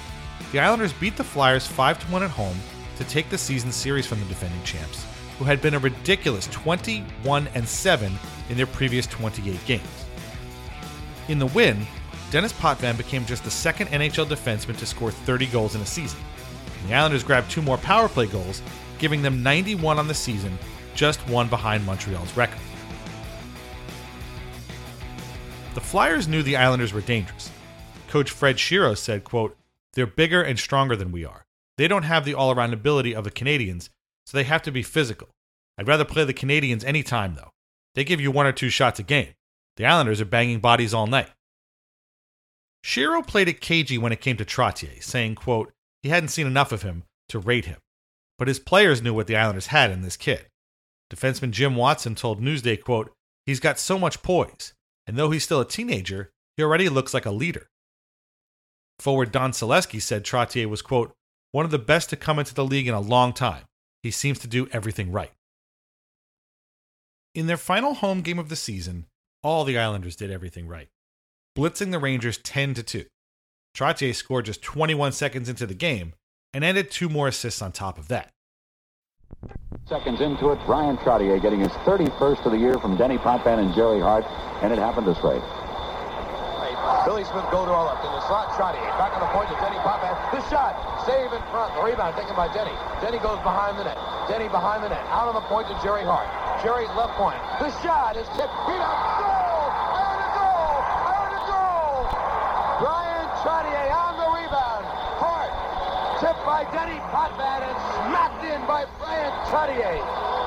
the 0.52 0.60
Islanders 0.60 0.92
beat 0.92 1.16
the 1.16 1.24
Flyers 1.24 1.66
5 1.66 2.12
1 2.12 2.22
at 2.22 2.30
home 2.30 2.58
to 2.96 3.04
take 3.04 3.30
the 3.30 3.38
season 3.38 3.72
series 3.72 4.06
from 4.06 4.20
the 4.20 4.26
defending 4.26 4.62
champs, 4.64 5.06
who 5.38 5.44
had 5.44 5.62
been 5.62 5.74
a 5.74 5.78
ridiculous 5.78 6.46
21 6.48 7.48
7 7.64 8.12
in 8.50 8.56
their 8.56 8.66
previous 8.66 9.06
28 9.06 9.64
games. 9.64 10.04
In 11.28 11.38
the 11.38 11.46
win, 11.46 11.86
Denis 12.30 12.52
Potvin 12.52 12.96
became 12.96 13.24
just 13.24 13.44
the 13.44 13.50
second 13.50 13.88
NHL 13.88 14.26
defenseman 14.26 14.76
to 14.78 14.86
score 14.86 15.10
30 15.10 15.46
goals 15.46 15.74
in 15.74 15.80
a 15.80 15.86
season. 15.86 16.18
The 16.86 16.94
Islanders 16.94 17.22
grabbed 17.22 17.50
two 17.50 17.62
more 17.62 17.78
power 17.78 18.08
play 18.08 18.26
goals, 18.26 18.62
giving 18.98 19.22
them 19.22 19.42
91 19.42 19.98
on 19.98 20.08
the 20.08 20.14
season, 20.14 20.58
just 20.94 21.20
one 21.28 21.48
behind 21.48 21.86
Montreal's 21.86 22.36
record. 22.36 22.60
The 25.74 25.80
Flyers 25.80 26.26
knew 26.26 26.42
the 26.42 26.56
Islanders 26.56 26.92
were 26.92 27.00
dangerous. 27.00 27.50
Coach 28.08 28.30
Fred 28.30 28.56
Shero 28.56 28.96
said, 28.96 29.24
quote, 29.24 29.56
They're 29.92 30.06
bigger 30.06 30.42
and 30.42 30.58
stronger 30.58 30.96
than 30.96 31.12
we 31.12 31.24
are. 31.24 31.44
They 31.76 31.86
don't 31.86 32.04
have 32.04 32.24
the 32.24 32.34
all 32.34 32.50
around 32.50 32.72
ability 32.72 33.14
of 33.14 33.24
the 33.24 33.30
Canadiens, 33.30 33.90
so 34.24 34.36
they 34.36 34.44
have 34.44 34.62
to 34.62 34.72
be 34.72 34.82
physical. 34.82 35.28
I'd 35.78 35.86
rather 35.86 36.04
play 36.04 36.24
the 36.24 36.34
Canadiens 36.34 36.84
any 36.84 37.02
time, 37.02 37.34
though. 37.34 37.50
They 37.94 38.04
give 38.04 38.20
you 38.20 38.30
one 38.30 38.46
or 38.46 38.52
two 38.52 38.70
shots 38.70 38.98
a 38.98 39.02
game. 39.02 39.34
The 39.76 39.84
Islanders 39.84 40.20
are 40.20 40.26
banging 40.26 40.60
bodies 40.60 40.94
all 40.94 41.06
night. 41.06 41.28
Shero 42.86 43.26
played 43.26 43.48
it 43.48 43.60
cagey 43.60 43.98
when 43.98 44.12
it 44.12 44.20
came 44.20 44.36
to 44.36 44.44
Trottier, 44.44 45.02
saying, 45.02 45.34
quote, 45.34 45.72
he 46.04 46.08
hadn't 46.08 46.28
seen 46.28 46.46
enough 46.46 46.70
of 46.70 46.82
him 46.82 47.02
to 47.28 47.40
rate 47.40 47.64
him. 47.64 47.78
But 48.38 48.46
his 48.46 48.60
players 48.60 49.02
knew 49.02 49.12
what 49.12 49.26
the 49.26 49.34
Islanders 49.34 49.66
had 49.66 49.90
in 49.90 50.02
this 50.02 50.16
kid. 50.16 50.46
Defenseman 51.12 51.50
Jim 51.50 51.74
Watson 51.74 52.14
told 52.14 52.40
Newsday, 52.40 52.80
quote, 52.80 53.12
he's 53.44 53.58
got 53.58 53.80
so 53.80 53.98
much 53.98 54.22
poise, 54.22 54.72
and 55.04 55.16
though 55.16 55.32
he's 55.32 55.42
still 55.42 55.60
a 55.60 55.66
teenager, 55.66 56.30
he 56.56 56.62
already 56.62 56.88
looks 56.88 57.12
like 57.12 57.26
a 57.26 57.32
leader. 57.32 57.66
Forward 59.00 59.32
Don 59.32 59.50
Selesky 59.50 60.00
said 60.00 60.22
Trottier 60.22 60.68
was, 60.68 60.80
quote, 60.80 61.12
one 61.50 61.64
of 61.64 61.72
the 61.72 61.80
best 61.80 62.08
to 62.10 62.16
come 62.16 62.38
into 62.38 62.54
the 62.54 62.64
league 62.64 62.86
in 62.86 62.94
a 62.94 63.00
long 63.00 63.32
time. 63.32 63.64
He 64.04 64.12
seems 64.12 64.38
to 64.38 64.46
do 64.46 64.68
everything 64.70 65.10
right. 65.10 65.32
In 67.34 67.48
their 67.48 67.56
final 67.56 67.94
home 67.94 68.20
game 68.20 68.38
of 68.38 68.48
the 68.48 68.54
season, 68.54 69.06
all 69.42 69.64
the 69.64 69.76
Islanders 69.76 70.14
did 70.14 70.30
everything 70.30 70.68
right, 70.68 70.88
blitzing 71.56 71.90
the 71.90 71.98
Rangers 71.98 72.38
10 72.38 72.74
to 72.74 72.82
2. 72.82 73.04
Trottier 73.74 74.14
scored 74.14 74.44
just 74.44 74.62
21 74.62 75.12
seconds 75.12 75.48
into 75.48 75.66
the 75.66 75.74
game 75.74 76.12
and 76.54 76.64
added 76.64 76.90
two 76.90 77.08
more 77.08 77.28
assists 77.28 77.62
on 77.62 77.72
top 77.72 77.98
of 77.98 78.08
that. 78.08 78.30
Seconds 79.88 80.20
into 80.20 80.50
it, 80.50 80.58
Bryan 80.66 80.96
Trottier 80.98 81.40
getting 81.40 81.60
his 81.60 81.72
31st 81.88 82.46
of 82.46 82.52
the 82.52 82.58
year 82.58 82.78
from 82.78 82.96
Denny 82.96 83.18
Potvin 83.18 83.58
and 83.58 83.74
Gerry 83.74 84.00
Hart, 84.00 84.24
and 84.62 84.72
it 84.72 84.78
happened 84.78 85.06
this 85.06 85.22
way. 85.22 85.40
Billy 87.06 87.22
Smith 87.22 87.46
go 87.54 87.62
to 87.62 87.70
our 87.70 87.86
left 87.86 88.02
in 88.02 88.10
the 88.10 88.22
slot. 88.26 88.50
Trottier 88.58 88.82
back 88.98 89.14
on 89.14 89.22
the 89.22 89.30
point 89.30 89.46
to 89.46 89.56
Denny 89.62 89.78
Potvin. 89.86 90.10
The 90.34 90.42
shot, 90.50 90.74
save 91.06 91.30
in 91.30 91.38
front. 91.54 91.70
The 91.78 91.82
rebound 91.86 92.18
taken 92.18 92.34
by 92.34 92.50
Denny. 92.50 92.74
Denny 92.98 93.22
goes 93.22 93.38
behind 93.46 93.78
the 93.78 93.86
net. 93.86 93.94
Denny 94.26 94.50
behind 94.50 94.82
the 94.82 94.90
net. 94.90 95.06
Out 95.14 95.30
on 95.30 95.38
the 95.38 95.46
point 95.46 95.70
to 95.70 95.74
Gerry 95.86 96.02
Hart. 96.02 96.26
Jerry's 96.66 96.90
left 96.98 97.14
point. 97.14 97.38
The 97.62 97.70
shot 97.78 98.18
is 98.18 98.26
tipped. 98.34 98.50
Beat 98.66 98.82
up. 98.82 98.98
Goal! 99.22 99.70
Iron 100.02 100.30
goal! 100.34 100.74
Iron 101.14 101.42
goal! 101.46 101.98
Bryan 102.82 103.28
Trottier 103.38 103.86
on 103.86 104.12
the 104.18 104.28
rebound. 104.42 104.84
Hart 105.22 105.54
tipped 106.18 106.42
by 106.42 106.65
Denny 106.76 107.00
Potvin 107.08 107.62
and 107.64 107.78
smacked 108.04 108.44
in 108.44 108.60
by 108.66 108.84
Bryan 108.98 109.32
Trottier. 109.48 109.96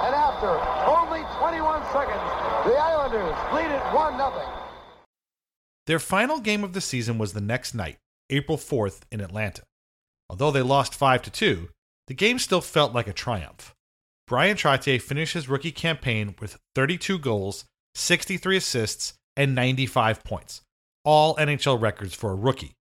And 0.05 0.13
after 0.13 0.61
only 0.85 1.21
21 1.39 1.81
seconds, 1.91 2.21
the 2.69 2.77
Islanders 2.77 3.35
lead 3.51 3.71
it 3.71 3.81
1 3.95 4.15
0. 4.15 4.69
Their 5.87 5.97
final 5.97 6.39
game 6.39 6.63
of 6.63 6.73
the 6.73 6.81
season 6.81 7.17
was 7.17 7.33
the 7.33 7.41
next 7.41 7.73
night, 7.73 7.97
April 8.29 8.59
4th, 8.59 8.99
in 9.11 9.21
Atlanta. 9.21 9.63
Although 10.29 10.51
they 10.51 10.61
lost 10.61 10.93
5 10.93 11.23
to 11.23 11.31
2, 11.31 11.69
the 12.05 12.13
game 12.13 12.37
still 12.37 12.61
felt 12.61 12.93
like 12.93 13.07
a 13.07 13.13
triumph. 13.13 13.73
Bryan 14.27 14.55
Trottier 14.55 15.01
finished 15.01 15.33
his 15.33 15.49
rookie 15.49 15.71
campaign 15.71 16.35
with 16.39 16.59
32 16.75 17.17
goals, 17.17 17.65
63 17.95 18.57
assists, 18.57 19.13
and 19.35 19.55
95 19.55 20.23
points, 20.23 20.61
all 21.03 21.35
NHL 21.37 21.81
records 21.81 22.13
for 22.13 22.29
a 22.29 22.35
rookie. 22.35 22.75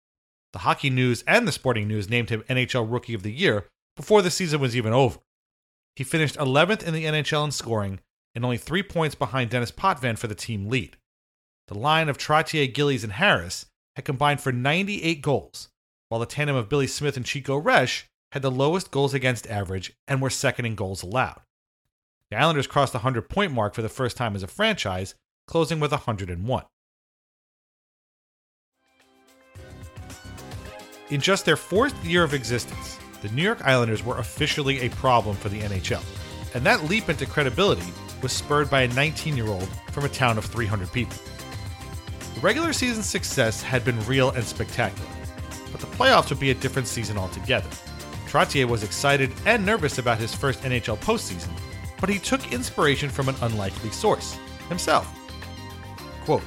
The 0.54 0.60
Hockey 0.60 0.90
News 0.90 1.24
and 1.28 1.48
the 1.48 1.52
Sporting 1.52 1.88
News 1.88 2.10
named 2.10 2.30
him 2.30 2.44
NHL 2.50 2.92
Rookie 2.92 3.14
of 3.14 3.24
the 3.24 3.32
Year 3.32 3.66
before 3.96 4.22
the 4.22 4.32
season 4.32 4.60
was 4.60 4.76
even 4.76 4.94
over. 4.94 5.20
He 5.96 6.04
finished 6.04 6.38
11th 6.38 6.84
in 6.84 6.94
the 6.94 7.06
NHL 7.06 7.46
in 7.46 7.52
scoring 7.52 8.00
and 8.36 8.46
only 8.46 8.58
three 8.58 8.84
points 8.84 9.16
behind 9.16 9.50
Denis 9.50 9.72
Potvin 9.72 10.16
for 10.16 10.28
the 10.28 10.36
team 10.36 10.70
lead. 10.70 10.96
The 11.68 11.78
line 11.78 12.08
of 12.08 12.18
Trottier, 12.18 12.72
Gillies, 12.72 13.04
and 13.04 13.14
Harris 13.14 13.66
had 13.96 14.06
combined 14.06 14.40
for 14.40 14.52
98 14.52 15.22
goals, 15.22 15.70
while 16.10 16.20
the 16.20 16.28
tandem 16.28 16.56
of 16.56 16.70
Billy 16.70 16.88
Smith 16.88 17.18
and 17.18 17.26
Chico 17.26 17.60
Resch 17.60 18.04
had 18.32 18.42
the 18.42 18.52
lowest 18.52 18.92
goals 18.92 19.14
against 19.14 19.48
average 19.48 19.94
and 20.08 20.22
were 20.22 20.30
second 20.30 20.66
in 20.66 20.76
goals 20.76 21.02
allowed. 21.02 21.42
The 22.30 22.38
Islanders 22.38 22.68
crossed 22.68 22.94
the 22.94 23.00
100 23.00 23.30
point 23.30 23.54
mark 23.54 23.74
for 23.74 23.82
the 23.82 23.90
first 23.90 24.18
time 24.18 24.36
as 24.36 24.44
a 24.44 24.48
franchise, 24.48 25.16
closing 25.48 25.80
with 25.80 25.92
101. 25.92 26.64
In 31.10 31.22
just 31.22 31.46
their 31.46 31.56
fourth 31.56 32.04
year 32.04 32.26
of 32.26 32.34
existence, 32.34 33.00
the 33.22 33.30
New 33.30 33.42
York 33.42 33.66
Islanders 33.66 34.04
were 34.04 34.18
officially 34.18 34.82
a 34.82 34.90
problem 34.90 35.38
for 35.38 35.48
the 35.48 35.62
NHL, 35.62 36.04
and 36.54 36.66
that 36.66 36.84
leap 36.84 37.08
into 37.08 37.26
credibility 37.26 37.94
was 38.22 38.34
spurred 38.34 38.70
by 38.70 38.82
a 38.82 38.90
19 38.90 39.38
year 39.38 39.48
old 39.48 39.70
from 39.94 40.04
a 40.04 40.10
town 40.10 40.38
of 40.38 40.44
300 40.44 40.92
people. 40.92 41.18
The 42.36 42.42
regular 42.42 42.74
season 42.74 43.04
success 43.04 43.64
had 43.64 43.86
been 43.86 44.06
real 44.06 44.32
and 44.32 44.44
spectacular, 44.44 45.10
but 45.72 45.80
the 45.80 45.88
playoffs 45.88 46.30
would 46.30 46.42
be 46.42 46.52
a 46.52 46.56
different 46.56 46.90
season 46.90 47.18
altogether. 47.18 47.70
Trottier 48.28 48.68
was 48.68 48.84
excited 48.84 49.32
and 49.46 49.66
nervous 49.66 50.00
about 50.00 50.18
his 50.20 50.36
first 50.36 50.62
NHL 50.64 50.98
postseason, 50.98 51.58
but 52.02 52.10
he 52.10 52.20
took 52.20 52.52
inspiration 52.52 53.10
from 53.10 53.30
an 53.30 53.36
unlikely 53.42 53.92
source 53.92 54.38
himself. 54.68 55.08
Quote, 56.26 56.44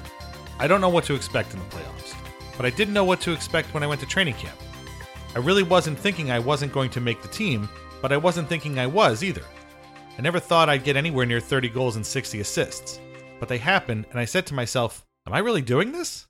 I 0.59 0.67
don't 0.67 0.83
know 0.83 0.91
what 0.91 1.05
to 1.05 1.15
expect 1.15 1.55
in 1.55 1.61
the 1.61 1.65
playoffs, 1.65 2.15
but 2.61 2.67
I 2.67 2.77
didn't 2.77 2.93
know 2.93 3.05
what 3.05 3.23
to 3.23 3.33
expect 3.33 3.73
when 3.73 3.83
I 3.83 3.87
went 3.87 4.03
to 4.03 4.07
training 4.07 4.35
camp. 4.35 4.61
I 5.35 5.39
really 5.39 5.63
wasn't 5.63 5.99
thinking 5.99 6.31
I 6.31 6.39
wasn't 6.39 6.75
going 6.75 6.91
to 6.91 7.01
make 7.01 7.23
the 7.23 7.29
team, 7.29 7.67
but 8.03 8.13
I 8.13 8.19
wasn't 8.19 8.51
thinking 8.51 8.79
I 8.79 8.87
was 8.87 9.25
either. 9.25 9.45
I 10.19 10.21
never 10.21 10.39
thought 10.39 10.69
I'd 10.69 10.85
get 10.85 10.95
anywhere 10.95 11.25
near 11.25 11.41
30 11.41 11.71
goals 11.71 11.97
and 11.97 12.05
60 12.05 12.39
assists, 12.39 13.01
but 13.39 13.49
they 13.49 13.57
happened, 13.57 14.05
and 14.11 14.21
I 14.21 14.27
said 14.27 14.45
to 14.45 14.55
myself, 14.55 15.07
Am 15.27 15.33
I 15.33 15.39
really 15.39 15.63
doing 15.63 15.93
this? 15.93 16.27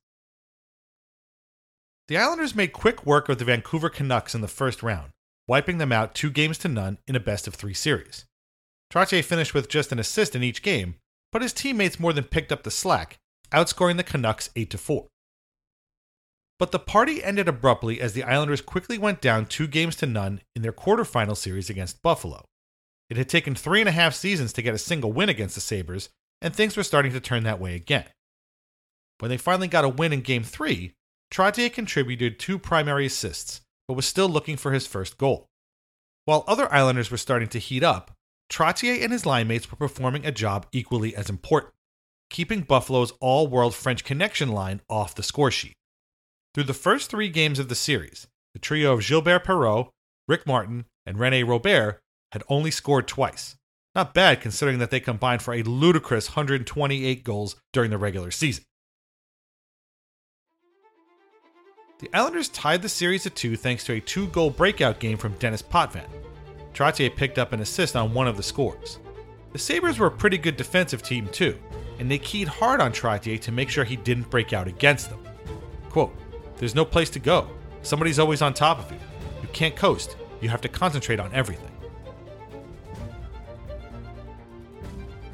The 2.07 2.19
Islanders 2.19 2.55
made 2.55 2.73
quick 2.73 3.05
work 3.05 3.29
of 3.29 3.39
the 3.39 3.45
Vancouver 3.45 3.91
Canucks 3.91 4.33
in 4.33 4.41
the 4.41 4.47
first 4.47 4.85
round, 4.85 5.11
wiping 5.49 5.79
them 5.79 5.91
out 5.91 6.15
two 6.15 6.31
games 6.31 6.59
to 6.59 6.69
none 6.69 6.99
in 7.09 7.17
a 7.17 7.21
best 7.21 7.49
of 7.49 7.57
three 7.57 7.75
series. 7.75 8.25
Trottier 8.89 9.25
finished 9.25 9.53
with 9.53 9.69
just 9.69 9.91
an 9.91 9.99
assist 9.99 10.37
in 10.37 10.45
each 10.45 10.63
game, 10.63 10.95
but 11.33 11.43
his 11.43 11.53
teammates 11.53 11.99
more 11.99 12.13
than 12.13 12.23
picked 12.23 12.53
up 12.53 12.63
the 12.63 12.71
slack, 12.71 13.19
outscoring 13.51 13.97
the 13.97 14.05
Canucks 14.05 14.51
8 14.55 14.79
4. 14.79 15.09
But 16.61 16.73
the 16.73 16.79
party 16.79 17.25
ended 17.25 17.49
abruptly 17.49 18.03
as 18.03 18.13
the 18.13 18.23
Islanders 18.23 18.61
quickly 18.61 18.99
went 18.99 19.23
down 19.23 19.47
two 19.47 19.67
games 19.67 19.97
to 19.97 20.07
none 20.07 20.43
in 20.55 20.61
their 20.61 20.75
quarterfinal 20.75 21.35
series 21.35 21.71
against 21.71 22.03
Buffalo. 22.03 22.45
It 23.09 23.17
had 23.17 23.31
taken 23.31 23.55
three 23.55 23.81
and 23.81 23.89
a 23.89 23.93
half 23.93 24.15
seasons 24.15 24.53
to 24.53 24.63
get 24.63 24.75
a 24.75 24.79
single 24.79 25.11
win 25.11 25.31
against 25.31 25.55
the 25.55 25.63
Sabres, 25.63 26.11
and 26.43 26.55
things 26.55 26.77
were 26.77 26.83
starting 26.83 27.13
to 27.13 27.21
turn 27.21 27.45
that 27.45 27.61
way 27.61 27.75
again. 27.75 28.05
When 29.21 29.31
they 29.31 29.39
finally 29.39 29.69
got 29.69 29.87
a 29.87 29.89
win 29.89 30.13
in 30.13 30.21
Game 30.21 30.43
3, 30.43 30.93
Trottier 31.33 31.73
contributed 31.73 32.39
two 32.39 32.59
primary 32.59 33.07
assists, 33.07 33.63
but 33.89 33.95
was 33.95 34.05
still 34.05 34.29
looking 34.29 34.59
for 34.59 34.73
his 34.73 34.87
first 34.87 35.17
goal. 35.17 35.47
While 36.27 36.45
other 36.47 36.71
Islanders 36.71 37.11
were 37.11 37.17
starting 37.17 37.49
to 37.49 37.59
heat 37.59 37.83
up, 37.83 38.13
Trottier 38.53 39.03
and 39.03 39.13
his 39.13 39.25
linemates 39.25 39.71
were 39.71 39.77
performing 39.77 40.27
a 40.27 40.31
job 40.31 40.67
equally 40.73 41.17
as 41.17 41.31
important, 41.31 41.73
keeping 42.29 42.61
Buffalo's 42.61 43.15
all 43.19 43.47
world 43.47 43.75
French 43.75 44.05
connection 44.05 44.51
line 44.51 44.83
off 44.91 45.15
the 45.15 45.23
score 45.23 45.51
sheet. 45.51 45.73
Through 46.53 46.65
the 46.65 46.75
first 46.75 47.11
three 47.11 47.29
games 47.29 47.61
of 47.61 47.69
the 47.69 47.77
series, 47.77 48.27
the 48.55 48.59
trio 48.59 48.95
of 48.95 49.07
Gilbert 49.07 49.45
Perreault, 49.45 49.91
Rick 50.27 50.47
Martin, 50.47 50.87
and 51.07 51.19
Rene 51.19 51.45
Robert 51.45 52.01
had 52.33 52.43
only 52.49 52.73
scored 52.73 53.07
twice. 53.07 53.57
Not 53.95 54.15
bad 54.15 54.41
considering 54.41 54.79
that 54.79 54.91
they 54.91 55.01
combined 55.01 55.43
for 55.43 55.55
a 55.55 55.63
ludicrous 55.63 56.31
128 56.31 57.23
goals 57.23 57.57
during 57.73 57.91
the 57.91 57.99
regular 57.99 58.31
season. 58.33 58.65
The 62.01 62.11
Islanders 62.13 62.49
tied 62.49 62.83
the 62.83 62.89
series 62.89 63.27
at 63.27 63.37
two 63.37 63.57
thanks 63.57 63.85
to 63.85 63.93
a 63.93 64.01
two 64.01 64.27
goal 64.29 64.51
breakout 64.51 64.99
game 64.99 65.19
from 65.19 65.35
Denis 65.35 65.63
Potvin. 65.63 66.09
Trottier 66.73 67.15
picked 67.15 67.39
up 67.39 67.53
an 67.53 67.61
assist 67.61 67.95
on 67.95 68.15
one 68.15 68.27
of 68.27 68.37
the 68.37 68.43
scores. 68.43 68.99
The 69.53 69.59
Sabres 69.59 69.99
were 69.99 70.07
a 70.07 70.13
pretty 70.13 70.39
good 70.39 70.57
defensive 70.57 71.03
team, 71.03 71.29
too, 71.29 71.59
and 71.99 72.11
they 72.11 72.19
keyed 72.19 72.49
hard 72.49 72.81
on 72.81 72.93
Trottier 72.93 73.41
to 73.41 73.53
make 73.53 73.69
sure 73.69 73.85
he 73.85 73.97
didn't 73.97 74.31
break 74.31 74.53
out 74.53 74.67
against 74.67 75.11
them. 75.11 75.21
Quote, 75.91 76.17
There's 76.61 76.75
no 76.75 76.85
place 76.85 77.09
to 77.11 77.19
go. 77.19 77.49
Somebody's 77.81 78.19
always 78.19 78.43
on 78.43 78.53
top 78.53 78.79
of 78.79 78.93
you. 78.93 78.99
You 79.41 79.49
can't 79.49 79.75
coast. 79.75 80.15
You 80.43 80.51
have 80.51 80.61
to 80.61 80.69
concentrate 80.69 81.19
on 81.19 81.33
everything. 81.33 81.73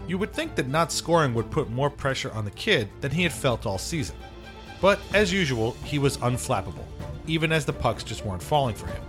You 0.06 0.18
would 0.18 0.32
think 0.32 0.54
that 0.54 0.68
not 0.68 0.92
scoring 0.92 1.34
would 1.34 1.50
put 1.50 1.68
more 1.68 1.90
pressure 1.90 2.30
on 2.30 2.44
the 2.44 2.52
kid 2.52 2.88
than 3.00 3.10
he 3.10 3.24
had 3.24 3.32
felt 3.32 3.66
all 3.66 3.76
season. 3.76 4.14
But 4.80 5.00
as 5.14 5.32
usual, 5.32 5.72
he 5.82 5.98
was 5.98 6.16
unflappable, 6.18 6.84
even 7.26 7.50
as 7.50 7.64
the 7.64 7.72
pucks 7.72 8.04
just 8.04 8.24
weren't 8.24 8.40
falling 8.40 8.76
for 8.76 8.86
him. 8.86 9.02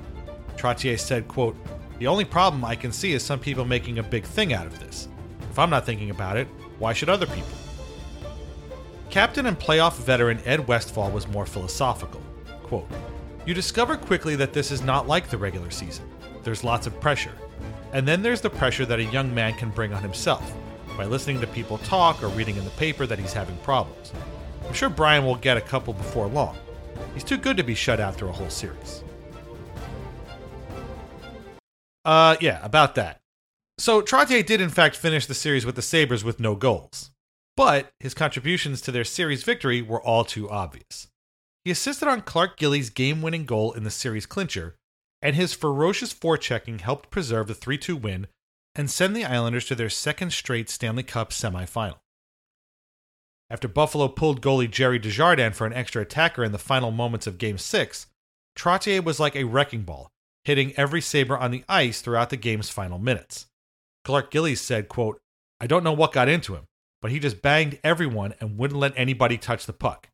Trottier 0.55 0.99
said, 0.99 1.27
quote, 1.27 1.55
The 1.99 2.07
only 2.07 2.25
problem 2.25 2.65
I 2.65 2.75
can 2.75 2.91
see 2.91 3.13
is 3.13 3.21
some 3.21 3.39
people 3.39 3.63
making 3.63 3.99
a 3.99 4.03
big 4.03 4.23
thing 4.23 4.53
out 4.53 4.65
of 4.65 4.79
this. 4.79 5.07
If 5.51 5.59
I'm 5.59 5.69
not 5.69 5.85
thinking 5.85 6.09
about 6.09 6.35
it, 6.35 6.47
why 6.79 6.93
should 6.93 7.09
other 7.09 7.27
people? 7.27 7.66
Captain 9.09 9.45
and 9.45 9.57
playoff 9.57 9.97
veteran 9.97 10.39
Ed 10.45 10.67
Westfall 10.67 11.11
was 11.11 11.27
more 11.27 11.45
philosophical. 11.45 12.21
Quote, 12.63 12.89
You 13.45 13.53
discover 13.53 13.95
quickly 13.95 14.35
that 14.35 14.53
this 14.53 14.69
is 14.71 14.81
not 14.81 15.07
like 15.07 15.29
the 15.29 15.37
regular 15.37 15.71
season. 15.71 16.09
There's 16.43 16.63
lots 16.63 16.87
of 16.87 16.99
pressure. 16.99 17.31
And 17.93 18.07
then 18.07 18.21
there's 18.21 18.41
the 18.41 18.49
pressure 18.49 18.85
that 18.85 18.99
a 18.99 19.05
young 19.05 19.33
man 19.33 19.53
can 19.53 19.69
bring 19.69 19.93
on 19.93 20.01
himself 20.01 20.53
by 20.97 21.05
listening 21.05 21.39
to 21.39 21.47
people 21.47 21.77
talk 21.79 22.21
or 22.21 22.27
reading 22.29 22.57
in 22.57 22.65
the 22.65 22.71
paper 22.71 23.05
that 23.05 23.19
he's 23.19 23.33
having 23.33 23.57
problems. 23.59 24.11
I'm 24.65 24.73
sure 24.73 24.89
Bryan 24.89 25.25
will 25.25 25.35
get 25.35 25.55
a 25.55 25.61
couple 25.61 25.93
before 25.93 26.27
long. 26.27 26.57
He's 27.13 27.23
too 27.23 27.37
good 27.37 27.55
to 27.57 27.63
be 27.63 27.75
shut 27.75 27.99
out 27.99 28.15
through 28.15 28.29
a 28.29 28.33
whole 28.33 28.49
series. 28.49 29.03
Uh, 32.03 32.35
yeah, 32.41 32.59
about 32.63 32.95
that. 32.95 33.21
So 33.77 34.01
Trottier 34.01 34.45
did 34.45 34.59
in 34.59 34.69
fact 34.69 34.95
finish 34.95 35.25
the 35.25 35.33
series 35.33 35.65
with 35.65 35.75
the 35.75 35.81
Sabres 35.81 36.23
with 36.23 36.39
no 36.39 36.55
goals. 36.55 37.11
But 37.57 37.89
his 37.99 38.13
contributions 38.13 38.81
to 38.81 38.91
their 38.91 39.03
series 39.03 39.43
victory 39.43 39.81
were 39.81 40.01
all 40.01 40.23
too 40.23 40.47
obvious. 40.47 41.07
He 41.65 41.71
assisted 41.71 42.07
on 42.07 42.21
Clark 42.21 42.55
Gillies' 42.55 42.91
game 42.91 43.21
winning 43.21 43.45
goal 43.45 43.73
in 43.73 43.83
the 43.83 43.89
series 43.89 44.27
clincher, 44.27 44.75
and 45.23 45.35
his 45.35 45.55
ferocious 45.55 46.13
forechecking 46.13 46.81
helped 46.81 47.09
preserve 47.09 47.47
the 47.47 47.55
3 47.55 47.79
2 47.79 47.95
win 47.95 48.27
and 48.75 48.91
send 48.91 49.15
the 49.15 49.25
Islanders 49.25 49.65
to 49.65 49.75
their 49.75 49.89
second 49.89 50.33
straight 50.33 50.69
Stanley 50.69 51.01
Cup 51.01 51.31
semifinal. 51.31 51.97
After 53.49 53.67
Buffalo 53.67 54.07
pulled 54.07 54.41
goalie 54.41 54.69
Gerry 54.69 54.99
Desjardins 54.99 55.57
for 55.57 55.65
an 55.65 55.73
extra 55.73 56.03
attacker 56.03 56.43
in 56.43 56.51
the 56.51 56.59
final 56.59 56.91
moments 56.91 57.25
of 57.25 57.39
Game 57.39 57.57
6, 57.57 58.05
Trottier 58.55 59.03
was 59.03 59.19
like 59.19 59.35
a 59.35 59.45
wrecking 59.45 59.81
ball, 59.81 60.09
hitting 60.43 60.73
every 60.77 61.01
Sabre 61.01 61.37
on 61.37 61.49
the 61.49 61.63
ice 61.67 62.01
throughout 62.01 62.29
the 62.29 62.37
game's 62.37 62.69
final 62.69 62.99
minutes. 62.99 63.47
Clark 64.03 64.29
Gillies 64.29 64.61
said, 64.61 64.89
quote, 64.89 65.17
I 65.59 65.65
don't 65.65 65.83
know 65.83 65.93
what 65.93 66.13
got 66.13 66.29
into 66.29 66.53
him, 66.53 66.66
but 67.01 67.11
he 67.11 67.19
just 67.19 67.41
banged 67.41 67.79
everyone 67.83 68.33
and 68.39 68.57
wouldn't 68.57 68.79
let 68.79 68.93
anybody 68.95 69.37
touch 69.37 69.65
the 69.65 69.73
puck. 69.73 70.09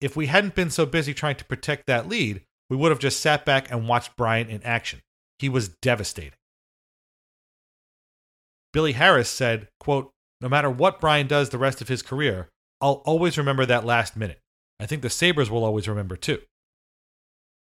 If 0.00 0.16
we 0.16 0.26
hadn't 0.26 0.54
been 0.54 0.70
so 0.70 0.86
busy 0.86 1.14
trying 1.14 1.36
to 1.36 1.44
protect 1.44 1.86
that 1.86 2.08
lead, 2.08 2.42
we 2.70 2.76
would 2.76 2.90
have 2.90 2.98
just 2.98 3.20
sat 3.20 3.44
back 3.44 3.70
and 3.70 3.88
watched 3.88 4.16
Bryan 4.16 4.48
in 4.48 4.62
action. 4.62 5.00
He 5.38 5.48
was 5.48 5.68
devastating. 5.68 6.32
Billy 8.72 8.92
Harris 8.92 9.30
said, 9.30 9.68
quote, 9.80 10.10
No 10.40 10.48
matter 10.48 10.70
what 10.70 11.00
Bryan 11.00 11.26
does 11.26 11.48
the 11.48 11.58
rest 11.58 11.80
of 11.80 11.88
his 11.88 12.02
career, 12.02 12.48
I'll 12.80 13.02
always 13.06 13.38
remember 13.38 13.66
that 13.66 13.84
last 13.84 14.16
minute. 14.16 14.40
I 14.78 14.86
think 14.86 15.02
the 15.02 15.10
Sabres 15.10 15.50
will 15.50 15.64
always 15.64 15.88
remember 15.88 16.16
too. 16.16 16.40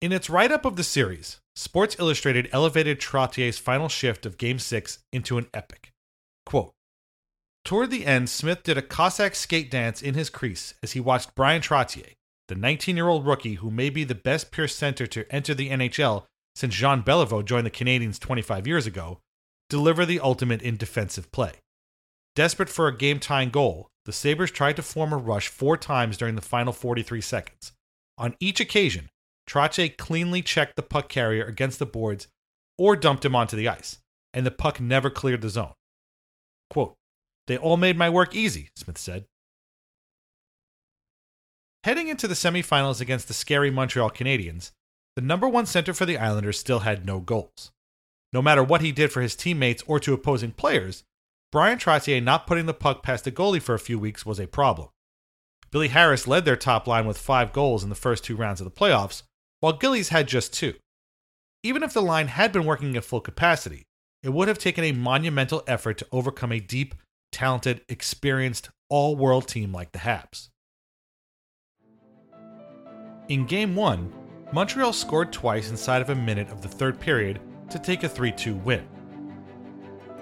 In 0.00 0.12
its 0.12 0.28
write 0.28 0.52
up 0.52 0.64
of 0.64 0.76
the 0.76 0.84
series, 0.84 1.38
Sports 1.54 1.96
Illustrated 1.98 2.48
elevated 2.52 2.98
Trottier's 2.98 3.58
final 3.58 3.88
shift 3.88 4.26
of 4.26 4.38
Game 4.38 4.58
6 4.58 4.98
into 5.12 5.38
an 5.38 5.46
epic. 5.54 5.92
Quote 6.44 6.72
Toward 7.66 7.90
the 7.90 8.06
end, 8.06 8.30
Smith 8.30 8.62
did 8.62 8.78
a 8.78 8.82
Cossack 8.82 9.34
skate 9.34 9.72
dance 9.72 10.00
in 10.00 10.14
his 10.14 10.30
crease 10.30 10.74
as 10.84 10.92
he 10.92 11.00
watched 11.00 11.34
Bryan 11.34 11.60
Trottier, 11.60 12.12
the 12.46 12.54
19 12.54 12.94
year 12.94 13.08
old 13.08 13.26
rookie 13.26 13.54
who 13.54 13.72
may 13.72 13.90
be 13.90 14.04
the 14.04 14.14
best 14.14 14.52
pure 14.52 14.68
center 14.68 15.04
to 15.08 15.26
enter 15.34 15.52
the 15.52 15.70
NHL 15.70 16.26
since 16.54 16.76
Jean 16.76 17.02
Beliveau 17.02 17.44
joined 17.44 17.66
the 17.66 17.70
Canadiens 17.72 18.20
25 18.20 18.68
years 18.68 18.86
ago, 18.86 19.18
deliver 19.68 20.06
the 20.06 20.20
ultimate 20.20 20.62
in 20.62 20.76
defensive 20.76 21.32
play. 21.32 21.54
Desperate 22.36 22.68
for 22.68 22.86
a 22.86 22.96
game 22.96 23.18
tying 23.18 23.50
goal, 23.50 23.88
the 24.04 24.12
Sabres 24.12 24.52
tried 24.52 24.76
to 24.76 24.82
form 24.82 25.12
a 25.12 25.16
rush 25.16 25.48
four 25.48 25.76
times 25.76 26.16
during 26.16 26.36
the 26.36 26.42
final 26.42 26.72
43 26.72 27.20
seconds. 27.20 27.72
On 28.16 28.36
each 28.38 28.60
occasion, 28.60 29.08
Trottier 29.50 29.96
cleanly 29.96 30.40
checked 30.40 30.76
the 30.76 30.82
puck 30.82 31.08
carrier 31.08 31.44
against 31.44 31.80
the 31.80 31.86
boards 31.86 32.28
or 32.78 32.94
dumped 32.94 33.24
him 33.24 33.34
onto 33.34 33.56
the 33.56 33.68
ice, 33.68 33.98
and 34.32 34.46
the 34.46 34.52
puck 34.52 34.80
never 34.80 35.10
cleared 35.10 35.40
the 35.40 35.48
zone. 35.48 35.72
Quote, 36.70 36.94
They 37.46 37.56
all 37.56 37.76
made 37.76 37.96
my 37.96 38.10
work 38.10 38.34
easy, 38.34 38.70
Smith 38.76 38.98
said. 38.98 39.24
Heading 41.84 42.08
into 42.08 42.26
the 42.26 42.34
semifinals 42.34 43.00
against 43.00 43.28
the 43.28 43.34
scary 43.34 43.70
Montreal 43.70 44.10
Canadiens, 44.10 44.72
the 45.14 45.22
number 45.22 45.48
one 45.48 45.66
center 45.66 45.94
for 45.94 46.04
the 46.04 46.18
Islanders 46.18 46.58
still 46.58 46.80
had 46.80 47.06
no 47.06 47.20
goals. 47.20 47.70
No 48.32 48.42
matter 48.42 48.62
what 48.62 48.80
he 48.80 48.92
did 48.92 49.12
for 49.12 49.22
his 49.22 49.36
teammates 49.36 49.84
or 49.86 50.00
to 50.00 50.12
opposing 50.12 50.50
players, 50.50 51.04
Bryan 51.52 51.78
Trottier 51.78 52.22
not 52.22 52.46
putting 52.46 52.66
the 52.66 52.74
puck 52.74 53.02
past 53.02 53.24
the 53.24 53.30
goalie 53.30 53.62
for 53.62 53.74
a 53.74 53.78
few 53.78 53.98
weeks 53.98 54.26
was 54.26 54.40
a 54.40 54.48
problem. 54.48 54.88
Billy 55.70 55.88
Harris 55.88 56.26
led 56.26 56.44
their 56.44 56.56
top 56.56 56.86
line 56.86 57.06
with 57.06 57.18
five 57.18 57.52
goals 57.52 57.82
in 57.82 57.88
the 57.88 57.94
first 57.94 58.24
two 58.24 58.36
rounds 58.36 58.60
of 58.60 58.64
the 58.64 58.70
playoffs, 58.70 59.22
while 59.60 59.72
Gillies 59.72 60.10
had 60.10 60.28
just 60.28 60.52
two. 60.52 60.74
Even 61.62 61.82
if 61.82 61.92
the 61.92 62.02
line 62.02 62.28
had 62.28 62.52
been 62.52 62.64
working 62.64 62.96
at 62.96 63.04
full 63.04 63.20
capacity, 63.20 63.84
it 64.22 64.30
would 64.30 64.48
have 64.48 64.58
taken 64.58 64.84
a 64.84 64.92
monumental 64.92 65.62
effort 65.66 65.98
to 65.98 66.06
overcome 66.12 66.52
a 66.52 66.60
deep, 66.60 66.94
talented, 67.36 67.82
experienced, 67.90 68.70
all 68.88 69.14
world 69.14 69.46
team 69.46 69.70
like 69.70 69.92
the 69.92 69.98
Habs. 69.98 70.48
In 73.28 73.44
Game 73.44 73.76
1, 73.76 74.10
Montreal 74.52 74.94
scored 74.94 75.34
twice 75.34 75.68
inside 75.68 76.00
of 76.00 76.08
a 76.08 76.14
minute 76.14 76.48
of 76.50 76.62
the 76.62 76.68
third 76.68 76.98
period 76.98 77.40
to 77.68 77.78
take 77.78 78.04
a 78.04 78.08
3 78.08 78.32
2 78.32 78.54
win. 78.54 78.88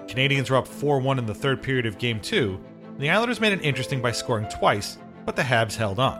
Canadiens 0.07 0.49
were 0.49 0.57
up 0.57 0.67
4 0.67 0.99
1 0.99 1.17
in 1.17 1.25
the 1.25 1.33
third 1.33 1.63
period 1.63 1.85
of 1.85 1.97
Game 1.97 2.19
2, 2.19 2.59
and 2.85 2.99
the 2.99 3.09
Islanders 3.09 3.39
made 3.39 3.53
it 3.53 3.63
interesting 3.63 4.01
by 4.01 4.11
scoring 4.11 4.49
twice, 4.49 4.97
but 5.25 5.37
the 5.37 5.41
Habs 5.41 5.77
held 5.77 5.99
on. 5.99 6.19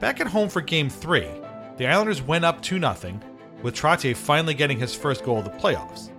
Back 0.00 0.18
at 0.20 0.26
home 0.26 0.48
for 0.48 0.62
Game 0.62 0.90
3, 0.90 1.28
the 1.76 1.86
Islanders 1.86 2.22
went 2.22 2.44
up 2.44 2.60
2 2.60 2.80
0, 2.80 3.20
with 3.62 3.76
Trottier 3.76 4.16
finally 4.16 4.54
getting 4.54 4.80
his 4.80 4.96
first 4.96 5.22
goal 5.22 5.38
of 5.38 5.44
the 5.44 5.50
playoffs. 5.50 6.10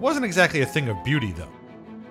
Wasn't 0.00 0.26
exactly 0.26 0.60
a 0.60 0.66
thing 0.66 0.90
of 0.90 1.02
beauty, 1.02 1.32
though. 1.32 1.55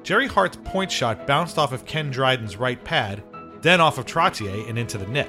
Gerry 0.05 0.27
Hart's 0.27 0.59
point 0.63 0.91
shot 0.91 1.25
bounced 1.25 1.57
off 1.57 1.71
of 1.73 1.87
Ken 1.87 2.11
Dryden's 2.11 2.57
right 2.57 2.81
pad, 2.83 3.23
then 3.61 3.81
off 3.81 3.97
of 3.97 4.05
Trottier 4.05 4.69
and 4.69 4.77
into 4.77 4.99
the 4.99 5.07
net. 5.07 5.27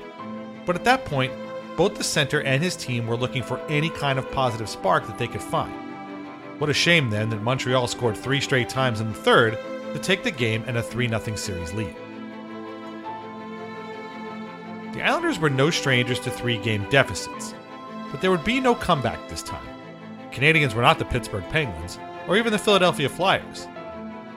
But 0.67 0.77
at 0.77 0.85
that 0.85 1.07
point, 1.07 1.33
both 1.79 1.95
the 1.95 2.05
center 2.05 2.43
and 2.43 2.63
his 2.63 2.77
team 2.77 3.07
were 3.07 3.17
looking 3.17 3.43
for 3.43 3.59
any 3.69 3.89
kind 3.89 4.19
of 4.19 4.31
positive 4.33 4.69
spark 4.69 5.07
that 5.07 5.17
they 5.17 5.29
could 5.29 5.41
find. 5.41 5.73
What 6.61 6.69
a 6.69 6.75
shame 6.75 7.09
then 7.09 7.31
that 7.31 7.41
Montreal 7.41 7.87
scored 7.87 8.19
three 8.19 8.39
straight 8.39 8.69
times 8.69 9.01
in 9.01 9.09
the 9.09 9.19
third 9.19 9.59
to 9.95 9.99
take 9.99 10.23
the 10.23 10.31
game 10.31 10.63
and 10.67 10.77
a 10.77 10.83
3 10.83 11.09
0 11.09 11.37
series 11.37 11.73
lead. 11.73 11.97
The 14.93 15.03
Islanders 15.03 15.39
were 15.39 15.49
no 15.49 15.71
strangers 15.71 16.21
to 16.21 16.31
three 16.31 16.59
game 16.59 16.87
deficits, 16.91 17.55
but 18.11 18.21
there 18.21 18.31
would 18.31 18.45
be 18.45 18.61
no 18.61 18.75
comeback 18.75 19.27
this 19.31 19.43
time. 19.43 19.67
Canadiens 20.33 20.75
were 20.75 20.83
not 20.83 20.99
the 20.99 21.07
Pittsburgh 21.07 21.45
Penguins 21.49 21.99
or 22.29 22.37
even 22.37 22.53
the 22.53 22.59
Philadelphia 22.59 23.09
Flyers. 23.09 23.67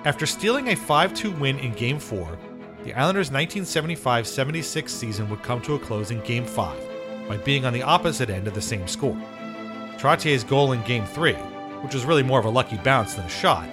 After 0.05 0.25
stealing 0.25 0.69
a 0.69 0.75
5 0.75 1.13
2 1.13 1.31
win 1.31 1.59
in 1.59 1.73
Game 1.73 1.99
4, 1.99 2.37
the 2.85 2.93
Islanders' 2.93 3.31
1975 3.31 4.25
76 4.25 4.93
season 4.93 5.29
would 5.29 5.43
come 5.43 5.61
to 5.63 5.75
a 5.75 5.79
close 5.79 6.11
in 6.11 6.21
Game 6.21 6.45
5 6.45 7.27
by 7.27 7.35
being 7.35 7.65
on 7.65 7.73
the 7.73 7.83
opposite 7.83 8.29
end 8.29 8.47
of 8.47 8.53
the 8.53 8.61
same 8.61 8.87
score. 8.87 9.17
Trottier's 9.97 10.45
goal 10.45 10.71
in 10.71 10.81
Game 10.83 11.05
3, 11.05 11.33
which 11.83 11.93
was 11.93 12.05
really 12.05 12.23
more 12.23 12.39
of 12.39 12.45
a 12.45 12.49
lucky 12.49 12.77
bounce 12.77 13.15
than 13.15 13.25
a 13.25 13.29
shot, 13.29 13.67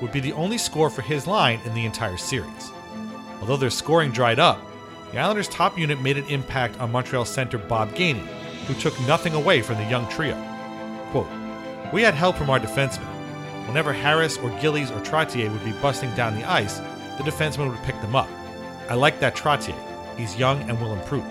would 0.00 0.12
be 0.12 0.20
the 0.20 0.32
only 0.34 0.56
score 0.56 0.88
for 0.88 1.02
his 1.02 1.26
line 1.26 1.58
in 1.64 1.74
the 1.74 1.84
entire 1.84 2.16
series. 2.16 2.70
Although 3.40 3.56
their 3.56 3.68
scoring 3.68 4.12
dried 4.12 4.38
up, 4.38 4.64
the 5.10 5.18
Islanders' 5.18 5.48
top 5.48 5.76
unit 5.76 6.00
made 6.00 6.16
an 6.16 6.26
impact 6.26 6.78
on 6.78 6.92
Montreal 6.92 7.24
center 7.24 7.58
Bob 7.58 7.92
Gainey, 7.96 8.24
who 8.68 8.74
took 8.74 8.98
nothing 9.00 9.34
away 9.34 9.62
from 9.62 9.78
the 9.78 9.90
young 9.90 10.08
trio. 10.10 10.36
Quote, 11.10 11.26
We 11.92 12.02
had 12.02 12.14
help 12.14 12.36
from 12.36 12.50
our 12.50 12.60
defensemen. 12.60 13.15
Whenever 13.66 13.92
Harris 13.92 14.38
or 14.38 14.50
Gillies 14.60 14.90
or 14.90 15.00
Trottier 15.00 15.50
would 15.50 15.64
be 15.64 15.72
busting 15.82 16.14
down 16.14 16.36
the 16.36 16.48
ice, 16.48 16.78
the 17.18 17.24
defenseman 17.24 17.68
would 17.68 17.82
pick 17.82 18.00
them 18.00 18.14
up. 18.14 18.28
I 18.88 18.94
like 18.94 19.20
that 19.20 19.34
Trottier. 19.34 19.76
He's 20.16 20.38
young 20.38 20.62
and 20.68 20.80
will 20.80 20.94
improve. 20.94 21.24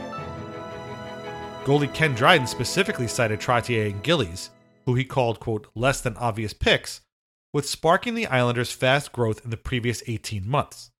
Goalie 1.63 1.91
Ken 1.93 2.13
Dryden 2.13 2.45
specifically 2.45 3.07
cited 3.07 3.39
Trottier 3.39 3.89
and 3.89 4.03
Gillies, 4.03 4.51
who 4.86 4.95
he 4.95 5.03
called, 5.03 5.39
quote, 5.39 5.67
less 5.73 6.01
than 6.01 6.15
obvious 6.17 6.53
picks, 6.53 7.01
with 7.53 7.67
sparking 7.67 8.13
the 8.13 8.27
Islanders' 8.27 8.71
fast 8.71 9.11
growth 9.11 9.43
in 9.43 9.49
the 9.49 9.57
previous 9.57 10.03
18 10.05 10.47
months. 10.47 10.91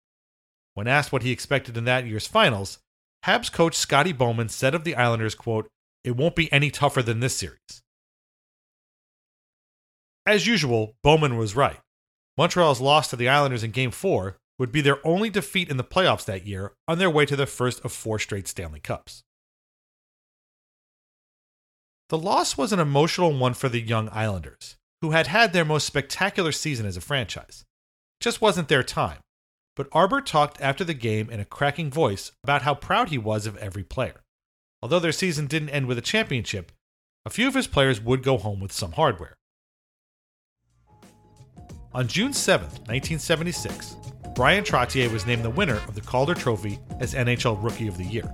When 0.74 0.88
asked 0.88 1.12
what 1.12 1.22
he 1.22 1.30
expected 1.30 1.76
in 1.76 1.84
that 1.84 2.06
year's 2.06 2.26
finals, 2.26 2.78
Habs 3.24 3.52
coach 3.52 3.74
Scotty 3.74 4.12
Bowman 4.12 4.48
said 4.48 4.74
of 4.74 4.84
the 4.84 4.96
Islanders, 4.96 5.34
quote, 5.34 5.68
it 6.02 6.16
won't 6.16 6.36
be 6.36 6.52
any 6.52 6.70
tougher 6.70 7.02
than 7.02 7.20
this 7.20 7.36
series. 7.36 7.82
As 10.26 10.46
usual, 10.46 10.96
Bowman 11.04 11.36
was 11.36 11.54
right. 11.54 11.78
Montreal's 12.36 12.80
loss 12.80 13.08
to 13.10 13.16
the 13.16 13.28
Islanders 13.28 13.62
in 13.62 13.70
Game 13.70 13.92
4 13.92 14.36
would 14.58 14.72
be 14.72 14.80
their 14.80 15.06
only 15.06 15.30
defeat 15.30 15.70
in 15.70 15.76
the 15.76 15.84
playoffs 15.84 16.24
that 16.24 16.46
year 16.46 16.72
on 16.88 16.98
their 16.98 17.10
way 17.10 17.24
to 17.26 17.36
their 17.36 17.46
first 17.46 17.84
of 17.84 17.92
four 17.92 18.18
straight 18.18 18.48
Stanley 18.48 18.80
Cups. 18.80 19.22
The 22.08 22.18
loss 22.18 22.56
was 22.56 22.72
an 22.72 22.80
emotional 22.80 23.36
one 23.36 23.54
for 23.54 23.68
the 23.68 23.80
young 23.80 24.08
Islanders, 24.10 24.76
who 25.00 25.10
had 25.10 25.26
had 25.28 25.52
their 25.52 25.64
most 25.64 25.86
spectacular 25.86 26.52
season 26.52 26.86
as 26.86 26.96
a 26.96 27.00
franchise. 27.00 27.64
It 28.20 28.24
just 28.24 28.40
wasn't 28.40 28.68
their 28.68 28.82
time, 28.82 29.18
but 29.74 29.88
Arbour 29.92 30.20
talked 30.20 30.60
after 30.60 30.84
the 30.84 30.94
game 30.94 31.30
in 31.30 31.40
a 31.40 31.44
cracking 31.44 31.90
voice 31.90 32.32
about 32.42 32.62
how 32.62 32.74
proud 32.74 33.10
he 33.10 33.18
was 33.18 33.46
of 33.46 33.56
every 33.58 33.84
player. 33.84 34.22
Although 34.82 35.00
their 35.00 35.12
season 35.12 35.46
didn't 35.46 35.70
end 35.70 35.86
with 35.86 35.98
a 35.98 36.02
championship, 36.02 36.72
a 37.24 37.30
few 37.30 37.48
of 37.48 37.54
his 37.54 37.66
players 37.66 38.00
would 38.00 38.22
go 38.22 38.38
home 38.38 38.60
with 38.60 38.72
some 38.72 38.92
hardware. 38.92 39.36
On 41.96 42.06
June 42.06 42.34
7, 42.34 42.66
1976, 42.66 43.96
Bryan 44.34 44.62
Trottier 44.62 45.10
was 45.10 45.24
named 45.24 45.42
the 45.42 45.48
winner 45.48 45.76
of 45.88 45.94
the 45.94 46.02
Calder 46.02 46.34
Trophy 46.34 46.78
as 47.00 47.14
NHL 47.14 47.56
Rookie 47.64 47.88
of 47.88 47.96
the 47.96 48.04
Year. 48.04 48.30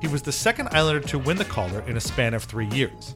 He 0.00 0.08
was 0.08 0.20
the 0.20 0.32
second 0.32 0.70
Islander 0.72 1.06
to 1.06 1.18
win 1.20 1.36
the 1.36 1.44
Calder 1.44 1.82
in 1.82 1.96
a 1.96 2.00
span 2.00 2.34
of 2.34 2.42
three 2.42 2.66
years. 2.70 3.14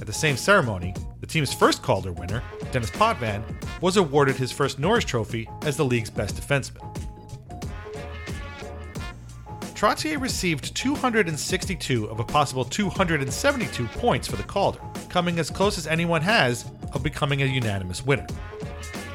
At 0.00 0.08
the 0.08 0.12
same 0.12 0.36
ceremony, 0.36 0.92
the 1.20 1.28
team's 1.28 1.54
first 1.54 1.84
Calder 1.84 2.10
winner, 2.10 2.42
Denis 2.72 2.90
Potvin, 2.90 3.44
was 3.80 3.96
awarded 3.96 4.34
his 4.34 4.50
first 4.50 4.80
Norris 4.80 5.04
Trophy 5.04 5.48
as 5.62 5.76
the 5.76 5.84
league's 5.84 6.10
best 6.10 6.34
defenseman. 6.34 6.82
Trottier 9.76 10.20
received 10.20 10.74
262 10.74 12.06
of 12.06 12.18
a 12.18 12.24
possible 12.24 12.64
272 12.64 13.86
points 13.86 14.26
for 14.26 14.34
the 14.34 14.42
Calder, 14.42 14.80
coming 15.08 15.38
as 15.38 15.48
close 15.48 15.78
as 15.78 15.86
anyone 15.86 16.22
has 16.22 16.68
of 16.92 17.04
becoming 17.04 17.42
a 17.42 17.46
unanimous 17.46 18.04
winner. 18.04 18.26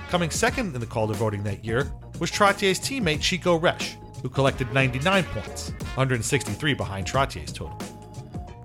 Coming 0.10 0.30
second 0.30 0.74
in 0.74 0.80
the 0.80 0.88
Calder 0.88 1.14
voting 1.14 1.43
that 1.43 1.66
year 1.66 1.91
was 2.18 2.32
Trottier's 2.32 2.80
teammate 2.80 3.20
Chico 3.20 3.60
Resch, 3.60 3.95
who 4.22 4.30
collected 4.30 4.72
99 4.74 5.26
points, 5.26 5.72
163 5.95 6.74
behind 6.74 7.05
Trottier's 7.05 7.51
total. 7.51 7.78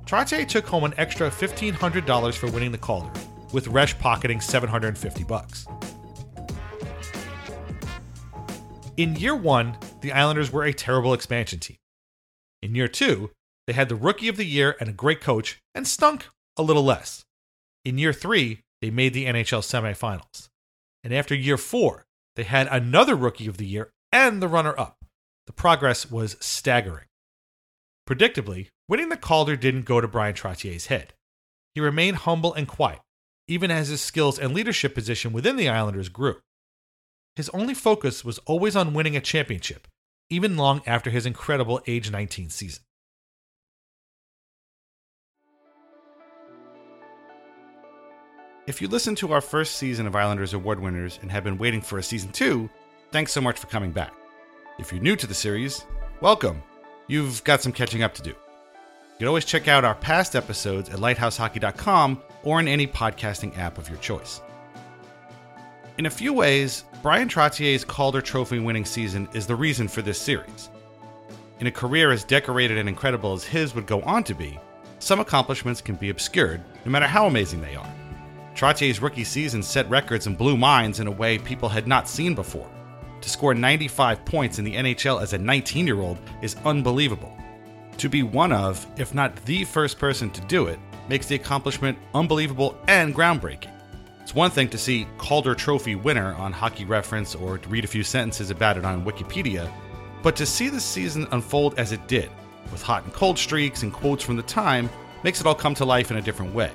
Trottier 0.07 0.47
took 0.47 0.67
home 0.67 0.85
an 0.85 0.95
extra 0.99 1.29
$1,500 1.31 2.35
for 2.37 2.49
winning 2.51 2.71
the 2.71 2.79
Calder, 2.79 3.11
with 3.53 3.67
Resch 3.67 3.99
pocketing 3.99 4.41
750 4.41 5.25
bucks. 5.25 5.67
In 8.97 9.17
year 9.17 9.35
one, 9.35 9.77
the 10.01 10.13
Islanders 10.13 10.53
were 10.53 10.65
a 10.65 10.73
terrible 10.73 11.13
expansion 11.13 11.59
team. 11.59 11.79
In 12.63 12.77
year 12.77 12.89
two, 12.89 13.31
they 13.67 13.73
had 13.73 13.89
the 13.89 13.97
Rookie 13.97 14.29
of 14.29 14.37
the 14.37 14.45
Year 14.45 14.77
and 14.79 14.89
a 14.89 14.93
great 14.93 15.21
coach, 15.21 15.59
and 15.75 15.89
stunk 15.89 16.29
a 16.57 16.63
little 16.63 16.85
less. 16.85 17.25
In 17.85 17.99
year 17.99 18.13
three, 18.13 18.61
they 18.81 18.91
made 18.91 19.13
the 19.13 19.27
NHL 19.27 19.63
semifinals. 19.63 20.49
And 21.05 21.13
after 21.13 21.35
year 21.35 21.57
four, 21.57 22.07
they 22.37 22.45
had 22.45 22.69
another 22.69 23.15
Rookie 23.15 23.47
of 23.47 23.57
the 23.57 23.67
Year 23.67 23.91
and 24.13 24.43
the 24.43 24.49
runner 24.49 24.79
up. 24.79 25.05
The 25.47 25.53
progress 25.53 26.11
was 26.11 26.37
staggering. 26.41 27.07
Predictably, 28.09 28.69
winning 28.89 29.09
the 29.09 29.17
Calder 29.17 29.57
didn't 29.57 29.85
go 29.85 30.01
to 30.01 30.09
Bryan 30.09 30.35
Trottier's 30.35 30.87
head. 30.87 31.15
He 31.75 31.81
remained 31.81 32.19
humble 32.19 32.55
and 32.55 32.69
quiet, 32.69 33.01
even 33.49 33.71
as 33.71 33.89
his 33.89 34.01
skills 34.01 34.39
and 34.39 34.55
leadership 34.55 34.95
position 34.95 35.33
within 35.33 35.57
the 35.57 35.69
Islanders 35.69 36.09
grew. 36.09 36.37
His 37.37 37.49
only 37.51 37.75
focus 37.75 38.25
was 38.25 38.39
always 38.41 38.77
on 38.77 38.95
winning 38.95 39.17
a 39.17 39.21
championship, 39.21 39.89
even 40.29 40.57
long 40.57 40.83
after 40.87 41.11
his 41.11 41.27
incredible 41.27 41.81
age 41.87 42.11
19 42.11 42.51
season. 42.51 42.83
If 48.65 48.81
you 48.81 48.87
listened 48.87 49.17
to 49.19 49.33
our 49.33 49.41
first 49.41 49.75
season 49.75 50.07
of 50.07 50.15
Islanders 50.15 50.55
Award 50.55 50.79
winners 50.79 51.19
and 51.21 51.33
have 51.33 51.43
been 51.43 51.59
waiting 51.59 51.81
for 51.81 51.99
a 51.99 52.03
season 52.03 52.31
two, 52.31 52.71
thanks 53.11 53.33
so 53.33 53.41
much 53.41 53.59
for 53.59 53.67
coming 53.67 53.91
back. 53.91 54.13
If 54.79 54.93
you're 54.93 55.03
new 55.03 55.17
to 55.17 55.27
the 55.27 55.35
series, 55.35 55.85
welcome. 56.21 56.63
You've 57.09 57.43
got 57.43 57.61
some 57.61 57.73
catching 57.73 58.05
up 58.05 58.15
to 58.15 58.23
do. 58.23 58.31
You 58.31 58.37
can 59.19 59.27
always 59.27 59.45
check 59.45 59.67
out 59.67 59.85
our 59.85 59.97
past 59.97 60.37
episodes 60.37 60.91
at 60.91 61.01
lighthousehockey.com 61.01 62.23
or 62.45 62.61
in 62.61 62.69
any 62.69 62.87
podcasting 62.87 63.59
app 63.59 63.79
of 63.79 63.89
your 63.89 63.99
choice. 63.99 64.41
In 65.99 66.07
a 66.07 66.11
few 66.11 66.33
ways, 66.33 66.85
Bryan 67.03 67.27
Trottier's 67.27 67.85
Calder 67.85 68.23
Trophy 68.23 68.61
winning 68.61 68.85
season 68.85 69.29
is 69.35 69.49
the 69.49 69.57
reason 69.57 69.89
for 69.89 70.03
this 70.03 70.21
series. 70.21 70.71
In 71.59 71.67
a 71.67 71.73
career 71.73 72.13
as 72.13 72.23
decorated 72.23 72.79
and 72.79 72.89
incredible 72.89 73.33
as 73.33 73.43
his 73.43 73.75
would 73.75 73.89
go 73.89 74.03
on 74.03 74.23
to 74.23 74.35
be, 74.35 74.61
some 75.01 75.19
accomplishments 75.19 75.81
can 75.81 75.97
be 75.97 76.11
obscured, 76.11 76.63
no 76.85 76.93
matter 76.93 77.09
how 77.09 77.27
amazing 77.27 77.61
they 77.61 77.75
are. 77.75 77.93
Trottier's 78.55 79.01
rookie 79.01 79.25
season 79.25 79.63
set 79.63 79.89
records 79.89 80.27
and 80.27 80.37
blew 80.37 80.57
minds 80.57 81.01
in 81.01 81.07
a 81.07 81.11
way 81.11 81.39
people 81.39 81.69
had 81.69 81.87
not 81.87 82.09
seen 82.09 82.35
before. 82.35 82.71
To 83.21 83.31
score 83.31 83.55
95 83.55 84.25
points 84.25 84.59
in 84.59 84.65
the 84.65 84.75
NHL 84.75 85.23
as 85.23 85.33
a 85.33 85.39
19 85.39 85.87
year 85.87 86.01
old 86.01 86.19
is 86.43 86.57
unbelievable. 86.65 87.37
To 87.99 88.09
be 88.09 88.23
one 88.23 88.53
of, 88.53 88.87
if 88.97 89.15
not 89.15 89.37
the 89.45 89.65
first 89.65 89.99
person 89.99 90.31
to 90.31 90.41
do 90.43 90.67
it, 90.67 90.79
makes 91.09 91.27
the 91.27 91.35
accomplishment 91.35 91.99
unbelievable 92.15 92.77
and 92.89 93.15
groundbreaking. 93.15 93.71
It's 94.21 94.35
one 94.35 94.51
thing 94.51 94.69
to 94.69 94.79
see 94.79 95.07
Calder 95.19 95.55
Trophy 95.55 95.95
winner 95.95 96.35
on 96.35 96.53
Hockey 96.53 96.85
Reference 96.85 97.35
or 97.35 97.59
to 97.59 97.69
read 97.69 97.85
a 97.85 97.89
few 97.89 98.03
sentences 98.03 98.51
about 98.51 98.77
it 98.77 98.85
on 98.85 99.05
Wikipedia, 99.05 99.71
but 100.23 100.37
to 100.37 100.47
see 100.47 100.69
the 100.69 100.81
season 100.81 101.27
unfold 101.33 101.79
as 101.79 101.93
it 101.93 102.07
did, 102.07 102.31
with 102.71 102.83
hot 102.83 103.05
and 103.05 103.13
cold 103.13 103.39
streaks 103.39 103.83
and 103.83 103.93
quotes 103.93 104.23
from 104.23 104.37
the 104.37 104.43
time, 104.43 104.89
makes 105.25 105.41
it 105.41 105.47
all 105.47 105.55
come 105.55 105.75
to 105.75 105.85
life 105.85 106.11
in 106.11 106.17
a 106.17 106.23
different 106.23 106.55
way. 106.55 106.71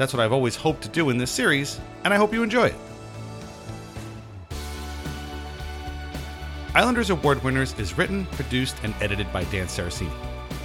That's 0.00 0.14
what 0.14 0.20
I've 0.20 0.32
always 0.32 0.56
hoped 0.56 0.80
to 0.84 0.88
do 0.88 1.10
in 1.10 1.18
this 1.18 1.30
series, 1.30 1.78
and 2.04 2.14
I 2.14 2.16
hope 2.16 2.32
you 2.32 2.42
enjoy 2.42 2.68
it. 2.68 2.74
Islanders 6.74 7.10
Award 7.10 7.44
Winners 7.44 7.78
is 7.78 7.98
written, 7.98 8.24
produced, 8.32 8.76
and 8.82 8.94
edited 9.02 9.30
by 9.30 9.44
Dan 9.44 9.66
Saraceni. 9.66 10.10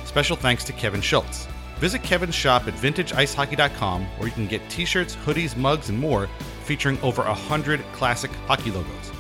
Special 0.06 0.38
thanks 0.38 0.64
to 0.64 0.72
Kevin 0.72 1.02
Schultz. 1.02 1.50
Visit 1.80 2.02
Kevin's 2.02 2.34
shop 2.34 2.66
at 2.66 2.76
vintageicehockey.com 2.76 4.06
where 4.06 4.30
you 4.30 4.34
can 4.34 4.48
get 4.48 4.62
t 4.70 4.86
shirts, 4.86 5.18
hoodies, 5.18 5.58
mugs, 5.58 5.90
and 5.90 6.00
more 6.00 6.30
featuring 6.64 6.98
over 7.02 7.22
100 7.22 7.82
classic 7.92 8.32
hockey 8.48 8.72
logos. 8.72 9.12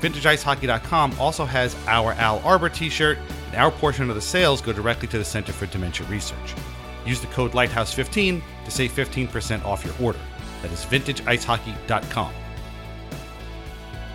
VintageIceHockey.com 0.00 1.14
also 1.20 1.44
has 1.44 1.76
our 1.86 2.14
Al 2.14 2.40
Arbour 2.40 2.70
t 2.70 2.88
shirt, 2.88 3.18
and 3.52 3.54
our 3.54 3.70
portion 3.70 4.10
of 4.10 4.16
the 4.16 4.20
sales 4.20 4.60
go 4.60 4.72
directly 4.72 5.06
to 5.06 5.18
the 5.18 5.24
Center 5.24 5.52
for 5.52 5.66
Dementia 5.66 6.08
Research. 6.08 6.56
Use 7.10 7.20
the 7.20 7.26
code 7.26 7.50
Lighthouse15 7.50 8.40
to 8.64 8.70
save 8.70 8.92
15% 8.92 9.64
off 9.64 9.84
your 9.84 9.94
order. 10.00 10.20
That 10.62 10.70
is 10.70 10.84
VintageIceHockey.com. 10.84 12.32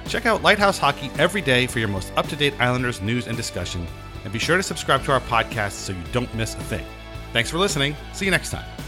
Check 0.07 0.25
out 0.25 0.43
Lighthouse 0.43 0.77
Hockey 0.77 1.11
every 1.19 1.41
day 1.41 1.67
for 1.67 1.79
your 1.79 1.89
most 1.89 2.13
up 2.15 2.27
to 2.27 2.37
date 2.37 2.53
Islanders 2.57 3.01
news 3.01 3.27
and 3.27 3.35
discussion, 3.35 3.85
and 4.23 4.31
be 4.31 4.39
sure 4.39 4.55
to 4.55 4.63
subscribe 4.63 5.03
to 5.03 5.11
our 5.11 5.19
podcast 5.19 5.71
so 5.71 5.91
you 5.91 6.03
don't 6.13 6.33
miss 6.35 6.55
a 6.55 6.59
thing. 6.59 6.85
Thanks 7.33 7.49
for 7.49 7.57
listening. 7.57 7.97
See 8.13 8.23
you 8.23 8.31
next 8.31 8.51
time. 8.51 8.84